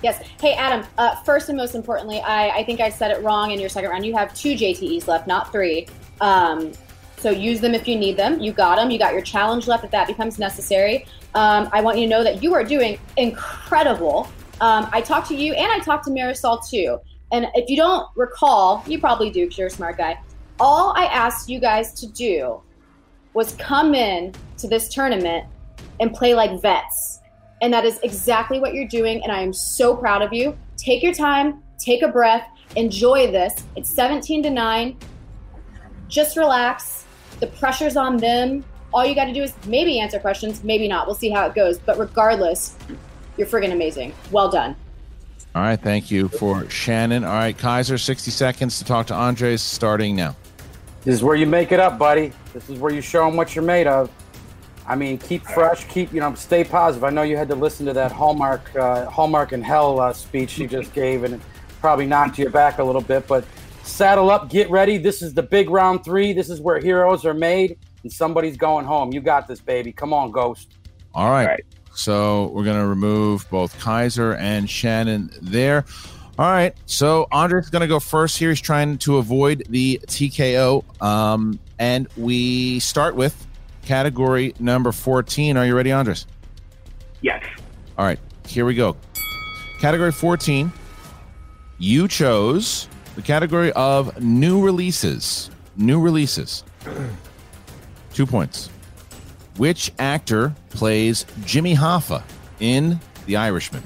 Yes. 0.01 0.25
Hey, 0.41 0.53
Adam, 0.53 0.85
uh, 0.97 1.15
first 1.23 1.49
and 1.49 1.57
most 1.57 1.75
importantly, 1.75 2.19
I, 2.21 2.49
I 2.49 2.63
think 2.63 2.79
I 2.79 2.89
said 2.89 3.11
it 3.11 3.21
wrong 3.21 3.51
in 3.51 3.59
your 3.59 3.69
second 3.69 3.91
round. 3.91 4.05
You 4.05 4.15
have 4.15 4.33
two 4.33 4.53
JTEs 4.53 5.07
left, 5.07 5.27
not 5.27 5.51
three. 5.51 5.87
Um, 6.21 6.71
so 7.19 7.29
use 7.29 7.59
them 7.59 7.73
if 7.73 7.87
you 7.87 7.97
need 7.97 8.17
them. 8.17 8.39
You 8.39 8.53
got 8.53 8.77
them. 8.77 8.91
You 8.91 8.97
got 8.97 9.13
your 9.13 9.21
challenge 9.21 9.67
left 9.67 9.83
if 9.83 9.91
that 9.91 10.07
becomes 10.07 10.39
necessary. 10.39 11.05
Um, 11.35 11.69
I 11.73 11.81
want 11.81 11.97
you 11.97 12.05
to 12.05 12.09
know 12.09 12.23
that 12.23 12.41
you 12.41 12.53
are 12.53 12.63
doing 12.63 12.97
incredible. 13.17 14.29
Um, 14.61 14.89
I 14.91 15.01
talked 15.01 15.27
to 15.29 15.35
you 15.35 15.53
and 15.53 15.71
I 15.71 15.79
talked 15.79 16.05
to 16.05 16.11
Marisol 16.11 16.67
too. 16.67 16.99
And 17.31 17.47
if 17.53 17.69
you 17.69 17.75
don't 17.75 18.07
recall, 18.15 18.83
you 18.87 18.99
probably 18.99 19.29
do 19.29 19.45
because 19.45 19.57
you're 19.57 19.67
a 19.67 19.71
smart 19.71 19.97
guy. 19.97 20.19
All 20.59 20.93
I 20.95 21.05
asked 21.05 21.49
you 21.49 21.59
guys 21.59 21.93
to 21.93 22.07
do 22.07 22.61
was 23.33 23.53
come 23.55 23.93
in 23.93 24.33
to 24.57 24.67
this 24.67 24.93
tournament 24.93 25.45
and 25.99 26.13
play 26.13 26.33
like 26.33 26.61
vets. 26.61 27.19
And 27.61 27.73
that 27.73 27.85
is 27.85 27.99
exactly 28.03 28.59
what 28.59 28.73
you're 28.73 28.87
doing. 28.87 29.21
And 29.23 29.31
I 29.31 29.41
am 29.41 29.53
so 29.53 29.95
proud 29.95 30.21
of 30.21 30.33
you. 30.33 30.57
Take 30.77 31.03
your 31.03 31.13
time, 31.13 31.61
take 31.77 32.01
a 32.01 32.07
breath, 32.07 32.47
enjoy 32.75 33.31
this. 33.31 33.63
It's 33.75 33.89
17 33.89 34.43
to 34.43 34.49
9. 34.49 34.97
Just 36.07 36.37
relax. 36.37 37.05
The 37.39 37.47
pressure's 37.47 37.95
on 37.95 38.17
them. 38.17 38.63
All 38.93 39.05
you 39.05 39.15
got 39.15 39.25
to 39.25 39.33
do 39.33 39.43
is 39.43 39.53
maybe 39.67 39.99
answer 39.99 40.19
questions, 40.19 40.63
maybe 40.63 40.87
not. 40.87 41.05
We'll 41.05 41.15
see 41.15 41.29
how 41.29 41.45
it 41.45 41.55
goes. 41.55 41.77
But 41.77 41.97
regardless, 41.97 42.75
you're 43.37 43.47
friggin' 43.47 43.71
amazing. 43.71 44.13
Well 44.31 44.49
done. 44.49 44.75
All 45.55 45.63
right, 45.63 45.81
thank 45.81 46.11
you 46.11 46.27
for 46.27 46.69
Shannon. 46.69 47.23
All 47.23 47.33
right, 47.33 47.57
Kaiser, 47.57 47.97
60 47.97 48.29
seconds 48.29 48.77
to 48.79 48.85
talk 48.85 49.07
to 49.07 49.15
Andres 49.15 49.61
starting 49.61 50.15
now. 50.15 50.35
This 51.03 51.15
is 51.15 51.23
where 51.23 51.35
you 51.35 51.47
make 51.47 51.71
it 51.71 51.79
up, 51.79 51.97
buddy. 51.97 52.33
This 52.53 52.69
is 52.69 52.77
where 52.77 52.93
you 52.93 53.01
show 53.01 53.25
them 53.25 53.35
what 53.35 53.55
you're 53.55 53.63
made 53.63 53.87
of. 53.87 54.11
I 54.85 54.95
mean, 54.95 55.17
keep 55.17 55.43
fresh, 55.45 55.85
keep 55.85 56.11
you 56.11 56.19
know, 56.19 56.33
stay 56.35 56.63
positive. 56.63 57.03
I 57.03 57.09
know 57.09 57.21
you 57.21 57.37
had 57.37 57.47
to 57.49 57.55
listen 57.55 57.85
to 57.85 57.93
that 57.93 58.11
Hallmark, 58.11 58.75
uh, 58.75 59.05
Hallmark 59.05 59.51
and 59.51 59.63
Hell 59.63 59.99
uh, 59.99 60.13
speech 60.13 60.57
you 60.57 60.67
just 60.67 60.93
gave, 60.93 61.23
and 61.23 61.35
it 61.35 61.41
probably 61.79 62.05
knocked 62.05 62.37
you 62.37 62.49
back 62.49 62.79
a 62.79 62.83
little 62.83 63.01
bit. 63.01 63.27
But 63.27 63.45
saddle 63.83 64.29
up, 64.29 64.49
get 64.49 64.69
ready. 64.69 64.97
This 64.97 65.21
is 65.21 65.33
the 65.33 65.43
big 65.43 65.69
round 65.69 66.03
three. 66.03 66.33
This 66.33 66.49
is 66.49 66.61
where 66.61 66.79
heroes 66.79 67.25
are 67.25 67.33
made, 67.33 67.77
and 68.03 68.11
somebody's 68.11 68.57
going 68.57 68.85
home. 68.85 69.11
You 69.13 69.21
got 69.21 69.47
this, 69.47 69.59
baby. 69.59 69.91
Come 69.91 70.13
on, 70.13 70.31
Ghost. 70.31 70.75
All 71.13 71.29
right. 71.29 71.41
All 71.41 71.47
right. 71.47 71.65
So 71.93 72.47
we're 72.47 72.63
going 72.63 72.79
to 72.79 72.87
remove 72.87 73.49
both 73.49 73.77
Kaiser 73.79 74.35
and 74.35 74.69
Shannon 74.69 75.31
there. 75.41 75.85
All 76.37 76.49
right. 76.49 76.73
So 76.85 77.27
Andres 77.31 77.65
is 77.65 77.69
going 77.69 77.81
to 77.81 77.87
go 77.87 77.99
first 77.99 78.37
here. 78.37 78.49
He's 78.49 78.61
trying 78.61 78.97
to 78.99 79.17
avoid 79.17 79.65
the 79.67 79.99
TKO. 80.07 81.01
Um, 81.01 81.59
and 81.77 82.07
we 82.15 82.79
start 82.79 83.15
with 83.15 83.47
category 83.83 84.53
number 84.59 84.91
14. 84.91 85.57
Are 85.57 85.65
you 85.65 85.75
ready, 85.75 85.91
Andres? 85.91 86.27
Yes. 87.21 87.43
All 87.97 88.05
right, 88.05 88.19
here 88.47 88.65
we 88.65 88.75
go. 88.75 88.95
Category 89.79 90.11
14. 90.11 90.71
You 91.79 92.07
chose 92.07 92.87
the 93.19 93.25
category 93.25 93.73
of 93.73 94.21
new 94.21 94.63
releases. 94.63 95.49
New 95.75 95.99
releases. 95.99 96.63
Two 98.13 98.25
points. 98.25 98.69
Which 99.57 99.91
actor 99.99 100.55
plays 100.69 101.25
Jimmy 101.43 101.75
Hoffa 101.75 102.23
in 102.61 102.97
The 103.25 103.35
Irishman? 103.35 103.83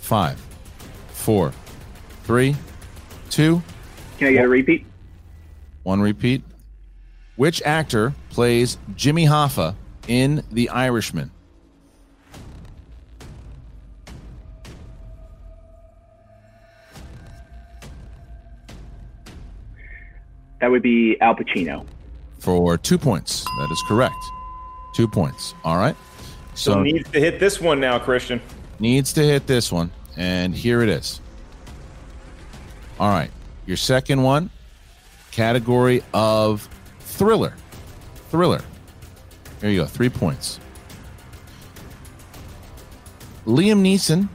Five, 0.00 0.38
four, 1.08 1.52
three, 2.24 2.56
two, 3.30 3.62
Can 4.18 4.28
I 4.28 4.32
get 4.32 4.44
a 4.44 4.48
repeat? 4.48 4.86
one 5.84 6.00
repeat. 6.00 6.42
Which 7.36 7.62
actor 7.62 8.14
plays 8.32 8.78
Jimmy 8.96 9.26
Hoffa 9.26 9.74
in 10.08 10.42
The 10.50 10.68
Irishman? 10.70 11.30
That 20.60 20.70
would 20.70 20.82
be 20.82 21.20
Al 21.20 21.34
Pacino. 21.34 21.86
For 22.38 22.76
two 22.78 22.98
points. 22.98 23.44
That 23.58 23.68
is 23.70 23.82
correct. 23.86 24.14
Two 24.94 25.08
points. 25.08 25.54
All 25.64 25.76
right. 25.76 25.96
So, 26.54 26.72
So 26.74 26.82
needs 26.82 27.10
to 27.10 27.20
hit 27.20 27.40
this 27.40 27.60
one 27.60 27.80
now, 27.80 27.98
Kristian. 27.98 28.40
needs 28.78 29.12
to 29.14 29.22
hit 29.22 29.46
this 29.46 29.72
one. 29.72 29.90
And 30.16 30.54
here 30.54 30.82
it 30.82 30.88
is. 30.88 31.20
All 33.00 33.08
right. 33.08 33.30
Your 33.66 33.76
second 33.76 34.22
one, 34.22 34.50
category 35.30 36.02
of 36.12 36.68
thriller. 37.00 37.54
Thriller. 38.32 38.62
Here 39.60 39.68
you 39.68 39.80
go. 39.80 39.86
Three 39.86 40.08
points. 40.08 40.58
Liam 43.44 43.82
Neeson 43.82 44.26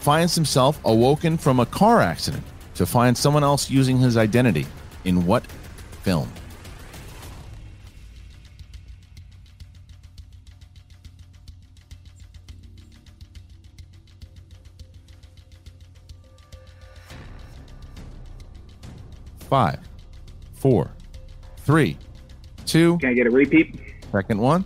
finds 0.00 0.34
himself 0.34 0.80
awoken 0.84 1.38
from 1.38 1.60
a 1.60 1.66
car 1.66 2.00
accident 2.00 2.42
to 2.74 2.84
find 2.84 3.16
someone 3.16 3.44
else 3.44 3.70
using 3.70 3.98
his 3.98 4.16
identity. 4.16 4.66
In 5.04 5.24
what 5.26 5.46
film? 6.02 6.28
Five, 19.48 19.78
four, 20.54 20.90
three, 21.58 21.96
two. 22.72 22.96
Can 22.98 23.10
I 23.10 23.12
get 23.12 23.26
a 23.26 23.30
repeat? 23.30 23.78
Second 24.10 24.40
one. 24.40 24.64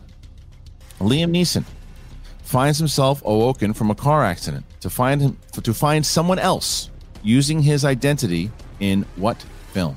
Liam 1.00 1.30
Neeson 1.30 1.64
finds 2.42 2.78
himself 2.78 3.20
awoken 3.22 3.72
from 3.74 3.90
a 3.90 3.94
car 3.94 4.24
accident 4.24 4.64
to 4.80 4.88
find 4.88 5.20
him 5.20 5.36
to 5.52 5.74
find 5.74 6.06
someone 6.06 6.38
else 6.38 6.90
using 7.22 7.60
his 7.60 7.84
identity 7.84 8.50
in 8.78 9.04
what 9.16 9.44
film? 9.72 9.96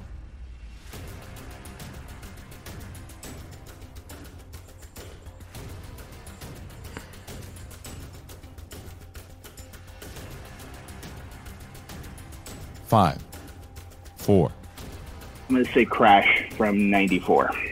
Five, 12.87 13.23
four, 14.17 14.51
I'm 15.47 15.55
going 15.55 15.65
to 15.65 15.71
say 15.71 15.85
Crash 15.85 16.51
from 16.53 16.89
94. 16.89 17.68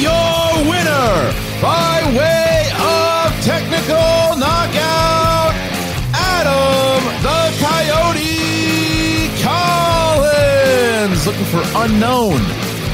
Your 0.00 0.64
winner 0.68 1.32
by 1.62 2.02
way 2.16 2.70
of 2.74 3.30
technical 3.44 4.36
knockout, 4.36 5.54
Adam 6.12 7.04
the 7.22 7.42
Coyote 7.62 9.30
Collins. 9.42 11.26
Looking 11.26 11.44
for 11.46 11.62
unknown. 11.76 12.40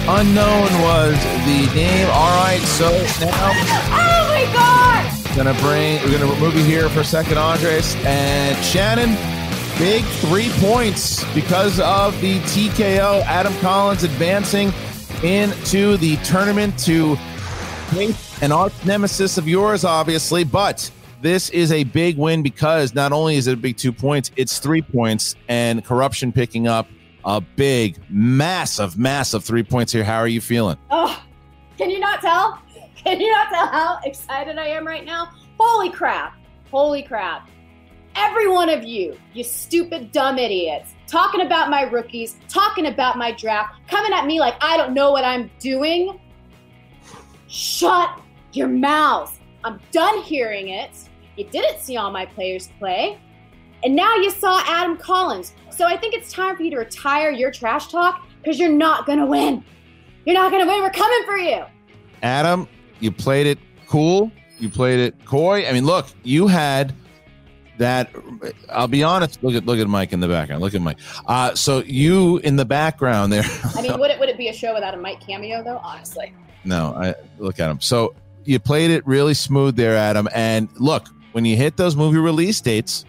Unknown 0.09 0.68
was 0.82 1.16
the 1.46 1.70
name. 1.74 2.09
All 2.09 2.44
right, 2.44 2.61
so 2.62 2.90
now 3.20 3.51
Oh 3.92 4.26
my 4.28 4.44
god! 4.53 5.36
gonna 5.36 5.55
bring 5.61 6.03
we're 6.03 6.18
gonna 6.18 6.40
move 6.40 6.57
you 6.57 6.64
here 6.64 6.88
for 6.88 7.01
a 7.01 7.05
second, 7.05 7.38
Andres 7.38 7.94
and 8.05 8.62
Shannon. 8.64 9.16
Big 9.78 10.05
three 10.05 10.51
points 10.61 11.24
because 11.32 11.80
of 11.80 12.20
the 12.20 12.38
TKO. 12.40 13.22
Adam 13.22 13.55
Collins 13.61 14.03
advancing 14.03 14.72
into 15.23 15.97
the 15.99 16.16
tournament 16.18 16.79
to 16.81 17.16
an 18.43 18.53
arch 18.53 18.73
nemesis 18.85 19.37
of 19.37 19.47
yours, 19.47 19.85
obviously, 19.85 20.45
but 20.45 20.91
this 21.21 21.51
is 21.51 21.73
a 21.73 21.85
big 21.85 22.16
win 22.16 22.43
because 22.43 22.95
not 22.95 23.12
only 23.12 23.37
is 23.37 23.47
it 23.47 23.53
a 23.53 23.57
big 23.57 23.77
two 23.77 23.93
points, 23.93 24.31
it's 24.37 24.59
three 24.59 24.81
points, 24.81 25.35
and 25.49 25.85
corruption 25.85 26.33
picking 26.33 26.66
up 26.66 26.89
a 27.25 27.41
big, 27.41 27.99
massive, 28.09 28.97
massive 28.97 29.45
three 29.45 29.62
points 29.62 29.93
here. 29.93 30.05
How 30.05 30.18
are 30.18 30.29
you 30.29 30.41
feeling? 30.41 30.79
Oh, 30.91 31.23
can 31.77 31.91
you 31.91 31.99
not 31.99 32.23
tell? 32.23 32.62
Can 32.97 33.21
you 33.21 33.31
not 33.31 33.51
tell 33.51 33.66
how 33.66 33.99
excited 34.05 34.59
I 34.59 34.68
am 34.68 34.87
right 34.87 35.05
now? 35.05 35.31
Holy 35.59 35.91
crap. 35.91 36.37
Holy 36.71 37.03
crap. 37.03 37.49
Every 38.17 38.49
one 38.49 38.69
of 38.69 38.85
you, 38.85 39.17
you 39.33 39.45
stupid, 39.45 40.13
dumb 40.13 40.39
idiots, 40.39 40.95
talking 41.07 41.43
about 41.43 41.71
my 41.71 41.83
rookies, 41.83 42.37
talking 42.49 42.87
about 42.87 43.17
my 43.17 43.33
draft, 43.33 43.75
coming 43.89 44.13
at 44.13 44.27
me 44.27 44.41
like 44.41 44.55
I 44.61 44.77
don't 44.77 44.95
know 44.95 45.11
what 45.13 45.25
I'm 45.25 45.51
doing. 45.59 46.21
Shut 47.47 48.21
your 48.53 48.69
mouths. 48.69 49.39
I'm 49.65 49.81
done 49.93 50.23
hearing 50.23 50.69
it. 50.69 50.91
You 51.37 51.45
didn't 51.45 51.81
see 51.81 51.97
all 51.97 52.11
my 52.11 52.27
players 52.27 52.69
play. 52.79 53.19
And 53.83 53.97
now 53.97 54.15
you 54.17 54.31
saw 54.31 54.63
Adam 54.67 54.97
Collins. 54.97 55.55
So 55.71 55.87
I 55.87 55.97
think 55.97 56.15
it's 56.15 56.33
time 56.33 56.57
for 56.57 56.63
you 56.63 56.71
to 56.71 56.79
retire 56.79 57.31
your 57.31 57.51
trash 57.51 57.89
talk 57.89 58.27
because 58.43 58.59
you're 58.59 58.69
not 58.69 59.07
going 59.07 59.19
to 59.19 59.27
win. 59.27 59.65
You're 60.27 60.35
not 60.35 60.51
going 60.51 60.63
to 60.65 60.71
win. 60.71 60.83
We're 60.83 60.91
coming 60.91 61.23
for 61.25 61.39
you. 61.39 61.65
Adam, 62.23 62.69
you 63.01 63.11
played 63.11 63.47
it 63.47 63.59
cool. 63.87 64.31
You 64.59 64.69
played 64.69 65.01
it 65.01 65.25
coy. 65.25 65.67
I 65.67 65.73
mean, 65.73 65.87
look, 65.87 66.07
you 66.23 66.47
had 66.47 66.95
that. 67.81 68.11
I'll 68.70 68.89
be 68.89 69.03
honest. 69.03 69.43
Look 69.43 69.55
at 69.55 69.66
look 69.66 69.78
at 69.78 69.89
Mike 69.89 70.12
in 70.12 70.20
the 70.20 70.28
background. 70.28 70.62
Look 70.62 70.74
at 70.74 70.81
Mike. 70.81 70.99
Uh, 71.26 71.55
so 71.55 71.83
you 71.83 72.39
in 72.39 72.57
the 72.57 72.64
background 72.64 73.33
there. 73.33 73.43
I 73.76 73.83
mean, 73.83 73.99
would 73.99 74.11
it 74.11 74.18
would 74.18 74.28
it 74.28 74.39
be 74.39 74.49
a 74.49 74.55
show 74.55 74.72
without 74.72 74.95
a 74.95 74.97
Mike 74.97 75.20
cameo 75.20 75.62
though? 75.62 75.81
Honestly, 75.83 76.33
no, 76.64 76.95
I 76.95 77.14
look 77.39 77.61
at 77.61 77.70
him. 77.70 77.81
So 77.81 78.14
you 78.45 78.59
played 78.59 78.91
it 78.91 79.07
really 79.07 79.35
smooth 79.35 79.76
there, 79.76 79.97
Adam. 79.97 80.28
And 80.35 80.68
look, 80.78 81.09
when 81.33 81.45
you 81.45 81.57
hit 81.57 81.76
those 81.76 81.97
movie 81.97 82.18
release 82.18 82.61
dates, 82.61 83.05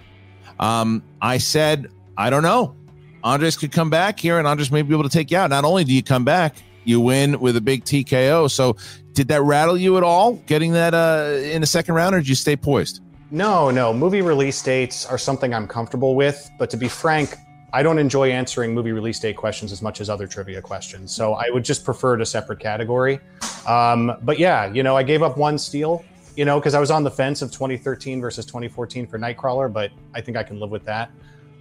um, 0.59 1.03
I 1.22 1.38
said, 1.38 1.88
I 2.17 2.30
don't 2.30 2.43
know. 2.43 2.76
Andres 3.24 3.57
could 3.57 3.72
come 3.72 3.89
back 3.89 4.19
here, 4.19 4.39
and 4.39 4.47
Andres 4.47 4.72
may 4.72 4.82
be 4.82 4.93
able 4.93 5.03
to 5.03 5.09
take 5.09 5.32
you 5.32 5.38
out. 5.38 5.49
Not 5.49 5.63
only 5.63 5.84
do 5.84 5.93
you 5.93 6.01
come 6.01 6.26
back, 6.26 6.55
you 6.84 6.99
win 6.99 7.39
with 7.39 7.55
a 7.55 7.61
big 7.61 7.84
TKO. 7.84 8.49
So, 8.49 8.78
did 9.13 9.28
that 9.28 9.41
rattle 9.43 9.78
you 9.78 9.97
at 9.97 10.03
all, 10.03 10.34
getting 10.34 10.72
that 10.74 10.93
uh, 10.93 11.38
in 11.43 11.61
the 11.61 11.67
second 11.67 11.95
round, 11.95 12.15
or 12.15 12.19
did 12.19 12.28
you 12.30 12.36
stay 12.36 12.55
poised? 12.55 13.01
No, 13.32 13.71
no. 13.71 13.93
Movie 13.93 14.21
release 14.21 14.61
dates 14.61 15.05
are 15.05 15.17
something 15.17 15.53
I'm 15.53 15.65
comfortable 15.65 16.15
with. 16.15 16.51
But 16.57 16.69
to 16.71 16.77
be 16.77 16.89
frank, 16.89 17.38
I 17.71 17.82
don't 17.82 17.97
enjoy 17.97 18.29
answering 18.29 18.73
movie 18.73 18.91
release 18.91 19.19
date 19.19 19.38
questions 19.38 19.71
as 19.71 19.82
much 19.82 20.01
as 20.01 20.09
other 20.09 20.27
trivia 20.27 20.61
questions. 20.61 21.15
So 21.15 21.34
I 21.36 21.49
would 21.49 21.63
just 21.63 21.86
prefer 21.86 22.15
it 22.15 22.21
a 22.21 22.25
separate 22.25 22.59
category. 22.59 23.21
Um, 23.65 24.17
but 24.23 24.38
yeah, 24.38 24.71
you 24.73 24.84
know, 24.84 24.97
I 24.97 25.03
gave 25.03 25.23
up 25.23 25.38
one 25.38 25.57
steal, 25.57 26.03
you 26.36 26.43
know, 26.43 26.59
because 26.59 26.73
I 26.73 26.82
was 26.82 26.91
on 26.91 27.05
the 27.05 27.11
fence 27.11 27.41
of 27.41 27.51
2013 27.51 28.19
versus 28.19 28.45
2014 28.45 29.07
for 29.07 29.17
Nightcrawler, 29.17 29.71
but 29.71 29.91
I 30.13 30.19
think 30.19 30.36
I 30.36 30.43
can 30.43 30.59
live 30.59 30.69
with 30.69 30.84
that. 30.84 31.09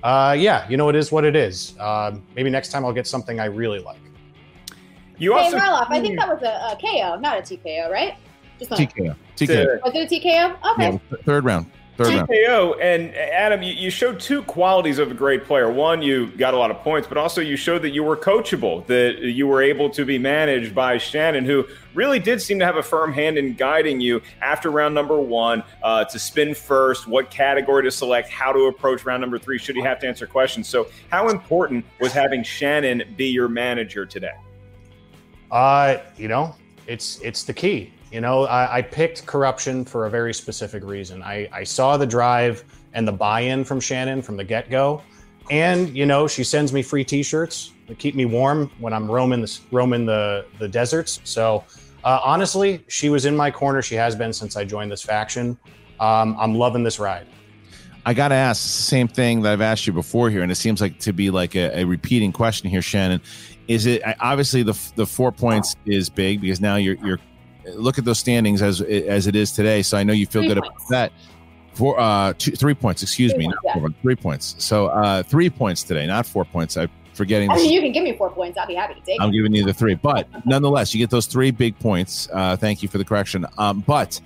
Uh, 0.02 0.34
yeah, 0.36 0.68
you 0.68 0.76
know, 0.76 0.88
it 0.88 0.96
is 0.96 1.12
what 1.12 1.24
it 1.24 1.36
is. 1.36 1.78
Um, 1.78 2.26
maybe 2.34 2.50
next 2.50 2.70
time 2.70 2.84
I'll 2.84 2.92
get 2.92 3.06
something 3.06 3.38
I 3.38 3.44
really 3.44 3.78
like. 3.78 4.00
You 5.18 5.34
hey 5.34 5.44
also 5.44 5.58
Marloff, 5.58 5.86
I 5.90 6.00
think 6.00 6.18
that 6.18 6.28
was 6.28 6.42
a, 6.42 6.72
a 6.72 6.78
KO, 6.80 7.20
not 7.20 7.38
a 7.38 7.42
TKO, 7.42 7.90
right? 7.90 8.14
Just 8.60 8.70
not- 8.70 8.78
TKO. 8.78 9.16
TKO. 9.36 9.82
Was 9.82 9.94
it 9.94 10.12
a 10.12 10.20
TKO? 10.20 10.72
Okay. 10.74 10.92
Yeah, 10.92 11.18
third 11.24 11.44
round. 11.44 11.70
Third 11.96 12.08
round. 12.08 12.28
TKO 12.28 12.78
and 12.80 13.14
Adam, 13.14 13.62
you, 13.62 13.72
you 13.72 13.90
showed 13.90 14.20
two 14.20 14.42
qualities 14.42 14.98
of 14.98 15.10
a 15.10 15.14
great 15.14 15.44
player. 15.44 15.70
One, 15.70 16.02
you 16.02 16.28
got 16.28 16.52
a 16.52 16.56
lot 16.58 16.70
of 16.70 16.78
points, 16.78 17.08
but 17.08 17.16
also 17.16 17.40
you 17.40 17.56
showed 17.56 17.80
that 17.82 17.90
you 17.90 18.02
were 18.02 18.16
coachable, 18.16 18.86
that 18.86 19.18
you 19.18 19.46
were 19.46 19.62
able 19.62 19.88
to 19.90 20.04
be 20.04 20.18
managed 20.18 20.74
by 20.74 20.98
Shannon, 20.98 21.44
who 21.44 21.66
really 21.94 22.18
did 22.18 22.40
seem 22.40 22.58
to 22.58 22.66
have 22.66 22.76
a 22.76 22.82
firm 22.82 23.12
hand 23.12 23.38
in 23.38 23.54
guiding 23.54 23.98
you 24.00 24.20
after 24.42 24.70
round 24.70 24.94
number 24.94 25.18
one 25.18 25.62
uh, 25.82 26.04
to 26.04 26.18
spin 26.18 26.54
first, 26.54 27.06
what 27.06 27.30
category 27.30 27.82
to 27.82 27.90
select, 27.90 28.28
how 28.28 28.52
to 28.52 28.66
approach 28.66 29.04
round 29.06 29.22
number 29.22 29.38
three, 29.38 29.58
should 29.58 29.76
you 29.76 29.84
have 29.84 29.98
to 30.00 30.06
answer 30.06 30.26
questions. 30.26 30.68
So, 30.68 30.88
how 31.10 31.28
important 31.28 31.84
was 31.98 32.12
having 32.12 32.42
Shannon 32.42 33.02
be 33.16 33.26
your 33.26 33.48
manager 33.48 34.04
today? 34.04 34.34
Uh, 35.50 35.98
you 36.16 36.28
know, 36.28 36.54
it's 36.86 37.20
it's 37.20 37.42
the 37.44 37.52
key. 37.52 37.92
You 38.10 38.20
know, 38.20 38.44
I, 38.44 38.78
I 38.78 38.82
picked 38.82 39.26
corruption 39.26 39.84
for 39.84 40.06
a 40.06 40.10
very 40.10 40.34
specific 40.34 40.82
reason. 40.82 41.22
I, 41.22 41.48
I 41.52 41.62
saw 41.62 41.96
the 41.96 42.06
drive 42.06 42.64
and 42.92 43.06
the 43.06 43.12
buy-in 43.12 43.64
from 43.64 43.78
Shannon 43.78 44.20
from 44.20 44.36
the 44.36 44.42
get-go, 44.42 45.02
and 45.50 45.96
you 45.96 46.06
know, 46.06 46.26
she 46.26 46.42
sends 46.42 46.72
me 46.72 46.82
free 46.82 47.04
T-shirts 47.04 47.72
to 47.86 47.94
keep 47.94 48.14
me 48.14 48.24
warm 48.24 48.70
when 48.78 48.92
I'm 48.92 49.10
roaming 49.10 49.42
the 49.42 49.60
roaming 49.70 50.06
the 50.06 50.46
the 50.58 50.68
deserts. 50.68 51.20
So 51.24 51.64
uh, 52.02 52.20
honestly, 52.24 52.84
she 52.88 53.10
was 53.10 53.26
in 53.26 53.36
my 53.36 53.50
corner. 53.50 53.82
She 53.82 53.94
has 53.94 54.16
been 54.16 54.32
since 54.32 54.56
I 54.56 54.64
joined 54.64 54.90
this 54.90 55.02
faction. 55.02 55.56
Um, 56.00 56.36
I'm 56.38 56.54
loving 56.54 56.82
this 56.82 56.98
ride. 56.98 57.26
I 58.06 58.14
got 58.14 58.28
to 58.28 58.34
ask 58.34 58.62
the 58.62 58.82
same 58.82 59.08
thing 59.08 59.42
that 59.42 59.52
I've 59.52 59.60
asked 59.60 59.86
you 59.86 59.92
before 59.92 60.30
here, 60.30 60.42
and 60.42 60.50
it 60.50 60.54
seems 60.54 60.80
like 60.80 60.98
to 61.00 61.12
be 61.12 61.30
like 61.30 61.54
a, 61.54 61.80
a 61.80 61.84
repeating 61.84 62.32
question 62.32 62.70
here, 62.70 62.82
Shannon. 62.82 63.20
Is 63.68 63.86
it 63.86 64.02
obviously 64.20 64.62
the 64.62 64.76
the 64.96 65.06
four 65.06 65.30
points 65.30 65.76
is 65.84 66.08
big 66.08 66.40
because 66.40 66.60
now 66.60 66.76
you're 66.76 66.96
you're 67.04 67.20
look 67.74 67.98
at 67.98 68.04
those 68.04 68.18
standings 68.18 68.62
as 68.62 68.80
as 68.80 69.26
it 69.26 69.36
is 69.36 69.52
today. 69.52 69.82
So 69.82 69.96
I 69.96 70.02
know 70.02 70.12
you 70.12 70.26
feel 70.26 70.42
Three 70.42 70.54
good 70.54 70.62
points. 70.62 70.84
about 70.86 70.88
that. 70.90 71.12
Four, 71.74 71.98
uh, 72.00 72.32
two, 72.36 72.50
three 72.52 72.74
points. 72.74 73.02
Excuse 73.02 73.32
Three 73.32 73.38
me, 73.38 73.44
points, 73.46 73.58
yeah. 73.64 73.74
four, 73.74 73.88
three 74.02 74.16
points. 74.16 74.54
So 74.58 74.86
uh, 74.88 75.22
three 75.22 75.48
points 75.48 75.82
today, 75.82 76.06
not 76.06 76.26
four 76.26 76.44
points. 76.44 76.76
I'm 76.76 76.90
forgetting. 77.14 77.50
I 77.50 77.56
mean, 77.56 77.70
you 77.72 77.80
can 77.80 77.92
give 77.92 78.02
me 78.02 78.16
four 78.16 78.30
points. 78.30 78.58
I'll 78.58 78.66
be 78.66 78.74
happy 78.74 78.94
to 78.94 79.00
take 79.02 79.20
I'm 79.20 79.28
it. 79.30 79.32
giving 79.32 79.54
you 79.54 79.64
the 79.64 79.72
three, 79.72 79.94
but 79.94 80.28
nonetheless, 80.44 80.92
you 80.92 80.98
get 80.98 81.10
those 81.10 81.26
three 81.26 81.50
big 81.52 81.78
points. 81.78 82.28
Uh, 82.32 82.56
thank 82.56 82.82
you 82.82 82.88
for 82.88 82.98
the 82.98 83.04
correction. 83.04 83.46
Um, 83.56 83.80
but 83.86 84.20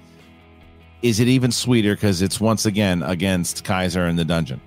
is 1.03 1.20
it 1.20 1.28
even 1.28 1.53
sweeter 1.53 1.95
because 1.95 2.22
it's 2.22 2.41
once 2.41 2.64
again 2.64 3.03
against 3.03 3.62
Kaiser 3.62 4.07
in 4.07 4.16
the 4.16 4.24
dungeon? 4.24 4.61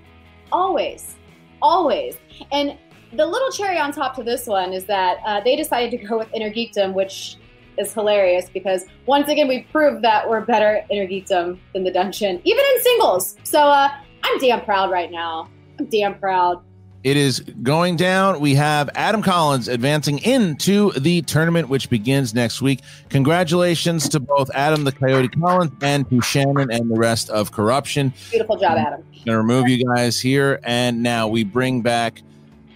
Always, 0.52 1.16
always. 1.60 2.16
And 2.52 2.78
the 3.12 3.26
little 3.26 3.50
cherry 3.50 3.78
on 3.78 3.90
top 3.92 4.14
to 4.16 4.22
this 4.22 4.46
one 4.46 4.72
is 4.72 4.84
that 4.84 5.18
uh, 5.26 5.40
they 5.40 5.56
decided 5.56 5.90
to 5.98 6.06
go 6.06 6.16
with 6.18 6.28
Inner 6.32 6.50
Geekdom, 6.50 6.92
which 6.94 7.36
is 7.78 7.92
hilarious 7.94 8.48
because 8.48 8.84
once 9.06 9.28
again 9.28 9.48
we 9.48 9.62
proved 9.72 10.02
that 10.04 10.28
we're 10.28 10.40
better 10.40 10.84
Inner 10.90 11.06
Geekdom 11.06 11.58
than 11.72 11.84
the 11.84 11.90
dungeon, 11.90 12.40
even 12.44 12.64
in 12.74 12.82
singles. 12.82 13.36
So 13.44 13.60
uh, 13.60 13.88
I'm 14.22 14.38
damn 14.38 14.64
proud 14.64 14.90
right 14.90 15.10
now. 15.10 15.48
I'm 15.78 15.86
damn 15.86 16.18
proud. 16.18 16.62
It 17.04 17.16
is 17.16 17.40
going 17.62 17.94
down. 17.94 18.40
We 18.40 18.56
have 18.56 18.90
Adam 18.96 19.22
Collins 19.22 19.68
advancing 19.68 20.18
into 20.18 20.90
the 20.92 21.22
tournament, 21.22 21.68
which 21.68 21.88
begins 21.88 22.34
next 22.34 22.60
week. 22.60 22.80
Congratulations 23.08 24.08
to 24.08 24.20
both 24.20 24.50
Adam 24.52 24.82
the 24.82 24.90
Coyote 24.90 25.28
Collins 25.28 25.70
and 25.80 26.08
to 26.10 26.20
Shannon 26.20 26.72
and 26.72 26.90
the 26.90 26.96
rest 26.96 27.30
of 27.30 27.52
Corruption. 27.52 28.12
Beautiful 28.30 28.56
job, 28.56 28.78
Adam. 28.78 29.02
Going 29.12 29.24
to 29.26 29.38
remove 29.38 29.68
you 29.68 29.84
guys 29.84 30.20
here. 30.20 30.58
And 30.64 31.02
now 31.02 31.28
we 31.28 31.44
bring 31.44 31.82
back 31.82 32.20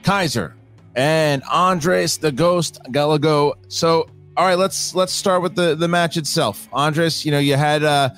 Kaiser 0.04 0.54
and 0.94 1.42
Andres 1.50 2.18
the 2.18 2.30
Ghost 2.30 2.80
Gallego. 2.92 3.54
So, 3.66 4.08
all 4.36 4.46
right, 4.46 4.58
let's 4.58 4.94
let's 4.94 5.12
start 5.12 5.42
with 5.42 5.54
the 5.54 5.74
the 5.74 5.88
match 5.88 6.16
itself. 6.16 6.68
Andres, 6.72 7.24
you 7.24 7.30
know, 7.30 7.38
you 7.38 7.56
had 7.56 7.82
uh 7.82 8.10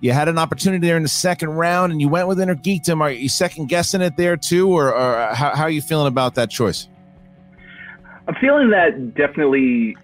you 0.00 0.12
had 0.12 0.28
an 0.28 0.36
opportunity 0.36 0.84
there 0.86 0.96
in 0.96 1.02
the 1.02 1.08
second 1.08 1.50
round 1.50 1.92
and 1.92 2.00
you 2.00 2.08
went 2.08 2.26
with 2.26 2.40
Inner 2.40 2.56
Geekdom. 2.56 3.00
Are 3.00 3.10
you 3.10 3.28
second 3.28 3.68
guessing 3.68 4.00
it 4.00 4.16
there 4.16 4.36
too, 4.36 4.68
or, 4.68 4.92
or 4.92 5.32
how, 5.32 5.54
how 5.54 5.62
are 5.62 5.70
you 5.70 5.80
feeling 5.80 6.08
about 6.08 6.34
that 6.34 6.50
choice? 6.50 6.88
I'm 8.26 8.34
feeling 8.40 8.70
that 8.70 9.14
definitely. 9.14 9.96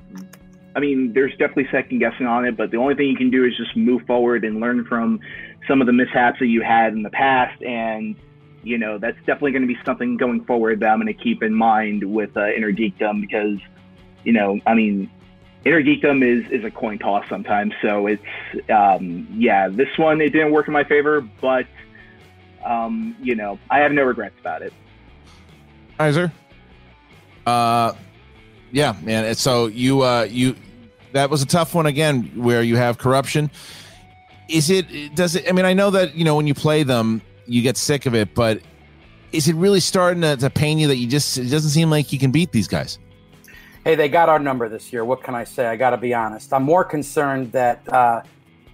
I 0.76 0.80
mean, 0.80 1.12
there's 1.12 1.32
definitely 1.32 1.66
second 1.72 1.98
guessing 1.98 2.26
on 2.26 2.44
it, 2.44 2.56
but 2.56 2.70
the 2.70 2.76
only 2.76 2.94
thing 2.94 3.08
you 3.08 3.16
can 3.16 3.30
do 3.30 3.44
is 3.44 3.56
just 3.56 3.76
move 3.76 4.02
forward 4.06 4.44
and 4.44 4.60
learn 4.60 4.84
from 4.84 5.18
some 5.66 5.80
of 5.80 5.88
the 5.88 5.92
mishaps 5.92 6.38
that 6.38 6.46
you 6.46 6.62
had 6.62 6.92
in 6.92 7.02
the 7.02 7.10
past. 7.10 7.60
And, 7.62 8.14
you 8.62 8.78
know, 8.78 8.96
that's 8.98 9.18
definitely 9.18 9.50
going 9.50 9.62
to 9.62 9.68
be 9.68 9.78
something 9.84 10.16
going 10.16 10.44
forward 10.44 10.78
that 10.80 10.90
I'm 10.90 11.00
going 11.00 11.12
to 11.12 11.20
keep 11.20 11.42
in 11.42 11.52
mind 11.52 12.04
with 12.04 12.36
uh, 12.36 12.50
Inner 12.50 12.70
Geekdom 12.70 13.20
because, 13.20 13.58
you 14.22 14.32
know, 14.32 14.60
I 14.66 14.74
mean, 14.74 15.10
Inner 15.64 15.82
Geekdom 15.82 16.24
is, 16.24 16.50
is 16.50 16.64
a 16.64 16.70
coin 16.70 16.98
toss 16.98 17.28
sometimes. 17.28 17.74
So 17.82 18.06
it's, 18.06 18.22
um, 18.70 19.26
yeah, 19.32 19.68
this 19.68 19.88
one, 19.96 20.20
it 20.20 20.30
didn't 20.30 20.52
work 20.52 20.66
in 20.68 20.72
my 20.72 20.84
favor, 20.84 21.20
but, 21.40 21.66
um, 22.64 23.16
you 23.20 23.34
know, 23.34 23.58
I 23.70 23.80
have 23.80 23.92
no 23.92 24.04
regrets 24.04 24.36
about 24.40 24.62
it. 24.62 24.72
Kaiser? 25.98 26.32
Uh, 27.46 27.92
yeah, 28.70 28.94
man. 29.02 29.34
So 29.34 29.66
you 29.66 30.02
uh 30.02 30.26
you 30.28 30.54
that 31.12 31.30
was 31.30 31.42
a 31.42 31.46
tough 31.46 31.74
one 31.74 31.86
again, 31.86 32.30
where 32.34 32.62
you 32.62 32.76
have 32.76 32.98
corruption. 32.98 33.50
Is 34.48 34.70
it? 34.70 35.14
Does 35.14 35.36
it? 35.36 35.48
I 35.48 35.52
mean, 35.52 35.64
I 35.64 35.72
know 35.72 35.90
that 35.90 36.14
you 36.14 36.24
know 36.24 36.36
when 36.36 36.46
you 36.46 36.54
play 36.54 36.82
them, 36.82 37.22
you 37.46 37.62
get 37.62 37.76
sick 37.76 38.06
of 38.06 38.14
it, 38.14 38.34
but 38.34 38.60
is 39.32 39.48
it 39.48 39.54
really 39.54 39.80
starting 39.80 40.22
to, 40.22 40.36
to 40.36 40.50
pain 40.50 40.78
you 40.78 40.88
that 40.88 40.96
you 40.96 41.06
just? 41.06 41.38
It 41.38 41.48
doesn't 41.48 41.70
seem 41.70 41.90
like 41.90 42.12
you 42.12 42.18
can 42.18 42.30
beat 42.30 42.52
these 42.52 42.68
guys. 42.68 42.98
Hey, 43.88 43.94
they 43.94 44.10
got 44.10 44.28
our 44.28 44.38
number 44.38 44.68
this 44.68 44.92
year. 44.92 45.02
What 45.02 45.22
can 45.22 45.34
I 45.34 45.44
say? 45.44 45.64
I 45.64 45.74
got 45.74 45.90
to 45.90 45.96
be 45.96 46.12
honest. 46.12 46.52
I'm 46.52 46.62
more 46.62 46.84
concerned 46.84 47.52
that 47.52 47.90
uh, 47.90 48.20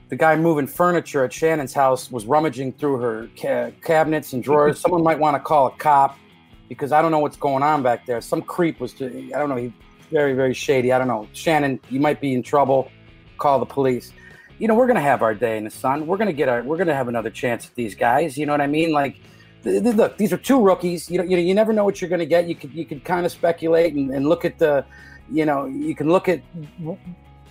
the 0.09 0.17
guy 0.17 0.35
moving 0.35 0.67
furniture 0.67 1.25
at 1.25 1.33
Shannon's 1.33 1.73
house 1.73 2.11
was 2.11 2.27
rummaging 2.27 2.73
through 2.73 2.97
her 2.97 3.29
ca- 3.41 3.71
cabinets 3.81 4.33
and 4.33 4.43
drawers. 4.43 4.81
Someone 4.81 5.05
might 5.05 5.21
want 5.21 5.37
to 5.37 5.39
call 5.39 5.69
a 5.69 5.71
cop 5.77 6.19
because 6.69 6.91
I 6.91 7.01
don't 7.01 7.13
know 7.13 7.21
what's 7.21 7.37
going 7.37 7.63
on 7.63 7.81
back 7.81 8.07
there. 8.07 8.21
Some 8.21 8.43
creep 8.43 8.81
was, 8.81 8.93
I 9.01 9.39
don't 9.39 9.49
know, 9.49 9.55
he 9.55 9.73
very, 10.11 10.33
very 10.33 10.53
shady. 10.53 10.91
I 10.91 10.99
don't 10.99 11.07
know. 11.07 11.29
Shannon, 11.33 11.79
you 11.91 12.01
might 12.01 12.21
be 12.21 12.35
in 12.35 12.43
trouble. 12.43 12.91
Call 13.39 13.61
the 13.61 13.67
police. 13.67 14.13
You 14.59 14.67
know, 14.67 14.75
we're 14.75 14.89
gonna 14.89 15.01
have 15.01 15.23
our 15.23 15.33
day 15.33 15.59
in 15.59 15.63
the 15.63 15.71
sun. 15.71 16.09
We're 16.09 16.17
gonna 16.17 16.33
get 16.33 16.49
our, 16.49 16.65
we're 16.65 16.77
gonna 16.77 16.93
have 16.93 17.07
another 17.07 17.31
chance 17.31 17.67
at 17.67 17.75
these 17.77 17.95
guys. 17.95 18.37
You 18.37 18.47
know 18.47 18.53
what 18.53 18.61
I 18.61 18.67
mean? 18.67 18.91
Like, 18.91 19.21
look, 19.65 20.17
these 20.17 20.33
are 20.33 20.37
two 20.37 20.61
rookies. 20.61 21.11
You 21.11 21.19
know, 21.19 21.25
you, 21.25 21.37
know, 21.37 21.43
you 21.43 21.55
never 21.55 21.73
know 21.73 21.85
what 21.85 22.01
you're 22.01 22.11
gonna 22.11 22.27
get. 22.27 22.49
You 22.49 22.55
could, 22.55 22.73
you 22.73 22.85
could 22.85 23.05
kind 23.05 23.25
of 23.27 23.33
speculate 23.33 23.95
and, 23.95 24.11
and 24.11 24.29
look 24.29 24.45
at 24.45 24.59
the, 24.59 24.85
you 25.31 25.47
know, 25.47 25.67
you 25.67 25.95
can 25.95 26.09
look 26.09 26.29
at 26.29 26.43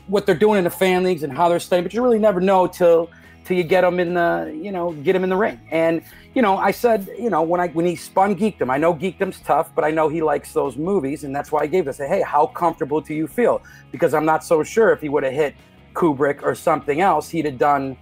what 0.08 0.26
they're 0.26 0.36
doing 0.36 0.58
in 0.58 0.64
the 0.64 0.70
fan 0.70 1.04
leagues 1.04 1.24
and 1.24 1.36
how 1.36 1.50
they're 1.50 1.60
staying, 1.60 1.84
but 1.84 1.94
you 1.94 2.04
really 2.04 2.20
never 2.20 2.40
know 2.40 2.68
till 2.68 3.10
till 3.46 3.58
you 3.58 3.64
get 3.64 3.82
them 3.82 4.00
in 4.00 4.14
the, 4.14 4.58
you 4.62 4.72
know, 4.72 4.94
get 4.94 5.14
them 5.14 5.24
in 5.24 5.30
the 5.30 5.36
ring. 5.36 5.60
And 5.72 6.02
you 6.34 6.42
know, 6.42 6.58
I 6.58 6.72
said, 6.72 7.10
you 7.18 7.30
know, 7.30 7.42
when 7.42 7.60
I 7.60 7.68
when 7.70 7.86
he 7.86 7.96
spun 7.96 8.36
Geekdom, 8.36 8.72
I 8.72 8.78
know 8.78 8.94
Geekdom's 8.94 9.40
tough, 9.42 9.74
but 9.76 9.84
I 9.84 9.92
know 9.92 10.10
he 10.10 10.22
likes 10.22 10.54
those 10.54 10.78
movies, 10.78 11.24
and 11.24 11.36
that's 11.36 11.52
why 11.52 11.62
I 11.62 11.68
gave 11.68 11.86
this. 11.86 11.98
Say, 11.98 12.08
hey, 12.08 12.22
how 12.22 12.48
comfortable 12.48 13.02
do 13.02 13.14
you 13.14 13.28
feel? 13.28 13.62
Because 13.92 14.14
I'm 14.14 14.26
not 14.26 14.44
so 14.44 14.64
sure 14.64 14.92
if 14.92 15.02
he 15.02 15.10
would 15.10 15.24
have 15.24 15.34
hit 15.34 15.56
Kubrick 15.94 16.42
or 16.44 16.56
something 16.56 17.02
else, 17.02 17.30
he'd 17.30 17.46
have 17.46 17.58
done 17.58 17.98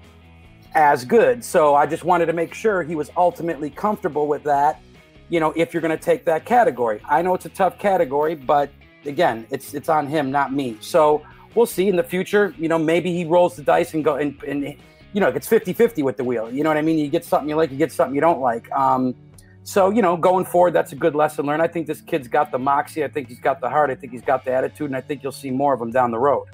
as 0.73 1.05
good. 1.05 1.43
So 1.43 1.75
I 1.75 1.85
just 1.85 2.03
wanted 2.03 2.27
to 2.27 2.33
make 2.33 2.53
sure 2.53 2.83
he 2.83 2.95
was 2.95 3.09
ultimately 3.17 3.69
comfortable 3.69 4.27
with 4.27 4.43
that. 4.43 4.81
You 5.29 5.39
know, 5.39 5.53
if 5.55 5.73
you're 5.73 5.81
going 5.81 5.97
to 5.97 6.03
take 6.03 6.25
that 6.25 6.45
category, 6.45 7.01
I 7.07 7.21
know 7.21 7.33
it's 7.35 7.45
a 7.45 7.49
tough 7.49 7.77
category, 7.79 8.35
but 8.35 8.71
again, 9.05 9.47
it's 9.49 9.73
it's 9.73 9.89
on 9.89 10.07
him, 10.07 10.31
not 10.31 10.53
me. 10.53 10.77
So 10.81 11.23
we'll 11.55 11.65
see 11.65 11.87
in 11.87 11.95
the 11.95 12.03
future. 12.03 12.53
You 12.57 12.67
know, 12.67 12.77
maybe 12.77 13.13
he 13.13 13.25
rolls 13.25 13.55
the 13.55 13.63
dice 13.63 13.93
and 13.93 14.03
go 14.03 14.15
and, 14.15 14.41
and 14.43 14.75
you 15.13 15.19
know, 15.19 15.27
it's 15.27 15.47
50-50 15.47 16.03
with 16.03 16.15
the 16.17 16.23
wheel. 16.23 16.51
You 16.51 16.63
know 16.63 16.69
what 16.69 16.77
I 16.77 16.81
mean? 16.81 16.97
You 16.97 17.09
get 17.09 17.25
something 17.25 17.49
you 17.49 17.55
like, 17.55 17.71
you 17.71 17.77
get 17.77 17.91
something 17.91 18.15
you 18.15 18.21
don't 18.21 18.39
like. 18.39 18.71
Um, 18.71 19.13
so 19.63 19.89
you 19.89 20.01
know, 20.01 20.17
going 20.17 20.45
forward, 20.45 20.73
that's 20.73 20.91
a 20.91 20.95
good 20.95 21.15
lesson 21.15 21.45
learned. 21.45 21.61
I 21.61 21.67
think 21.67 21.87
this 21.87 22.01
kid's 22.01 22.27
got 22.27 22.51
the 22.51 22.59
moxie. 22.59 23.03
I 23.03 23.07
think 23.07 23.27
he's 23.27 23.39
got 23.39 23.61
the 23.61 23.69
heart. 23.69 23.89
I 23.89 23.95
think 23.95 24.11
he's 24.11 24.21
got 24.21 24.43
the 24.43 24.51
attitude, 24.51 24.87
and 24.87 24.95
I 24.95 25.01
think 25.01 25.23
you'll 25.23 25.31
see 25.31 25.51
more 25.51 25.73
of 25.73 25.81
him 25.81 25.91
down 25.91 26.11
the 26.11 26.19
road. 26.19 26.47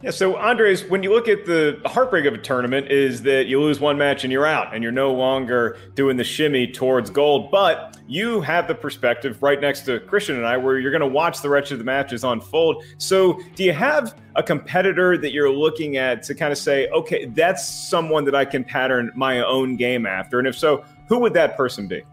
Yeah, 0.00 0.10
so 0.10 0.36
Andres, 0.36 0.84
when 0.84 1.02
you 1.02 1.10
look 1.10 1.26
at 1.26 1.44
the 1.44 1.80
heartbreak 1.84 2.24
of 2.24 2.32
a 2.32 2.38
tournament, 2.38 2.88
is 2.88 3.22
that 3.22 3.46
you 3.46 3.60
lose 3.60 3.80
one 3.80 3.98
match 3.98 4.22
and 4.22 4.32
you're 4.32 4.46
out, 4.46 4.72
and 4.72 4.80
you're 4.80 4.92
no 4.92 5.12
longer 5.12 5.76
doing 5.96 6.16
the 6.16 6.22
shimmy 6.22 6.68
towards 6.68 7.10
gold. 7.10 7.50
But 7.50 7.96
you 8.06 8.40
have 8.42 8.68
the 8.68 8.76
perspective 8.76 9.42
right 9.42 9.60
next 9.60 9.80
to 9.86 9.98
Kristian 9.98 10.36
and 10.36 10.46
I, 10.46 10.56
where 10.56 10.78
you're 10.78 10.92
going 10.92 11.00
to 11.00 11.08
watch 11.08 11.42
the 11.42 11.48
rest 11.48 11.72
of 11.72 11.78
the 11.78 11.84
matches 11.84 12.22
unfold. 12.22 12.84
So, 12.98 13.40
do 13.56 13.64
you 13.64 13.72
have 13.72 14.16
a 14.36 14.42
competitor 14.42 15.18
that 15.18 15.32
you're 15.32 15.50
looking 15.50 15.96
at 15.96 16.22
to 16.24 16.34
kind 16.36 16.52
of 16.52 16.58
say, 16.58 16.86
okay, 16.90 17.24
that's 17.24 17.68
someone 17.68 18.24
that 18.26 18.36
I 18.36 18.44
can 18.44 18.62
pattern 18.62 19.10
my 19.16 19.40
own 19.40 19.74
game 19.74 20.06
after? 20.06 20.38
And 20.38 20.46
if 20.46 20.56
so, 20.56 20.84
who 21.08 21.18
would 21.18 21.34
that 21.34 21.56
person 21.56 21.88
be? 21.88 22.04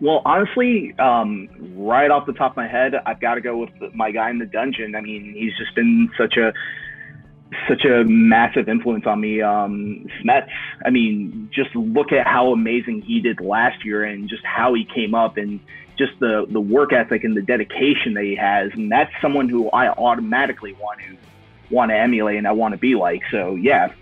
Well, 0.00 0.22
honestly, 0.24 0.94
um, 0.98 1.48
right 1.76 2.10
off 2.10 2.26
the 2.26 2.32
top 2.32 2.52
of 2.52 2.56
my 2.56 2.68
head, 2.68 2.94
I've 3.04 3.20
got 3.20 3.34
to 3.34 3.40
go 3.42 3.58
with 3.58 3.94
my 3.94 4.10
guy 4.10 4.30
in 4.30 4.38
the 4.38 4.46
dungeon. 4.46 4.94
I 4.94 5.00
mean, 5.02 5.34
he's 5.34 5.56
just 5.58 5.74
been 5.74 6.10
such 6.16 6.36
a 6.36 6.52
such 7.68 7.84
a 7.84 8.04
massive 8.04 8.68
influence 8.68 9.06
on 9.06 9.20
me. 9.20 9.42
Um, 9.42 10.06
Smets. 10.22 10.48
I 10.84 10.90
mean, 10.90 11.50
just 11.52 11.74
look 11.74 12.12
at 12.12 12.26
how 12.26 12.52
amazing 12.52 13.02
he 13.02 13.20
did 13.20 13.40
last 13.40 13.84
year, 13.84 14.04
and 14.04 14.28
just 14.28 14.44
how 14.44 14.72
he 14.72 14.86
came 14.94 15.14
up, 15.14 15.36
and 15.36 15.60
just 15.98 16.12
the 16.18 16.46
the 16.48 16.60
work 16.60 16.92
ethic 16.94 17.24
and 17.24 17.36
the 17.36 17.42
dedication 17.42 18.14
that 18.14 18.24
he 18.24 18.36
has. 18.36 18.70
And 18.72 18.90
that's 18.90 19.12
someone 19.20 19.50
who 19.50 19.68
I 19.70 19.88
automatically 19.88 20.72
want 20.74 21.00
to 21.00 21.74
want 21.74 21.90
to 21.90 21.96
emulate, 21.96 22.38
and 22.38 22.48
I 22.48 22.52
want 22.52 22.72
to 22.72 22.78
be 22.78 22.94
like. 22.94 23.20
So 23.30 23.54
yeah, 23.54 23.92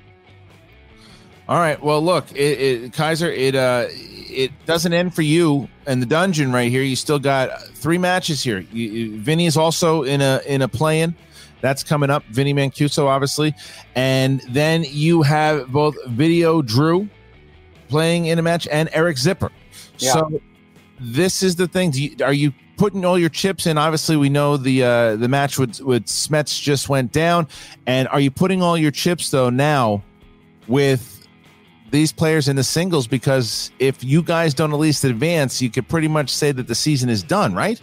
All 1.48 1.58
right. 1.58 1.82
Well, 1.82 2.02
look, 2.02 2.30
it, 2.32 2.60
it, 2.60 2.92
Kaiser, 2.92 3.30
it 3.30 3.54
uh, 3.54 3.86
it 3.90 4.52
doesn't 4.66 4.92
end 4.92 5.14
for 5.14 5.22
you 5.22 5.68
in 5.86 6.00
the 6.00 6.06
dungeon 6.06 6.52
right 6.52 6.70
here. 6.70 6.82
You 6.82 6.94
still 6.94 7.18
got 7.18 7.62
three 7.68 7.96
matches 7.96 8.42
here. 8.42 8.58
You, 8.58 8.88
you, 8.90 9.20
Vinny 9.20 9.46
is 9.46 9.56
also 9.56 10.02
in 10.02 10.20
a 10.20 10.42
in 10.46 10.60
a 10.60 10.68
play-in. 10.68 11.16
That's 11.60 11.82
coming 11.82 12.10
up. 12.10 12.22
Vinny 12.26 12.52
Mancuso, 12.52 13.06
obviously, 13.06 13.54
and 13.94 14.40
then 14.48 14.84
you 14.86 15.22
have 15.22 15.72
both 15.72 15.96
Video 16.08 16.60
Drew 16.60 17.08
playing 17.88 18.26
in 18.26 18.38
a 18.38 18.42
match 18.42 18.68
and 18.70 18.88
Eric 18.92 19.16
Zipper. 19.16 19.50
Yeah. 19.98 20.12
So 20.12 20.42
this 21.00 21.42
is 21.42 21.56
the 21.56 21.66
thing. 21.66 21.90
Do 21.92 22.02
you, 22.02 22.16
are 22.22 22.32
you 22.32 22.52
putting 22.76 23.06
all 23.06 23.18
your 23.18 23.30
chips 23.30 23.66
in? 23.66 23.78
Obviously, 23.78 24.16
we 24.16 24.28
know 24.28 24.58
the 24.58 24.84
uh, 24.84 25.16
the 25.16 25.28
match 25.28 25.58
with 25.58 25.80
with 25.80 26.04
Smets 26.04 26.60
just 26.60 26.90
went 26.90 27.10
down, 27.10 27.48
and 27.86 28.06
are 28.08 28.20
you 28.20 28.30
putting 28.30 28.62
all 28.62 28.76
your 28.76 28.90
chips 28.90 29.30
though 29.30 29.48
now 29.48 30.04
with 30.68 31.17
these 31.90 32.12
players 32.12 32.48
in 32.48 32.56
the 32.56 32.64
singles? 32.64 33.06
Because 33.06 33.70
if 33.78 34.02
you 34.02 34.22
guys 34.22 34.54
don't 34.54 34.72
at 34.72 34.78
least 34.78 35.04
advance, 35.04 35.60
you 35.62 35.70
could 35.70 35.88
pretty 35.88 36.08
much 36.08 36.30
say 36.30 36.52
that 36.52 36.66
the 36.66 36.74
season 36.74 37.08
is 37.08 37.22
done, 37.22 37.54
right? 37.54 37.80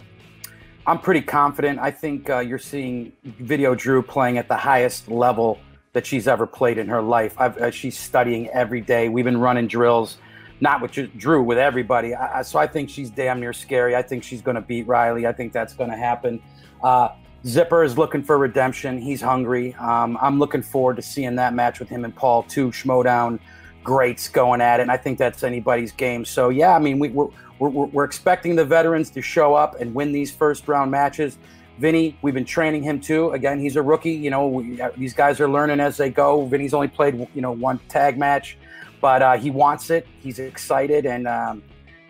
I'm 0.86 1.00
pretty 1.00 1.22
confident. 1.22 1.80
I 1.80 1.90
think 1.90 2.30
uh, 2.30 2.38
you're 2.38 2.58
seeing 2.58 3.12
Video 3.24 3.74
Drew 3.74 4.02
playing 4.02 4.38
at 4.38 4.46
the 4.46 4.56
highest 4.56 5.08
level 5.08 5.58
that 5.94 6.06
she's 6.06 6.28
ever 6.28 6.46
played 6.46 6.78
in 6.78 6.86
her 6.88 7.02
life. 7.02 7.34
Uh, 7.40 7.70
she's 7.70 7.98
studying 7.98 8.48
every 8.50 8.80
day. 8.80 9.08
We've 9.08 9.24
been 9.24 9.40
running 9.40 9.66
drills, 9.66 10.18
not 10.60 10.80
with 10.80 10.92
Drew, 11.16 11.42
with 11.42 11.58
everybody. 11.58 12.14
I, 12.14 12.42
so 12.42 12.58
I 12.58 12.66
think 12.66 12.88
she's 12.88 13.10
damn 13.10 13.40
near 13.40 13.52
scary. 13.52 13.96
I 13.96 14.02
think 14.02 14.22
she's 14.22 14.42
going 14.42 14.54
to 14.54 14.60
beat 14.60 14.86
Riley. 14.86 15.26
I 15.26 15.32
think 15.32 15.52
that's 15.52 15.74
going 15.74 15.90
to 15.90 15.96
happen. 15.96 16.40
Uh, 16.84 17.08
Zipper 17.46 17.82
is 17.82 17.96
looking 17.96 18.22
for 18.22 18.38
redemption. 18.38 18.98
He's 18.98 19.20
hungry. 19.20 19.74
Um, 19.74 20.18
I'm 20.20 20.38
looking 20.38 20.62
forward 20.62 20.96
to 20.96 21.02
seeing 21.02 21.36
that 21.36 21.54
match 21.54 21.80
with 21.80 21.88
him 21.88 22.04
and 22.04 22.14
Paul, 22.14 22.42
two 22.44 22.70
Schmoedown 22.70 23.40
greats 23.86 24.28
going 24.28 24.60
at 24.60 24.80
it. 24.80 24.82
And 24.82 24.90
I 24.90 24.96
think 24.96 25.16
that's 25.16 25.44
anybody's 25.44 25.92
game. 25.92 26.24
So, 26.24 26.48
yeah, 26.48 26.74
I 26.74 26.80
mean, 26.80 26.98
we, 26.98 27.08
we're, 27.08 27.28
we're, 27.60 27.86
we're 27.86 28.04
expecting 28.04 28.56
the 28.56 28.64
veterans 28.64 29.10
to 29.10 29.22
show 29.22 29.54
up 29.54 29.80
and 29.80 29.94
win 29.94 30.10
these 30.10 30.32
first 30.32 30.66
round 30.66 30.90
matches. 30.90 31.38
Vinny, 31.78 32.18
we've 32.20 32.34
been 32.34 32.44
training 32.44 32.82
him 32.82 33.00
too. 33.00 33.30
Again, 33.30 33.60
he's 33.60 33.76
a 33.76 33.82
rookie. 33.82 34.10
You 34.10 34.30
know, 34.30 34.48
we, 34.48 34.80
uh, 34.80 34.90
these 34.96 35.14
guys 35.14 35.40
are 35.40 35.48
learning 35.48 35.78
as 35.78 35.96
they 35.96 36.10
go. 36.10 36.44
Vinny's 36.46 36.74
only 36.74 36.88
played, 36.88 37.28
you 37.32 37.40
know, 37.40 37.52
one 37.52 37.78
tag 37.88 38.18
match, 38.18 38.58
but 39.00 39.22
uh, 39.22 39.36
he 39.36 39.50
wants 39.50 39.90
it. 39.90 40.06
He's 40.20 40.40
excited, 40.40 41.06
and 41.06 41.28
um, 41.28 41.62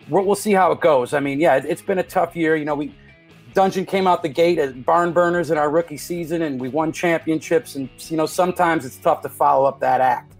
we'll, 0.09 0.25
we'll 0.25 0.35
see 0.35 0.53
how 0.53 0.71
it 0.71 0.81
goes. 0.81 1.13
I 1.13 1.19
mean, 1.19 1.39
yeah, 1.39 1.57
it's 1.57 1.81
been 1.81 1.99
a 1.99 2.03
tough 2.03 2.35
year. 2.35 2.55
You 2.55 2.65
know, 2.65 2.75
we 2.75 2.95
Dungeon 3.53 3.85
came 3.85 4.07
out 4.07 4.23
the 4.23 4.29
gate 4.29 4.57
as 4.57 4.73
barn 4.73 5.11
burners 5.11 5.51
in 5.51 5.57
our 5.57 5.69
rookie 5.69 5.97
season, 5.97 6.41
and 6.41 6.59
we 6.59 6.69
won 6.69 6.91
championships. 6.91 7.75
And 7.75 7.89
you 7.99 8.17
know, 8.17 8.25
sometimes 8.25 8.83
it's 8.83 8.97
tough 8.97 9.21
to 9.21 9.29
follow 9.29 9.65
up 9.65 9.79
that 9.81 10.01
act. 10.01 10.33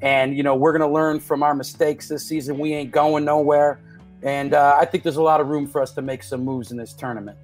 And 0.00 0.36
you 0.36 0.42
know, 0.42 0.54
we're 0.54 0.72
going 0.76 0.88
to 0.88 0.94
learn 0.94 1.20
from 1.20 1.42
our 1.42 1.54
mistakes 1.54 2.08
this 2.08 2.26
season. 2.26 2.58
We 2.58 2.74
ain't 2.74 2.90
going 2.90 3.24
nowhere, 3.24 3.80
and 4.22 4.54
uh, 4.54 4.76
I 4.78 4.84
think 4.84 5.02
there's 5.02 5.16
a 5.16 5.22
lot 5.22 5.40
of 5.40 5.48
room 5.48 5.66
for 5.66 5.80
us 5.80 5.92
to 5.92 6.02
make 6.02 6.22
some 6.22 6.44
moves 6.44 6.70
in 6.70 6.76
this 6.76 6.92
tournament. 6.92 7.38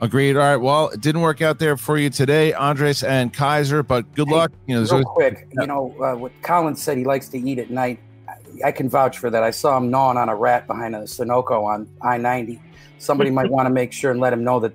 Agreed. 0.00 0.36
All 0.36 0.42
right. 0.42 0.56
Well, 0.56 0.88
it 0.90 1.00
didn't 1.00 1.22
work 1.22 1.40
out 1.40 1.58
there 1.58 1.76
for 1.76 1.96
you 1.96 2.10
today, 2.10 2.52
Andres 2.52 3.02
and 3.02 3.32
Kaiser, 3.32 3.82
but 3.82 4.12
good 4.14 4.28
luck. 4.28 4.52
You 4.66 4.74
know, 4.74 4.82
real 4.82 4.92
always- 4.92 5.06
quick, 5.06 5.48
you 5.52 5.66
know, 5.66 5.94
uh, 6.02 6.14
what 6.16 6.32
Collins 6.42 6.82
said 6.82 6.98
he 6.98 7.04
likes 7.04 7.28
to 7.30 7.38
eat 7.38 7.58
at 7.58 7.70
night. 7.70 8.00
I 8.64 8.72
can 8.72 8.88
vouch 8.88 9.18
for 9.18 9.30
that. 9.30 9.42
I 9.42 9.50
saw 9.50 9.76
him 9.76 9.90
gnawing 9.90 10.18
on 10.18 10.28
a 10.28 10.36
rat 10.36 10.66
behind 10.66 10.94
a 10.94 11.00
Sunoco 11.00 11.64
on 11.64 11.88
I 12.02 12.18
90. 12.18 12.60
Somebody 12.98 13.30
might 13.30 13.50
want 13.50 13.66
to 13.66 13.70
make 13.70 13.92
sure 13.92 14.10
and 14.10 14.20
let 14.20 14.32
him 14.32 14.44
know 14.44 14.60
that 14.60 14.74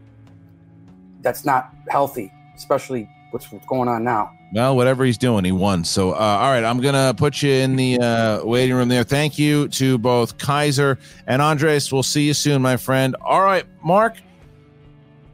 that's 1.22 1.45
not 1.45 1.72
healthy, 1.89 2.32
especially 2.55 3.07
what's 3.30 3.47
going 3.68 3.89
on 3.89 4.03
now. 4.03 4.32
Well, 4.53 4.75
whatever 4.75 5.05
he's 5.05 5.17
doing, 5.17 5.45
he 5.45 5.51
won. 5.51 5.85
So, 5.85 6.11
uh, 6.11 6.15
all 6.15 6.51
right, 6.51 6.63
I'm 6.63 6.81
gonna 6.81 7.13
put 7.15 7.41
you 7.41 7.51
in 7.51 7.77
the 7.77 7.99
uh, 7.99 8.45
waiting 8.45 8.75
room 8.75 8.89
there. 8.89 9.03
Thank 9.03 9.39
you 9.39 9.69
to 9.69 9.97
both 9.97 10.37
Kaiser 10.37 10.99
and 11.25 11.41
Andres. 11.41 11.91
We'll 11.91 12.03
see 12.03 12.27
you 12.27 12.33
soon, 12.33 12.61
my 12.61 12.77
friend. 12.77 13.15
All 13.21 13.41
right, 13.41 13.65
Mark 13.83 14.17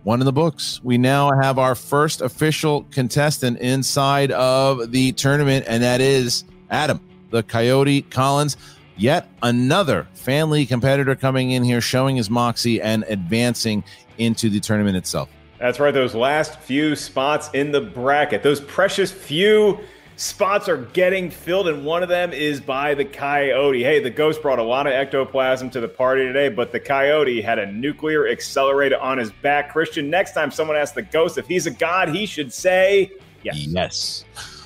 one 0.08 0.22
in 0.22 0.26
the 0.26 0.32
books. 0.32 0.80
We 0.86 0.98
now 0.98 1.38
have 1.38 1.60
our 1.60 1.76
first 1.76 2.22
official 2.22 2.84
contestant 2.92 3.60
inside 3.60 4.32
of 4.32 4.90
the 4.94 5.12
tournament, 5.12 5.66
and 5.68 5.84
that 5.84 6.00
is 6.00 6.46
Adam, 6.70 7.02
the 7.30 7.44
Coyote 7.44 8.04
Collins. 8.04 8.56
Yet 8.96 9.28
another 9.44 10.08
family 10.14 10.66
competitor 10.66 11.14
coming 11.14 11.52
in 11.52 11.62
here, 11.62 11.82
showing 11.82 12.16
his 12.16 12.30
moxie 12.30 12.82
and 12.82 13.04
advancing 13.10 13.84
into 14.18 14.50
the 14.50 14.62
tournament 14.62 14.96
itself. 14.96 15.28
That's 15.60 15.80
right. 15.80 15.94
Those 15.94 16.14
last 16.14 16.60
few 16.60 16.96
spots 16.96 17.50
in 17.54 17.72
the 17.72 17.82
bracket, 17.82 18.44
those 18.44 18.62
precious 18.62 19.12
few 19.12 19.80
spots 20.18 20.68
are 20.68 20.78
getting 20.78 21.30
filled, 21.30 21.68
and 21.68 21.86
one 21.86 22.04
of 22.04 22.10
them 22.10 22.34
is 22.34 22.60
by 22.60 22.94
the 22.94 23.06
Coyote. 23.06 23.84
Hey, 23.84 24.00
the 24.00 24.10
Ghost 24.10 24.42
brought 24.42 24.60
a 24.60 24.64
lot 24.64 24.88
of 24.88 24.94
ectoplasm 24.94 25.70
to 25.72 25.80
the 25.80 25.88
party 25.88 26.24
today, 26.26 26.50
but 26.50 26.72
the 26.72 26.80
Coyote 26.80 27.42
had 27.42 27.60
a 27.60 27.72
nuclear 27.72 28.28
accelerator 28.28 29.00
on 29.00 29.18
his 29.18 29.32
back. 29.32 29.74
Kristian, 29.74 30.10
next 30.10 30.34
time 30.34 30.52
someone 30.52 30.76
asks 30.76 30.96
the 30.96 31.04
Ghost 31.04 31.38
if 31.38 31.48
he's 31.48 31.66
a 31.68 31.72
god, 31.72 32.10
he 32.10 32.26
should 32.26 32.52
say 32.52 33.12
yes. 33.44 33.56
Yes. 33.56 34.26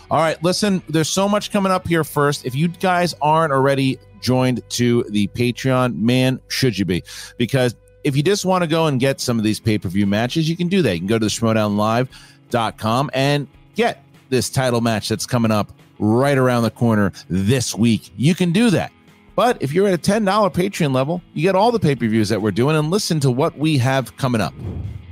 All 0.09 0.19
right, 0.19 0.41
listen, 0.43 0.81
there's 0.89 1.09
so 1.09 1.29
much 1.29 1.51
coming 1.51 1.71
up 1.71 1.87
here 1.87 2.03
first. 2.03 2.45
If 2.45 2.53
you 2.53 2.67
guys 2.67 3.13
aren't 3.21 3.53
already 3.53 3.97
joined 4.19 4.61
to 4.71 5.03
the 5.09 5.27
Patreon, 5.27 5.95
man, 5.95 6.41
should 6.49 6.77
you 6.77 6.85
be? 6.85 7.03
Because 7.37 7.75
if 8.03 8.15
you 8.15 8.23
just 8.23 8.45
want 8.45 8.63
to 8.63 8.67
go 8.67 8.87
and 8.87 8.99
get 8.99 9.19
some 9.21 9.37
of 9.37 9.43
these 9.43 9.59
pay 9.59 9.77
per 9.77 9.89
view 9.89 10.07
matches, 10.07 10.49
you 10.49 10.57
can 10.57 10.67
do 10.67 10.81
that. 10.81 10.93
You 10.93 10.99
can 10.99 11.07
go 11.07 11.19
to 11.19 11.25
the 11.25 11.31
schmoedownlive.com 11.31 13.11
and 13.13 13.47
get 13.75 14.03
this 14.29 14.49
title 14.49 14.81
match 14.81 15.09
that's 15.09 15.25
coming 15.25 15.51
up 15.51 15.71
right 15.99 16.37
around 16.37 16.63
the 16.63 16.71
corner 16.71 17.11
this 17.29 17.75
week. 17.75 18.11
You 18.17 18.35
can 18.35 18.51
do 18.51 18.69
that. 18.71 18.91
But 19.35 19.61
if 19.61 19.71
you're 19.71 19.87
at 19.87 19.93
a 19.93 19.97
$10 19.97 20.25
Patreon 20.53 20.93
level, 20.93 21.21
you 21.33 21.41
get 21.41 21.55
all 21.55 21.71
the 21.71 21.79
pay 21.79 21.95
per 21.95 22.07
views 22.07 22.29
that 22.29 22.41
we're 22.41 22.51
doing 22.51 22.75
and 22.75 22.89
listen 22.89 23.19
to 23.21 23.31
what 23.31 23.57
we 23.57 23.77
have 23.77 24.15
coming 24.17 24.41
up. 24.41 24.53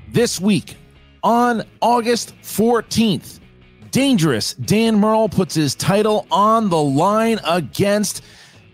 This 0.09 0.39
week, 0.41 0.75
on 1.23 1.63
August 1.81 2.33
14th, 2.41 3.39
Dangerous 3.91 4.53
Dan 4.53 4.99
Murrell 4.99 5.29
puts 5.29 5.55
his 5.55 5.73
title 5.75 6.27
on 6.31 6.69
the 6.69 6.81
line 6.81 7.39
against, 7.45 8.23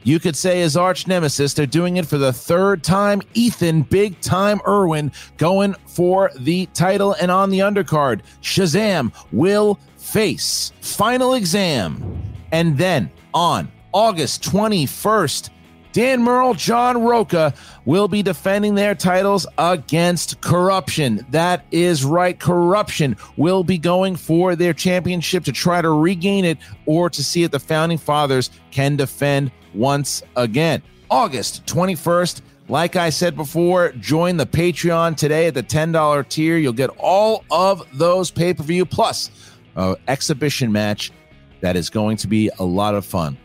you 0.06 0.20
could 0.20 0.36
say, 0.38 0.62
his 0.62 0.78
arch 0.78 1.08
nemesis. 1.08 1.53
They're 1.53 1.66
doing 1.66 1.97
it 1.97 2.06
for 2.06 2.20
the 2.20 2.32
third 2.32 2.84
time. 2.84 3.22
Ethan 3.34 3.82
Big 3.82 4.22
Time 4.22 4.62
Erwin 4.66 5.12
going 5.38 5.74
for 5.88 6.32
the 6.38 6.68
title. 6.68 7.16
And 7.20 7.32
on 7.32 7.49
the 7.49 7.60
undercard, 7.60 8.22
Shazam 8.41 9.12
will 9.32 9.80
face 9.97 10.72
final 10.80 11.34
exam. 11.34 12.22
And 12.51 12.78
then 12.78 13.12
on 13.34 13.72
August 13.93 14.43
21st, 14.43 15.49
Dan 15.96 16.24
Murrell, 16.24 16.56
John 16.56 17.04
Rocha 17.04 17.54
will 17.86 18.10
be 18.10 18.22
defending 18.22 18.76
their 18.76 18.96
titles 18.96 19.48
against 19.58 20.41
corruption. 20.41 21.26
That 21.30 21.66
is 21.72 22.04
right. 22.04 22.38
Corruption 22.38 23.16
will 23.38 23.64
be 23.64 23.78
going 23.78 24.18
for 24.18 24.58
their 24.58 24.74
championship 24.74 25.46
to 25.46 25.54
try 25.54 25.82
to 25.82 25.89
regain 25.89 26.43
it 26.43 26.58
or 26.86 27.10
to 27.10 27.24
see 27.24 27.43
if 27.43 27.52
the 27.52 27.62
founding 27.62 27.98
fathers 27.98 28.50
can 28.72 28.98
defend 28.98 29.54
once 29.74 30.22
again. 30.36 30.84
August 31.10 31.66
21st. 31.66 32.41
Like 32.68 32.98
I 32.98 33.10
said 33.10 33.38
before, 33.38 33.93
join 33.93 34.36
the 34.36 34.46
Patreon 34.46 35.16
today 35.16 35.48
at 35.48 35.54
the 35.54 35.64
$10 35.64 36.28
tier. 36.28 36.58
You'll 36.58 36.74
get 36.74 36.89
all 36.98 37.46
of 37.50 37.88
those 37.98 38.32
pay 38.32 38.54
per 38.54 38.64
view 38.64 38.86
plus 38.86 39.32
uh, 39.78 39.96
exhibition 40.10 40.74
match 40.74 41.14
that 41.62 41.78
is 41.78 41.89
going 41.89 42.18
to 42.18 42.28
be 42.28 42.52
a 42.60 42.66
lot 42.66 42.96
of 42.96 43.06
fun. 43.06 43.38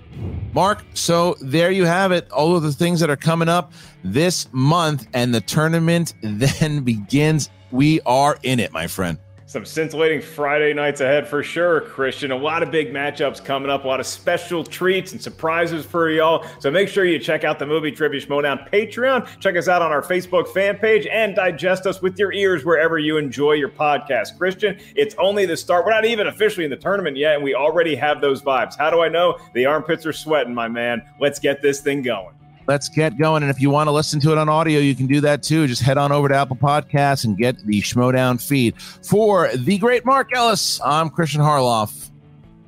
Mark, 0.53 0.85
so 0.95 1.37
there 1.41 1.71
you 1.71 1.85
have 1.85 2.13
it. 2.13 2.31
All 2.31 2.57
of 2.57 2.63
the 2.63 2.73
things 2.73 3.01
that 3.01 3.11
are 3.11 3.17
coming 3.17 3.49
up 3.49 3.73
this 4.03 4.49
month, 4.53 5.07
and 5.15 5.35
the 5.35 5.41
tournament 5.41 6.15
then 6.23 6.83
begins. 6.83 7.51
We 7.71 8.01
are 8.01 8.37
in 8.43 8.59
it, 8.59 8.73
my 8.73 8.89
friend. 8.89 9.19
Some 9.51 9.65
scintillating 9.65 10.21
Friday 10.21 10.73
nights 10.73 11.01
ahead 11.01 11.27
for 11.27 11.43
sure, 11.43 11.81
Kristian. 11.81 12.31
A 12.31 12.37
lot 12.37 12.63
of 12.63 12.71
big 12.71 12.93
matchups 12.93 13.45
coming 13.45 13.69
up, 13.69 13.85
a 13.85 13.89
lot 13.89 13.99
of 13.99 14.07
special 14.07 14.63
treats 14.63 15.11
and 15.11 15.21
surprises 15.21 15.85
for 15.85 16.09
y'all. 16.09 16.47
So 16.61 16.71
make 16.71 16.89
sure 16.89 17.05
you 17.05 17.19
check 17.19 17.43
out 17.43 17.59
the 17.59 17.67
Movie 17.67 17.91
Trivia 17.91 18.21
Schmoedown 18.21 18.71
Patreon. 18.71 19.41
Check 19.41 19.57
us 19.57 19.67
out 19.67 19.83
on 19.83 19.91
our 19.91 20.03
Facebook 20.03 20.47
fan 20.47 20.79
page 20.79 21.05
and 21.09 21.35
digest 21.35 21.85
us 21.85 22.01
with 22.01 22.17
your 22.17 22.33
ears 22.33 22.65
wherever 22.65 22.97
you 22.97 23.17
enjoy 23.17 23.55
your 23.55 23.71
podcast. 23.71 24.39
Kristian, 24.39 24.81
it's 24.95 25.17
only 25.19 25.47
the 25.47 25.57
start. 25.57 25.85
We're 25.85 25.91
not 25.91 26.05
even 26.05 26.29
officially 26.29 26.63
in 26.63 26.71
the 26.71 26.77
tournament 26.77 27.17
yet, 27.17 27.35
and 27.35 27.43
we 27.43 27.57
already 27.57 27.97
have 27.97 28.21
those 28.21 28.43
vibes. 28.43 28.79
How 28.79 28.89
do 28.89 29.03
I 29.03 29.09
know? 29.09 29.37
The 29.55 29.67
armpits 29.67 30.07
are 30.07 30.13
sweating, 30.13 30.55
my 30.55 30.69
man. 30.69 31.03
Let's 31.19 31.41
get 31.41 31.61
this 31.61 31.81
thing 31.81 32.03
going 32.03 32.40
let's 32.71 32.89
get 32.89 33.19
going. 33.19 33.43
And 33.43 33.51
if 33.51 33.61
you 33.61 33.69
want 33.69 33.89
to 33.89 33.91
listen 33.91 34.21
to 34.21 34.31
it 34.31 34.39
on 34.39 34.49
audio, 34.49 34.79
you 34.79 34.95
can 34.95 35.09
do 35.09 35.21
that 35.23 35.43
too. 35.43 35.67
Just 35.67 35.83
head 35.83 35.99
on 35.99 36.13
over 36.13 36.29
to 36.29 36.37
Apple 36.37 36.55
Podcasts 36.55 37.25
and 37.25 37.37
get 37.37 37.59
the 37.67 37.83
Schmoedown 37.83 38.41
feed. 38.41 38.81
For 38.81 39.51
the 39.57 39.77
great 39.77 40.07
Mark 40.07 40.31
Ellis, 40.33 40.81
I'm 40.85 41.11
Kristian 41.11 41.41
Harloff. 41.41 42.11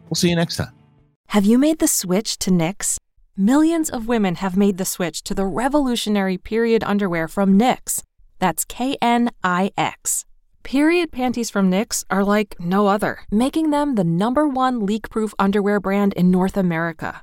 We'll 0.07 0.17
see 0.17 0.29
you 0.29 0.35
next 0.37 0.57
time. 0.57 0.73
Have 1.29 1.45
you 1.45 1.57
made 1.57 1.79
the 1.79 1.87
switch 1.87 2.37
to 2.39 2.51
Knix? 2.51 2.99
Millions 3.37 3.89
of 3.89 4.09
women 4.09 4.35
have 4.35 4.57
made 4.57 4.77
the 4.77 4.85
switch 4.85 5.23
to 5.23 5.35
the 5.35 5.47
revolutionary 5.47 6.37
period 6.37 6.83
underwear 6.83 7.29
from 7.29 7.57
Knix. 7.57 8.03
That's 8.41 8.65
K 8.65 8.97
N 9.01 9.31
I 9.45 9.71
X. 9.79 10.25
Period 10.65 11.13
panties 11.13 11.49
from 11.49 11.71
Knix 11.71 12.05
are 12.11 12.25
like 12.25 12.57
no 12.59 12.89
other, 12.89 13.21
making 13.31 13.71
them 13.71 13.95
the 13.95 14.05
number 14.05 14.49
one 14.49 14.85
leak 14.85 15.09
proof 15.11 15.33
underwear 15.39 15.79
brand 15.79 16.13
in 16.15 16.31
North 16.31 16.57
America. 16.57 17.23